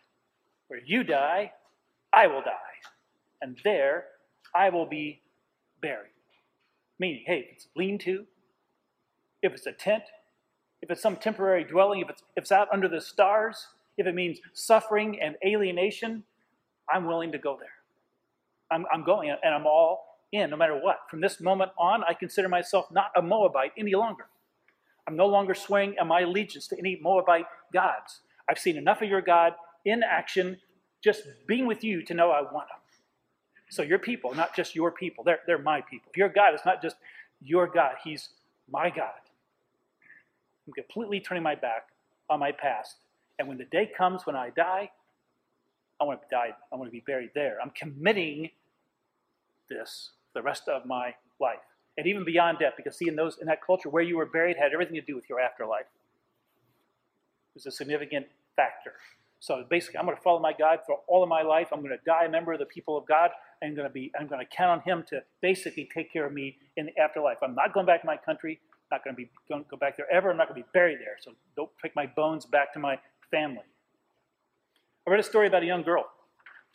Where 0.69 0.81
you 0.85 1.05
die, 1.05 1.53
I 2.13 2.27
will 2.27 2.43
die. 2.43 2.53
And 3.43 3.59
there 3.65 4.05
I 4.55 4.71
will 4.71 4.87
be 4.87 5.21
buried. 5.81 6.16
Meaning, 6.99 7.25
hey, 7.27 7.47
if 7.49 7.57
it's 7.57 7.69
lean 7.77 7.99
to, 7.99 8.25
if 9.43 9.53
it's 9.53 9.67
a 9.67 9.73
tent, 9.73 10.05
if 10.83 10.91
it's 10.91 11.03
some 11.03 11.17
temporary 11.17 11.65
dwelling, 11.65 12.01
if 12.01 12.11
it's, 12.11 12.23
if 12.37 12.43
it's 12.43 12.53
out 12.53 12.69
under 12.73 12.89
the 12.89 13.01
stars, 13.01 13.67
if 13.99 14.07
it 14.07 14.15
means 14.15 14.39
suffering 14.53 15.21
and 15.21 15.37
alienation, 15.45 16.23
I'm 16.93 17.07
willing 17.07 17.33
to 17.33 17.39
go 17.39 17.57
there. 17.59 17.69
I'm, 18.71 18.85
I'm 18.93 19.05
going 19.05 19.31
and 19.31 19.55
I'm 19.55 19.67
all 19.67 20.21
in 20.33 20.51
no 20.51 20.57
matter 20.57 20.79
what. 20.79 20.99
From 21.11 21.21
this 21.21 21.41
moment 21.41 21.71
on, 21.79 22.03
I 22.05 22.15
consider 22.15 22.49
myself 22.49 22.91
not 22.91 23.11
a 23.17 23.23
Moabite 23.23 23.73
any 23.79 23.95
longer. 23.95 24.27
I'm 25.07 25.17
no 25.17 25.27
longer 25.27 25.55
swearing 25.55 25.95
my 26.07 26.21
allegiance 26.21 26.67
to 26.69 26.79
any 26.79 26.99
Moabite 27.01 27.47
gods. 27.73 28.21
I've 28.51 28.59
seen 28.59 28.77
enough 28.77 29.03
of 29.03 29.09
your 29.09 29.21
God 29.21 29.55
in 29.85 30.03
action, 30.03 30.59
just 31.03 31.23
being 31.47 31.67
with 31.67 31.85
you 31.85 32.03
to 32.03 32.15
know 32.15 32.31
I 32.31 32.43
want 32.43 32.69
them. 32.69 32.81
So 33.69 33.83
your 33.83 33.99
people, 33.99 34.35
not 34.35 34.55
just 34.55 34.75
your 34.75 34.91
people, 34.91 35.25
they're, 35.25 35.41
they're 35.47 35.59
my 35.59 35.81
people. 35.81 36.11
Your 36.15 36.29
God 36.29 36.55
is 36.55 36.61
not 36.65 36.81
just 36.83 36.97
your 37.43 37.67
God, 37.67 37.95
He's 38.03 38.29
my 38.71 38.91
God. 38.91 39.21
I'm 40.67 40.73
completely 40.73 41.21
turning 41.21 41.43
my 41.43 41.55
back 41.55 41.89
on 42.29 42.41
my 42.41 42.53
past. 42.53 42.97
And 43.39 43.49
when 43.49 43.59
the 43.59 43.65
day 43.65 43.91
comes 43.97 44.27
when 44.27 44.37
I 44.37 44.51
die, 44.51 44.91
I 46.01 46.05
want 46.05 46.21
to 46.23 46.29
die. 46.31 46.55
I 46.73 46.77
want 46.77 46.89
to 46.89 46.93
be 46.93 47.03
buried 47.07 47.31
there. 47.35 47.59
I'm 47.63 47.71
committing 47.71 48.51
this 49.69 50.11
the 50.35 50.43
rest 50.43 50.69
of 50.69 50.87
my 50.87 51.15
life. 51.41 51.59
And 51.99 52.07
even 52.07 52.25
beyond 52.25 52.59
death, 52.59 52.75
because 52.77 52.97
see, 52.97 53.09
in 53.09 53.17
those 53.17 53.39
in 53.39 53.47
that 53.47 53.65
culture 53.65 53.89
where 53.89 54.03
you 54.03 54.17
were 54.17 54.27
buried 54.27 54.57
had 54.57 54.73
everything 54.73 54.95
to 54.97 55.01
do 55.01 55.15
with 55.15 55.29
your 55.29 55.41
afterlife. 55.41 55.87
It 57.55 57.55
was 57.55 57.67
a 57.67 57.71
significant 57.71 58.27
factor. 58.55 58.93
So 59.41 59.65
basically, 59.69 59.99
I'm 59.99 60.07
going 60.07 60.17
to 60.17 60.23
follow 60.23 60.41
my 60.41 60.53
God 60.53 60.79
for 60.87 60.99
all 61.09 61.23
of 61.23 61.29
my 61.29 61.43
life. 61.43 61.69
I'm 61.73 61.81
going 61.81 61.97
to 61.97 62.05
die 62.05 62.25
a 62.25 62.31
member 62.31 62.53
of 62.53 62.59
the 62.59 62.67
people 62.67 62.97
of 62.97 63.07
God. 63.07 63.31
I'm 63.63 63.75
going 63.75 63.87
to 63.87 63.93
be. 63.93 64.11
I'm 64.19 64.27
going 64.27 64.41
to 64.41 64.57
count 64.57 64.71
on 64.71 64.81
Him 64.81 65.05
to 65.09 65.23
basically 65.43 65.89
take 65.93 66.13
care 66.13 66.27
of 66.27 66.33
me 66.33 66.57
in 66.77 66.87
the 66.87 66.99
afterlife. 67.01 67.39
I'm 67.43 67.55
not 67.55 67.73
going 67.75 67.87
back 67.87 68.01
to 68.01 68.07
my 68.07 68.17
country. 68.17 68.61
I'm 68.91 68.97
Not 68.97 69.05
going 69.05 69.15
to 69.15 69.23
be 69.23 69.31
don't 69.49 69.69
go 69.69 69.77
back 69.77 69.97
there 69.97 70.11
ever. 70.11 70.31
I'm 70.31 70.37
not 70.37 70.49
going 70.49 70.61
to 70.61 70.67
be 70.67 70.71
buried 70.73 70.99
there. 70.99 71.17
So 71.21 71.33
don't 71.57 71.71
take 71.83 71.95
my 71.95 72.07
bones 72.07 72.47
back 72.47 72.73
to 72.75 72.79
my 72.79 72.99
family. 73.31 73.65
I 75.07 75.11
read 75.11 75.21
a 75.21 75.23
story 75.23 75.47
about 75.47 75.63
a 75.63 75.67
young 75.67 75.83
girl, 75.83 76.05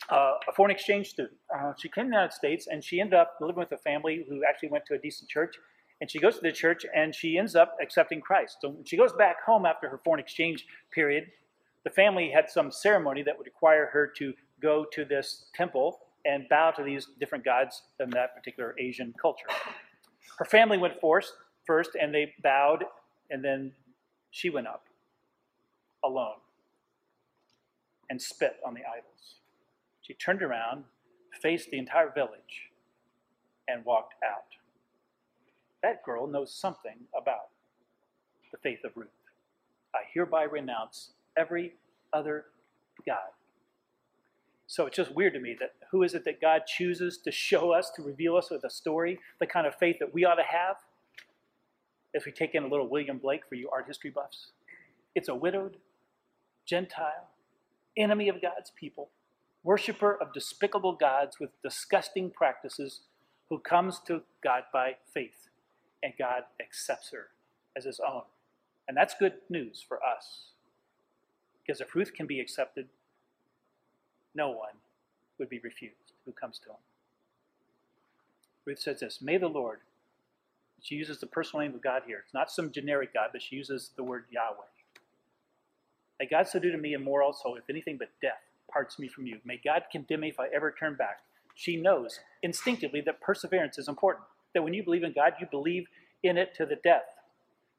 uh, 0.10 0.34
a 0.48 0.54
foreign 0.56 0.72
exchange 0.72 1.10
student. 1.10 1.38
Uh, 1.54 1.74
she 1.78 1.90
came 1.90 2.06
to 2.06 2.10
the 2.10 2.16
United 2.16 2.34
States 2.34 2.68
and 2.72 2.84
she 2.84 3.02
ended 3.02 3.16
up 3.16 3.36
living 3.42 3.58
with 3.58 3.72
a 3.74 3.78
family 3.78 4.26
who 4.28 4.42
actually 4.48 4.70
went 4.70 4.86
to 4.86 4.94
a 4.94 4.98
decent 4.98 5.30
church. 5.30 5.56
And 6.00 6.10
she 6.10 6.18
goes 6.18 6.36
to 6.36 6.42
the 6.42 6.52
church 6.52 6.86
and 6.96 7.14
she 7.14 7.38
ends 7.38 7.56
up 7.56 7.76
accepting 7.82 8.22
Christ. 8.22 8.58
So 8.62 8.70
when 8.70 8.86
she 8.86 8.98
goes 8.98 9.14
back 9.14 9.44
home 9.46 9.66
after 9.66 9.90
her 9.90 10.00
foreign 10.04 10.20
exchange 10.20 10.66
period, 10.94 11.28
the 11.84 11.90
family 11.90 12.30
had 12.30 12.50
some 12.50 12.72
ceremony 12.72 13.24
that 13.24 13.38
would 13.38 13.48
require 13.48 13.88
her 13.88 14.08
to 14.18 14.34
go 14.62 14.86
to 14.94 15.06
this 15.06 15.46
temple 15.56 16.00
and 16.26 16.48
bow 16.50 16.72
to 16.72 16.84
these 16.84 17.08
different 17.20 17.44
gods 17.44 17.84
in 18.00 18.10
that 18.12 18.36
particular 18.36 18.76
Asian 18.80 19.14
culture. 19.20 19.48
Her 20.38 20.46
family 20.46 20.78
went 20.78 21.02
first, 21.02 21.34
first 21.66 21.92
and 22.00 22.14
they 22.14 22.34
bowed, 22.44 22.84
and 23.30 23.44
then 23.44 23.72
she 24.30 24.50
went 24.50 24.68
up 24.68 24.86
alone 26.04 26.38
and 28.10 28.22
spit 28.22 28.58
on 28.66 28.74
the 28.74 28.82
idols. 28.82 29.36
She 30.02 30.14
turned 30.14 30.42
around, 30.42 30.84
faced 31.42 31.72
the 31.72 31.78
entire 31.78 32.12
village, 32.12 32.70
and 33.68 33.86
walked 33.86 34.16
out. 34.24 34.46
That 35.82 36.04
girl 36.04 36.28
knows 36.28 36.54
something 36.54 37.08
about 37.20 37.50
the 38.52 38.58
faith 38.58 38.84
of 38.84 38.92
Ruth. 38.96 39.08
I 39.96 40.00
hereby 40.14 40.44
renounce 40.44 41.12
every 41.42 41.74
other 42.14 42.46
God. 43.06 43.32
So 44.68 44.86
it's 44.86 44.96
just 44.96 45.14
weird 45.14 45.34
to 45.34 45.40
me 45.40 45.58
that 45.60 45.74
who 45.92 46.04
is 46.04 46.14
it 46.14 46.24
that 46.26 46.40
God 46.40 46.62
chooses 46.66 47.18
to 47.26 47.32
show 47.32 47.72
us, 47.72 47.92
to 47.96 48.04
reveal 48.04 48.38
us 48.38 48.50
with 48.50 48.64
a 48.64 48.70
story, 48.70 49.20
the 49.40 49.48
kind 49.48 49.68
of 49.68 49.76
faith 49.76 49.98
that 50.00 50.14
we 50.14 50.24
ought 50.24 50.36
to 50.36 50.44
have? 50.44 50.78
If 52.14 52.26
we 52.26 52.32
take 52.32 52.56
in 52.56 52.64
a 52.64 52.68
little 52.68 52.88
William 52.88 53.18
Blake 53.18 53.42
for 53.50 53.56
you 53.56 53.70
art 53.70 53.86
history 53.88 54.12
buffs, 54.12 54.52
it's 55.16 55.28
a 55.28 55.36
widowed, 55.36 55.78
Gentile, 56.66 57.30
enemy 57.98 58.30
of 58.30 58.42
God's 58.42 58.72
people, 58.80 59.10
worshiper 59.64 60.18
of 60.22 60.34
despicable 60.34 60.94
gods 60.94 61.40
with 61.40 61.50
disgusting 61.62 62.30
practices, 62.30 63.02
who 63.50 63.60
comes 63.60 64.00
to 64.08 64.22
God 64.42 64.64
by 64.72 64.96
faith, 65.14 65.50
and 66.02 66.14
God 66.18 66.44
accepts 66.62 67.12
her 67.12 67.28
as 67.76 67.84
his 67.84 68.00
own. 68.00 68.22
And 68.88 68.96
that's 68.96 69.16
good 69.20 69.34
news 69.50 69.84
for 69.86 70.00
us. 70.04 70.51
Because 71.72 71.80
if 71.80 71.96
Ruth 71.96 72.14
can 72.14 72.28
be 72.28 72.42
accepted, 72.42 72.90
no 74.36 74.50
one 74.50 74.74
would 75.40 75.48
be 75.48 75.60
refused 75.60 76.12
who 76.26 76.34
comes 76.34 76.60
to 76.60 76.72
him. 76.72 76.76
Ruth 78.66 78.80
says 78.80 79.00
this 79.00 79.22
May 79.22 79.38
the 79.38 79.48
Lord, 79.48 79.80
she 80.82 80.96
uses 80.96 81.22
the 81.22 81.28
personal 81.28 81.66
name 81.66 81.74
of 81.74 81.82
God 81.82 82.02
here. 82.06 82.24
It's 82.26 82.34
not 82.34 82.52
some 82.52 82.74
generic 82.74 83.14
God, 83.14 83.30
but 83.32 83.42
she 83.42 83.56
uses 83.56 83.92
the 83.96 84.04
word 84.04 84.26
Yahweh. 84.32 84.68
May 86.20 86.26
God 86.26 86.46
so 86.46 86.60
do 86.60 86.74
to 86.74 86.78
me 86.78 86.94
and 86.94 87.06
more 87.06 87.24
also, 87.24 87.56
if 87.56 87.70
anything 87.70 87.96
but 87.96 88.10
death 88.22 88.42
parts 88.70 89.00
me 89.00 89.08
from 89.08 89.26
you. 89.26 89.38
May 89.46 89.62
God 89.64 89.84
condemn 89.90 90.20
me 90.20 90.28
if 90.28 90.42
I 90.42 90.48
ever 90.54 90.76
turn 90.78 90.96
back. 90.96 91.20
She 91.56 91.78
knows 91.78 92.20
instinctively 92.44 93.00
that 93.06 93.22
perseverance 93.22 93.78
is 93.78 93.88
important. 93.88 94.26
That 94.54 94.64
when 94.64 94.74
you 94.74 94.84
believe 94.84 95.04
in 95.04 95.14
God, 95.14 95.36
you 95.40 95.48
believe 95.50 95.88
in 96.22 96.38
it 96.38 96.54
to 96.56 96.66
the 96.66 96.76
death. 96.76 97.06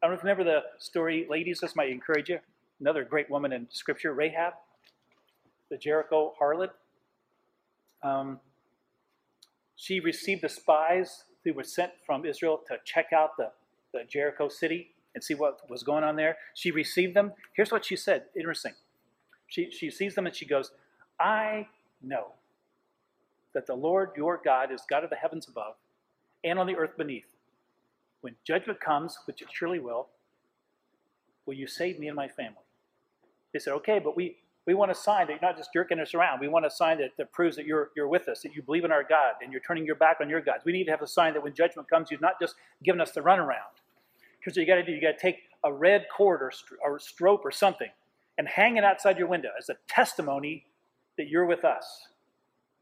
I 0.02 0.06
don't 0.06 0.12
know 0.12 0.18
if 0.18 0.24
you 0.24 0.30
remember 0.30 0.50
the 0.50 0.62
story, 0.78 1.26
ladies, 1.28 1.60
this 1.60 1.76
might 1.76 1.90
encourage 1.90 2.30
you. 2.30 2.38
Another 2.80 3.04
great 3.04 3.30
woman 3.30 3.52
in 3.52 3.68
Scripture, 3.70 4.12
Rahab, 4.12 4.54
the 5.70 5.76
Jericho 5.76 6.34
harlot. 6.40 6.70
Um, 8.02 8.40
she 9.76 10.00
received 10.00 10.42
the 10.42 10.48
spies 10.48 11.24
who 11.44 11.52
were 11.52 11.64
sent 11.64 11.92
from 12.04 12.24
Israel 12.24 12.60
to 12.68 12.76
check 12.84 13.06
out 13.12 13.36
the, 13.36 13.50
the 13.92 14.04
Jericho 14.08 14.48
city 14.48 14.90
and 15.14 15.22
see 15.22 15.34
what 15.34 15.58
was 15.68 15.82
going 15.82 16.04
on 16.04 16.16
there. 16.16 16.36
She 16.54 16.70
received 16.70 17.14
them. 17.14 17.32
Here's 17.54 17.70
what 17.70 17.84
she 17.84 17.96
said. 17.96 18.24
Interesting. 18.36 18.72
She, 19.48 19.70
she 19.70 19.90
sees 19.90 20.14
them 20.14 20.26
and 20.26 20.34
she 20.34 20.46
goes, 20.46 20.72
I 21.20 21.68
know 22.02 22.28
that 23.54 23.66
the 23.66 23.74
Lord 23.74 24.10
your 24.16 24.40
God 24.42 24.72
is 24.72 24.82
God 24.88 25.04
of 25.04 25.10
the 25.10 25.16
heavens 25.16 25.46
above 25.48 25.74
and 26.44 26.58
on 26.58 26.66
the 26.66 26.76
earth 26.76 26.96
beneath. 26.96 27.26
When 28.22 28.34
judgment 28.46 28.80
comes, 28.80 29.18
which 29.26 29.42
it 29.42 29.48
surely 29.52 29.78
will, 29.78 30.08
Will 31.46 31.54
you 31.54 31.66
save 31.66 31.98
me 31.98 32.08
and 32.08 32.16
my 32.16 32.28
family? 32.28 32.64
They 33.52 33.58
said, 33.58 33.74
Okay, 33.74 33.98
but 33.98 34.16
we, 34.16 34.36
we 34.66 34.74
want 34.74 34.90
a 34.90 34.94
sign 34.94 35.26
that 35.26 35.32
you're 35.32 35.48
not 35.50 35.56
just 35.56 35.72
jerking 35.72 35.98
us 35.98 36.14
around. 36.14 36.40
We 36.40 36.48
want 36.48 36.64
a 36.64 36.70
sign 36.70 36.98
that, 36.98 37.10
that 37.18 37.32
proves 37.32 37.56
that 37.56 37.66
you're, 37.66 37.90
you're 37.96 38.08
with 38.08 38.28
us, 38.28 38.42
that 38.42 38.54
you 38.54 38.62
believe 38.62 38.84
in 38.84 38.92
our 38.92 39.02
God, 39.02 39.34
and 39.42 39.50
you're 39.50 39.60
turning 39.60 39.84
your 39.84 39.96
back 39.96 40.18
on 40.20 40.28
your 40.28 40.40
gods. 40.40 40.64
We 40.64 40.72
need 40.72 40.84
to 40.84 40.90
have 40.92 41.02
a 41.02 41.06
sign 41.06 41.34
that 41.34 41.42
when 41.42 41.54
judgment 41.54 41.88
comes, 41.90 42.10
you're 42.10 42.20
not 42.20 42.38
just 42.40 42.54
giving 42.84 43.00
us 43.00 43.10
the 43.10 43.20
runaround. 43.20 43.80
Here's 44.40 44.56
what 44.56 44.60
you 44.60 44.66
got 44.66 44.76
to 44.76 44.84
do 44.84 44.92
you 44.92 45.00
got 45.00 45.18
to 45.18 45.22
take 45.22 45.38
a 45.64 45.72
red 45.72 46.06
cord 46.14 46.42
or, 46.42 46.52
or 46.84 46.98
strope 46.98 47.44
or 47.44 47.50
something 47.50 47.90
and 48.38 48.48
hang 48.48 48.76
it 48.76 48.84
outside 48.84 49.18
your 49.18 49.28
window 49.28 49.50
as 49.58 49.68
a 49.68 49.74
testimony 49.88 50.66
that 51.16 51.28
you're 51.28 51.46
with 51.46 51.64
us. 51.64 52.08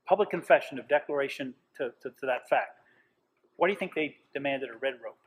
Public 0.07 0.31
confession 0.31 0.79
of 0.79 0.89
declaration 0.89 1.55
to, 1.77 1.93
to, 2.03 2.11
to 2.11 2.27
that 2.27 2.49
fact. 2.49 2.81
Why 3.57 3.69
do 3.69 3.73
you 3.73 3.79
think 3.79 3.95
they 3.95 4.17
demanded 4.33 4.71
a 4.71 4.79
red 4.79 4.95
rope? 5.05 5.19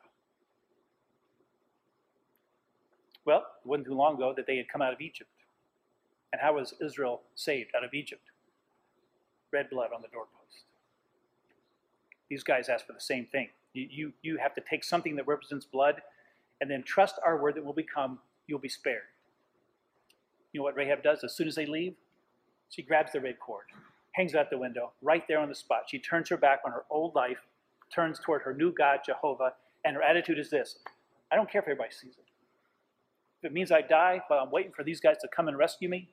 Well, 3.25 3.39
it 3.63 3.67
wasn't 3.67 3.87
too 3.87 3.95
long 3.95 4.15
ago 4.15 4.33
that 4.35 4.47
they 4.47 4.57
had 4.57 4.67
come 4.67 4.81
out 4.81 4.93
of 4.93 5.01
Egypt. 5.01 5.29
And 6.31 6.41
how 6.41 6.55
was 6.55 6.73
Israel 6.83 7.21
saved 7.35 7.71
out 7.75 7.83
of 7.83 7.93
Egypt? 7.93 8.23
Red 9.51 9.69
blood 9.69 9.89
on 9.95 10.01
the 10.01 10.07
doorpost. 10.07 10.65
These 12.29 12.43
guys 12.43 12.69
asked 12.69 12.87
for 12.87 12.93
the 12.93 12.99
same 12.99 13.25
thing. 13.25 13.49
You, 13.73 13.87
you, 13.89 14.13
you 14.21 14.37
have 14.37 14.55
to 14.55 14.61
take 14.67 14.83
something 14.83 15.15
that 15.15 15.27
represents 15.27 15.65
blood 15.65 16.01
and 16.61 16.69
then 16.69 16.83
trust 16.83 17.15
our 17.25 17.41
word 17.41 17.55
that 17.55 17.63
will 17.65 17.73
become, 17.73 18.19
you'll 18.47 18.59
be 18.59 18.69
spared. 18.69 19.03
You 20.51 20.59
know 20.59 20.63
what 20.63 20.75
Rahab 20.75 21.03
does? 21.03 21.23
As 21.23 21.35
soon 21.35 21.47
as 21.47 21.55
they 21.55 21.65
leave, 21.65 21.95
she 22.69 22.81
grabs 22.81 23.11
the 23.11 23.19
red 23.21 23.39
cord, 23.39 23.65
hangs 24.13 24.33
it 24.33 24.37
out 24.37 24.49
the 24.49 24.57
window, 24.57 24.91
right 25.01 25.23
there 25.27 25.39
on 25.39 25.49
the 25.49 25.55
spot. 25.55 25.83
She 25.87 25.99
turns 25.99 26.29
her 26.29 26.37
back 26.37 26.61
on 26.65 26.71
her 26.71 26.85
old 26.89 27.15
life, 27.15 27.39
turns 27.93 28.19
toward 28.19 28.41
her 28.43 28.53
new 28.53 28.71
God, 28.71 28.99
Jehovah, 29.05 29.53
and 29.85 29.95
her 29.95 30.01
attitude 30.01 30.39
is 30.39 30.49
this 30.49 30.77
I 31.31 31.35
don't 31.35 31.49
care 31.51 31.61
if 31.61 31.67
everybody 31.67 31.91
sees 31.91 32.13
it. 32.17 32.25
If 33.43 33.47
it 33.47 33.53
means 33.53 33.73
I 33.73 33.81
die 33.81 34.21
while 34.27 34.39
I'm 34.39 34.51
waiting 34.51 34.71
for 34.71 34.85
these 34.85 35.01
guys 35.01 35.17
to 35.21 35.27
come 35.27 35.49
and 35.49 35.57
rescue 35.57 35.89
me, 35.89 36.07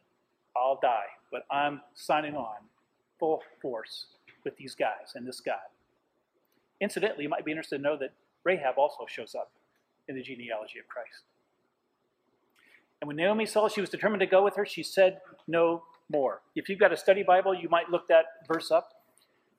I'll 0.56 0.80
die. 0.82 1.06
But 1.30 1.42
I'm 1.48 1.80
signing 1.94 2.34
on 2.34 2.56
full 3.20 3.40
force 3.62 4.06
with 4.42 4.56
these 4.56 4.74
guys 4.74 5.12
and 5.14 5.24
this 5.24 5.38
God. 5.38 5.54
Incidentally, 6.80 7.22
you 7.22 7.28
might 7.28 7.44
be 7.44 7.52
interested 7.52 7.76
to 7.76 7.82
know 7.82 7.96
that 7.98 8.14
Rahab 8.42 8.78
also 8.78 9.06
shows 9.06 9.36
up 9.36 9.52
in 10.08 10.16
the 10.16 10.22
genealogy 10.22 10.80
of 10.80 10.88
Christ. 10.88 11.22
And 13.00 13.06
when 13.06 13.14
Naomi 13.16 13.46
saw 13.46 13.68
she 13.68 13.80
was 13.80 13.90
determined 13.90 14.20
to 14.22 14.26
go 14.26 14.42
with 14.42 14.56
her, 14.56 14.66
she 14.66 14.82
said 14.82 15.20
no 15.46 15.84
more. 16.10 16.40
If 16.56 16.68
you've 16.68 16.80
got 16.80 16.92
a 16.92 16.96
study 16.96 17.22
Bible, 17.22 17.54
you 17.54 17.68
might 17.68 17.90
look 17.90 18.08
that 18.08 18.24
verse 18.52 18.72
up 18.72 18.90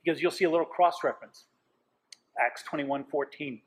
because 0.03 0.21
you'll 0.21 0.31
see 0.31 0.43
a 0.43 0.49
little 0.49 0.65
cross 0.65 1.05
reference. 1.05 1.45
Acts 2.37 2.63
21 2.63 3.05
14. 3.05 3.61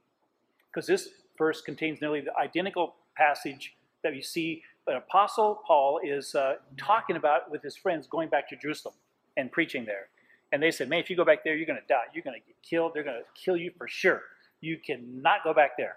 Because 0.70 0.86
this 0.86 1.08
verse 1.38 1.62
contains 1.62 2.02
nearly 2.02 2.20
the 2.20 2.36
identical 2.36 2.96
passage 3.16 3.74
that 4.04 4.14
you 4.14 4.22
see 4.22 4.62
the 4.86 4.98
Apostle 4.98 5.60
Paul 5.66 5.98
is 6.04 6.34
uh, 6.34 6.54
talking 6.76 7.16
about 7.16 7.50
with 7.50 7.62
his 7.62 7.76
friends 7.76 8.06
going 8.06 8.28
back 8.28 8.48
to 8.50 8.56
Jerusalem 8.56 8.94
and 9.36 9.50
preaching 9.50 9.84
there. 9.84 10.08
And 10.52 10.62
they 10.62 10.70
said, 10.70 10.88
Man, 10.88 11.00
if 11.00 11.10
you 11.10 11.16
go 11.16 11.24
back 11.24 11.42
there, 11.42 11.56
you're 11.56 11.66
going 11.66 11.80
to 11.80 11.86
die. 11.88 12.04
You're 12.14 12.22
going 12.22 12.40
to 12.40 12.46
get 12.46 12.56
killed. 12.62 12.92
They're 12.94 13.02
going 13.02 13.16
to 13.16 13.42
kill 13.42 13.56
you 13.56 13.72
for 13.76 13.88
sure. 13.88 14.22
You 14.60 14.78
cannot 14.78 15.42
go 15.42 15.52
back 15.52 15.72
there. 15.76 15.96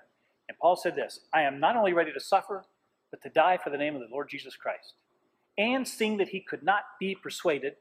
And 0.49 0.57
Paul 0.57 0.75
said 0.75 0.95
this 0.95 1.19
I 1.33 1.43
am 1.43 1.59
not 1.59 1.75
only 1.75 1.93
ready 1.93 2.11
to 2.13 2.19
suffer, 2.19 2.65
but 3.11 3.21
to 3.21 3.29
die 3.29 3.57
for 3.63 3.69
the 3.69 3.77
name 3.77 3.95
of 3.95 4.01
the 4.01 4.07
Lord 4.11 4.29
Jesus 4.29 4.55
Christ. 4.55 4.93
And 5.57 5.87
seeing 5.87 6.17
that 6.17 6.29
he 6.29 6.39
could 6.39 6.63
not 6.63 6.83
be 6.99 7.15
persuaded 7.15 7.73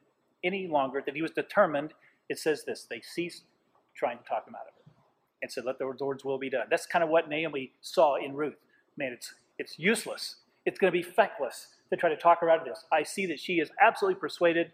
any 0.43 0.67
longer, 0.67 1.03
that 1.05 1.15
he 1.15 1.23
was 1.23 1.31
determined, 1.31 1.93
it 2.29 2.39
says 2.39 2.65
this 2.65 2.87
they 2.89 3.01
ceased 3.01 3.45
trying 3.97 4.19
to 4.19 4.25
talk 4.25 4.47
him 4.47 4.55
out 4.55 4.67
of 4.67 4.75
it 4.79 4.93
and 5.43 5.51
said, 5.51 5.65
Let 5.65 5.79
the 5.79 5.93
Lord's 6.01 6.25
will 6.25 6.39
be 6.39 6.51
done. 6.51 6.67
That's 6.71 6.87
kind 6.87 7.03
of 7.05 7.11
what 7.11 7.29
Naomi 7.29 7.73
saw 7.81 8.17
in 8.17 8.35
Ruth. 8.35 8.57
Man, 8.97 9.13
it's, 9.13 9.35
it's 9.59 9.79
useless. 9.79 10.37
It's 10.65 10.79
going 10.79 10.93
to 10.93 10.97
be 10.97 11.03
feckless 11.03 11.69
to 11.91 11.97
try 11.97 12.09
to 12.09 12.17
talk 12.17 12.41
her 12.41 12.51
out 12.51 12.61
of 12.61 12.65
this. 12.65 12.85
I 12.93 13.03
see 13.03 13.27
that 13.27 13.39
she 13.41 13.55
is 13.55 13.71
absolutely 13.81 14.21
persuaded. 14.21 14.73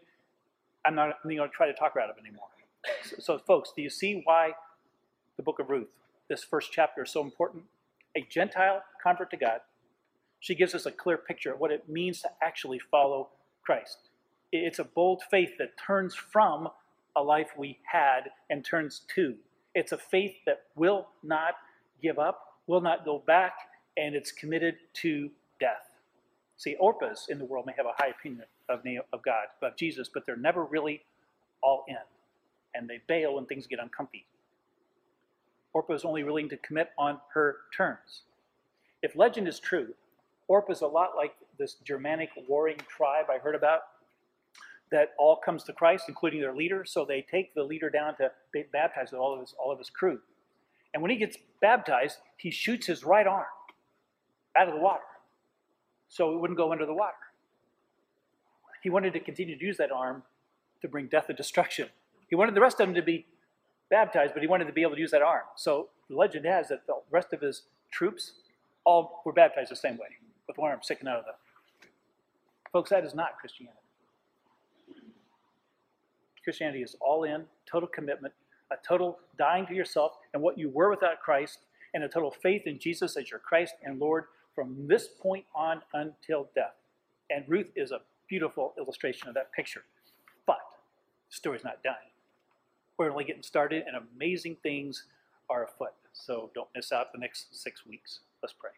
I'm 0.85 0.95
not 0.95 1.23
going 1.23 1.37
to 1.37 1.49
try 1.49 1.67
to 1.67 1.75
talk 1.75 1.95
her 1.95 2.01
out 2.01 2.11
of 2.11 2.17
it 2.17 2.21
anymore. 2.27 2.47
So, 3.05 3.17
so, 3.21 3.39
folks, 3.39 3.73
do 3.77 3.83
you 3.83 3.91
see 3.91 4.23
why 4.25 4.53
the 5.37 5.43
book 5.43 5.59
of 5.59 5.71
Ruth, 5.71 5.91
this 6.29 6.43
first 6.43 6.73
chapter, 6.73 7.05
is 7.05 7.11
so 7.11 7.23
important? 7.23 7.65
A 8.17 8.27
Gentile 8.29 8.83
convert 9.03 9.31
to 9.31 9.37
God. 9.37 9.61
She 10.41 10.55
gives 10.55 10.75
us 10.75 10.87
a 10.87 10.91
clear 10.91 11.17
picture 11.17 11.53
of 11.53 11.61
what 11.61 11.71
it 11.71 11.89
means 11.89 12.21
to 12.23 12.31
actually 12.43 12.81
follow 12.91 13.29
Christ. 13.65 14.09
It's 14.51 14.81
a 14.81 14.85
bold 14.85 15.23
faith 15.31 15.53
that 15.59 15.79
turns 15.79 16.15
from 16.15 16.69
a 17.15 17.23
life 17.23 17.51
we 17.57 17.79
had 17.91 18.31
and 18.51 18.65
turns 18.65 19.03
to. 19.15 19.37
It's 19.75 19.93
a 19.93 19.99
faith 19.99 20.35
that 20.47 20.63
will 20.75 21.09
not 21.23 21.55
give 22.03 22.19
up, 22.19 22.59
will 22.67 22.81
not 22.81 23.05
go 23.05 23.23
back, 23.27 23.55
and 23.97 24.15
it's 24.15 24.33
committed 24.33 24.77
to 24.95 25.31
death. 25.61 25.93
See, 26.57 26.77
Orpahs 26.81 27.29
in 27.29 27.39
the 27.39 27.45
world 27.45 27.67
may 27.67 27.73
have 27.77 27.87
a 27.87 27.93
high 27.97 28.09
opinion 28.09 28.45
of, 28.69 28.81
of 29.13 29.23
God, 29.23 29.47
of 29.63 29.77
Jesus, 29.77 30.09
but 30.13 30.25
they're 30.27 30.37
never 30.37 30.65
really 30.65 31.03
all 31.63 31.85
in. 31.89 31.97
And 32.75 32.89
they 32.89 33.01
bail 33.07 33.35
when 33.35 33.47
things 33.47 33.67
get 33.67 33.79
uncomfy. 33.79 34.25
Orpah 35.75 35.95
is 35.95 36.05
only 36.05 36.23
willing 36.25 36.49
to 36.51 36.57
commit 36.59 36.91
on 36.99 37.19
her 37.35 37.57
terms. 37.77 38.23
If 39.03 39.17
legend 39.17 39.49
is 39.49 39.59
true, 39.59 39.95
Orpah 40.49 40.73
is 40.73 40.81
a 40.83 40.87
lot 40.87 41.11
like 41.17 41.35
this 41.59 41.77
Germanic 41.85 42.31
warring 42.49 42.79
tribe 42.89 43.27
I 43.31 43.39
heard 43.39 43.55
about 43.55 43.81
that 44.91 45.15
all 45.19 45.37
comes 45.37 45.65
to 45.65 45.73
Christ, 45.73 46.05
including 46.09 46.41
their 46.41 46.55
leader. 46.55 46.85
So 46.85 47.05
they 47.05 47.23
take 47.23 47.55
the 47.55 47.63
leader 47.63 47.89
down 47.89 48.17
to 48.17 48.31
baptize 48.73 49.13
all 49.13 49.35
of 49.35 49.41
his, 49.41 49.55
all 49.59 49.73
of 49.73 49.79
his 49.79 49.89
crew. 49.89 50.21
And 50.93 51.03
when 51.03 51.11
he 51.11 51.17
gets 51.17 51.39
baptized, 51.61 52.19
he 52.37 52.51
shoots 52.51 52.87
his 52.87 53.03
right 53.03 53.27
arm 53.27 53.47
out 54.57 54.69
of 54.69 54.75
the 54.75 54.81
water 54.81 55.03
so 56.09 56.35
it 56.35 56.41
wouldn't 56.41 56.59
go 56.59 56.73
under 56.73 56.85
the 56.85 56.95
water. 56.95 57.15
He 58.83 58.91
wanted 58.91 59.13
to 59.15 59.21
continue 59.21 59.57
to 59.57 59.65
use 59.65 59.77
that 59.79 59.93
arm 59.93 60.23
to 60.83 60.89
bring 60.89 61.07
death 61.07 61.27
and 61.29 61.37
destruction. 61.37 61.89
He 62.29 62.37
wanted 62.37 62.55
the 62.55 62.61
rest 62.61 62.81
of 62.81 62.87
them 62.87 62.95
to 62.95 63.03
be 63.03 63.27
baptized, 63.91 64.35
but 64.35 64.43
he 64.43 64.49
wanted 64.49 64.67
to 64.67 64.73
be 64.73 64.83
able 64.83 64.95
to 64.95 65.01
use 65.01 65.13
that 65.13 65.23
arm. 65.23 65.45
So 65.57 65.89
the 66.11 66.17
legend 66.17 66.45
has 66.47 66.69
that 66.69 66.87
the 66.87 66.95
rest 67.11 67.33
of 67.33 67.41
his 67.41 67.63
troops 67.91 68.33
all 68.85 69.23
were 69.25 69.33
baptized 69.33 69.71
the 69.71 69.77
same 69.77 69.97
way, 69.97 70.09
with 70.49 70.59
one 70.59 70.71
arm 70.71 70.81
sticking 70.83 71.09
out 71.09 71.19
of 71.19 71.25
them. 71.25 71.35
Folks, 72.73 72.91
that 72.91 73.05
is 73.05 73.15
not 73.15 73.39
Christianity. 73.39 73.79
Christianity 76.43 76.83
is 76.83 76.97
all 77.01 77.25
in, 77.25 77.45
total 77.71 77.89
commitment, 77.89 78.35
a 78.73 78.77
total 78.87 79.19
dying 79.39 79.67
to 79.67 79.75
yourself 79.75 80.13
and 80.35 80.43
what 80.43 80.59
you 80.59 80.69
were 80.69 80.91
without 80.91 81.21
Christ, 81.21 81.59
and 81.95 82.03
a 82.03 82.09
total 82.09 82.31
faith 82.31 82.63
in 82.67 82.79
Jesus 82.79 83.17
as 83.17 83.31
your 83.31 83.39
Christ 83.39 83.75
and 83.85 84.01
Lord 84.01 84.25
from 84.55 84.87
this 84.87 85.09
point 85.21 85.45
on 85.55 85.83
until 85.95 86.49
death. 86.55 86.75
And 87.31 87.45
Ruth 87.49 87.69
is 87.77 87.91
a 87.91 88.01
beautiful 88.29 88.75
illustration 88.79 89.29
of 89.29 89.35
that 89.35 89.53
picture. 89.53 89.85
But 90.47 90.61
the 91.31 91.37
story's 91.37 91.65
not 91.65 91.83
done. 91.83 91.95
We're 92.99 93.11
only 93.11 93.25
getting 93.25 93.43
started, 93.43 93.85
and 93.87 93.97
amazing 94.15 94.57
things 94.63 95.05
are 95.49 95.65
afoot. 95.65 95.93
So 96.13 96.51
don't 96.55 96.69
miss 96.75 96.93
out 96.93 97.13
the 97.13 97.19
next 97.19 97.59
six 97.59 97.87
weeks. 97.87 98.21
Let's 98.43 98.53
pray. 98.53 98.71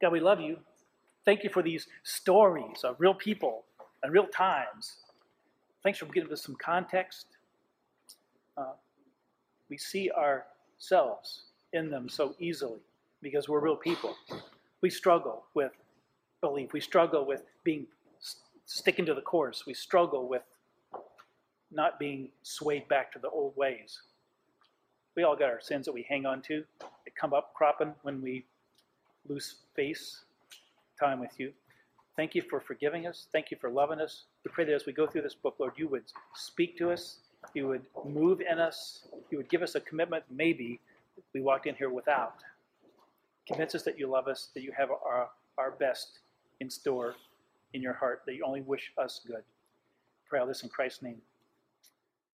God, 0.00 0.12
we 0.12 0.20
love 0.20 0.40
you. 0.40 0.58
Thank 1.24 1.44
you 1.44 1.50
for 1.50 1.62
these 1.62 1.86
stories 2.02 2.82
of 2.82 2.96
real 2.98 3.14
people 3.14 3.64
and 4.02 4.12
real 4.12 4.26
times. 4.26 4.96
Thanks 5.82 5.98
for 5.98 6.06
giving 6.06 6.32
us 6.32 6.42
some 6.42 6.56
context. 6.56 7.26
Uh, 8.56 8.72
we 9.68 9.76
see 9.76 10.10
ourselves 10.10 11.44
in 11.72 11.90
them 11.90 12.08
so 12.08 12.34
easily 12.38 12.80
because 13.22 13.48
we're 13.48 13.60
real 13.60 13.76
people. 13.76 14.16
We 14.80 14.90
struggle 14.90 15.44
with 15.54 15.72
belief. 16.40 16.72
We 16.72 16.80
struggle 16.80 17.24
with 17.24 17.42
being 17.64 17.86
sticking 18.66 19.06
to 19.06 19.14
the 19.14 19.20
course. 19.20 19.64
We 19.66 19.74
struggle 19.74 20.28
with 20.28 20.42
not 21.70 21.98
being 21.98 22.28
swayed 22.42 22.88
back 22.88 23.12
to 23.12 23.18
the 23.18 23.30
old 23.30 23.56
ways. 23.56 24.00
We 25.16 25.22
all 25.22 25.36
got 25.36 25.50
our 25.50 25.60
sins 25.60 25.86
that 25.86 25.92
we 25.92 26.04
hang 26.08 26.26
on 26.26 26.42
to. 26.42 26.64
They 26.80 27.12
come 27.18 27.32
up 27.32 27.54
cropping 27.54 27.94
when 28.02 28.20
we 28.20 28.44
lose 29.28 29.56
face 29.74 30.24
time 30.98 31.20
with 31.20 31.38
you. 31.38 31.52
Thank 32.16 32.34
you 32.34 32.42
for 32.42 32.60
forgiving 32.60 33.06
us. 33.06 33.26
Thank 33.32 33.50
you 33.50 33.56
for 33.60 33.70
loving 33.70 34.00
us. 34.00 34.24
We 34.44 34.50
pray 34.50 34.64
that 34.64 34.74
as 34.74 34.84
we 34.86 34.92
go 34.92 35.06
through 35.06 35.22
this 35.22 35.34
book, 35.34 35.56
Lord, 35.58 35.72
you 35.76 35.88
would 35.88 36.04
speak 36.34 36.76
to 36.78 36.90
us. 36.90 37.18
You 37.54 37.68
would 37.68 37.82
move 38.04 38.40
in 38.40 38.58
us. 38.58 39.06
You 39.30 39.38
would 39.38 39.48
give 39.48 39.62
us 39.62 39.74
a 39.74 39.80
commitment 39.80 40.24
maybe 40.30 40.80
we 41.34 41.40
walked 41.40 41.66
in 41.66 41.74
here 41.74 41.90
without. 41.90 42.34
Convince 43.46 43.74
us 43.74 43.82
that 43.82 43.98
you 43.98 44.06
love 44.06 44.28
us, 44.28 44.50
that 44.54 44.62
you 44.62 44.72
have 44.76 44.90
our, 44.90 45.28
our 45.58 45.72
best 45.72 46.20
in 46.60 46.70
store 46.70 47.14
in 47.74 47.82
your 47.82 47.94
heart, 47.94 48.22
that 48.26 48.34
you 48.34 48.44
only 48.44 48.60
wish 48.62 48.92
us 48.98 49.20
good. 49.26 49.42
Pray 50.28 50.40
all 50.40 50.46
this 50.46 50.62
in 50.62 50.68
Christ's 50.68 51.02
name. 51.02 51.20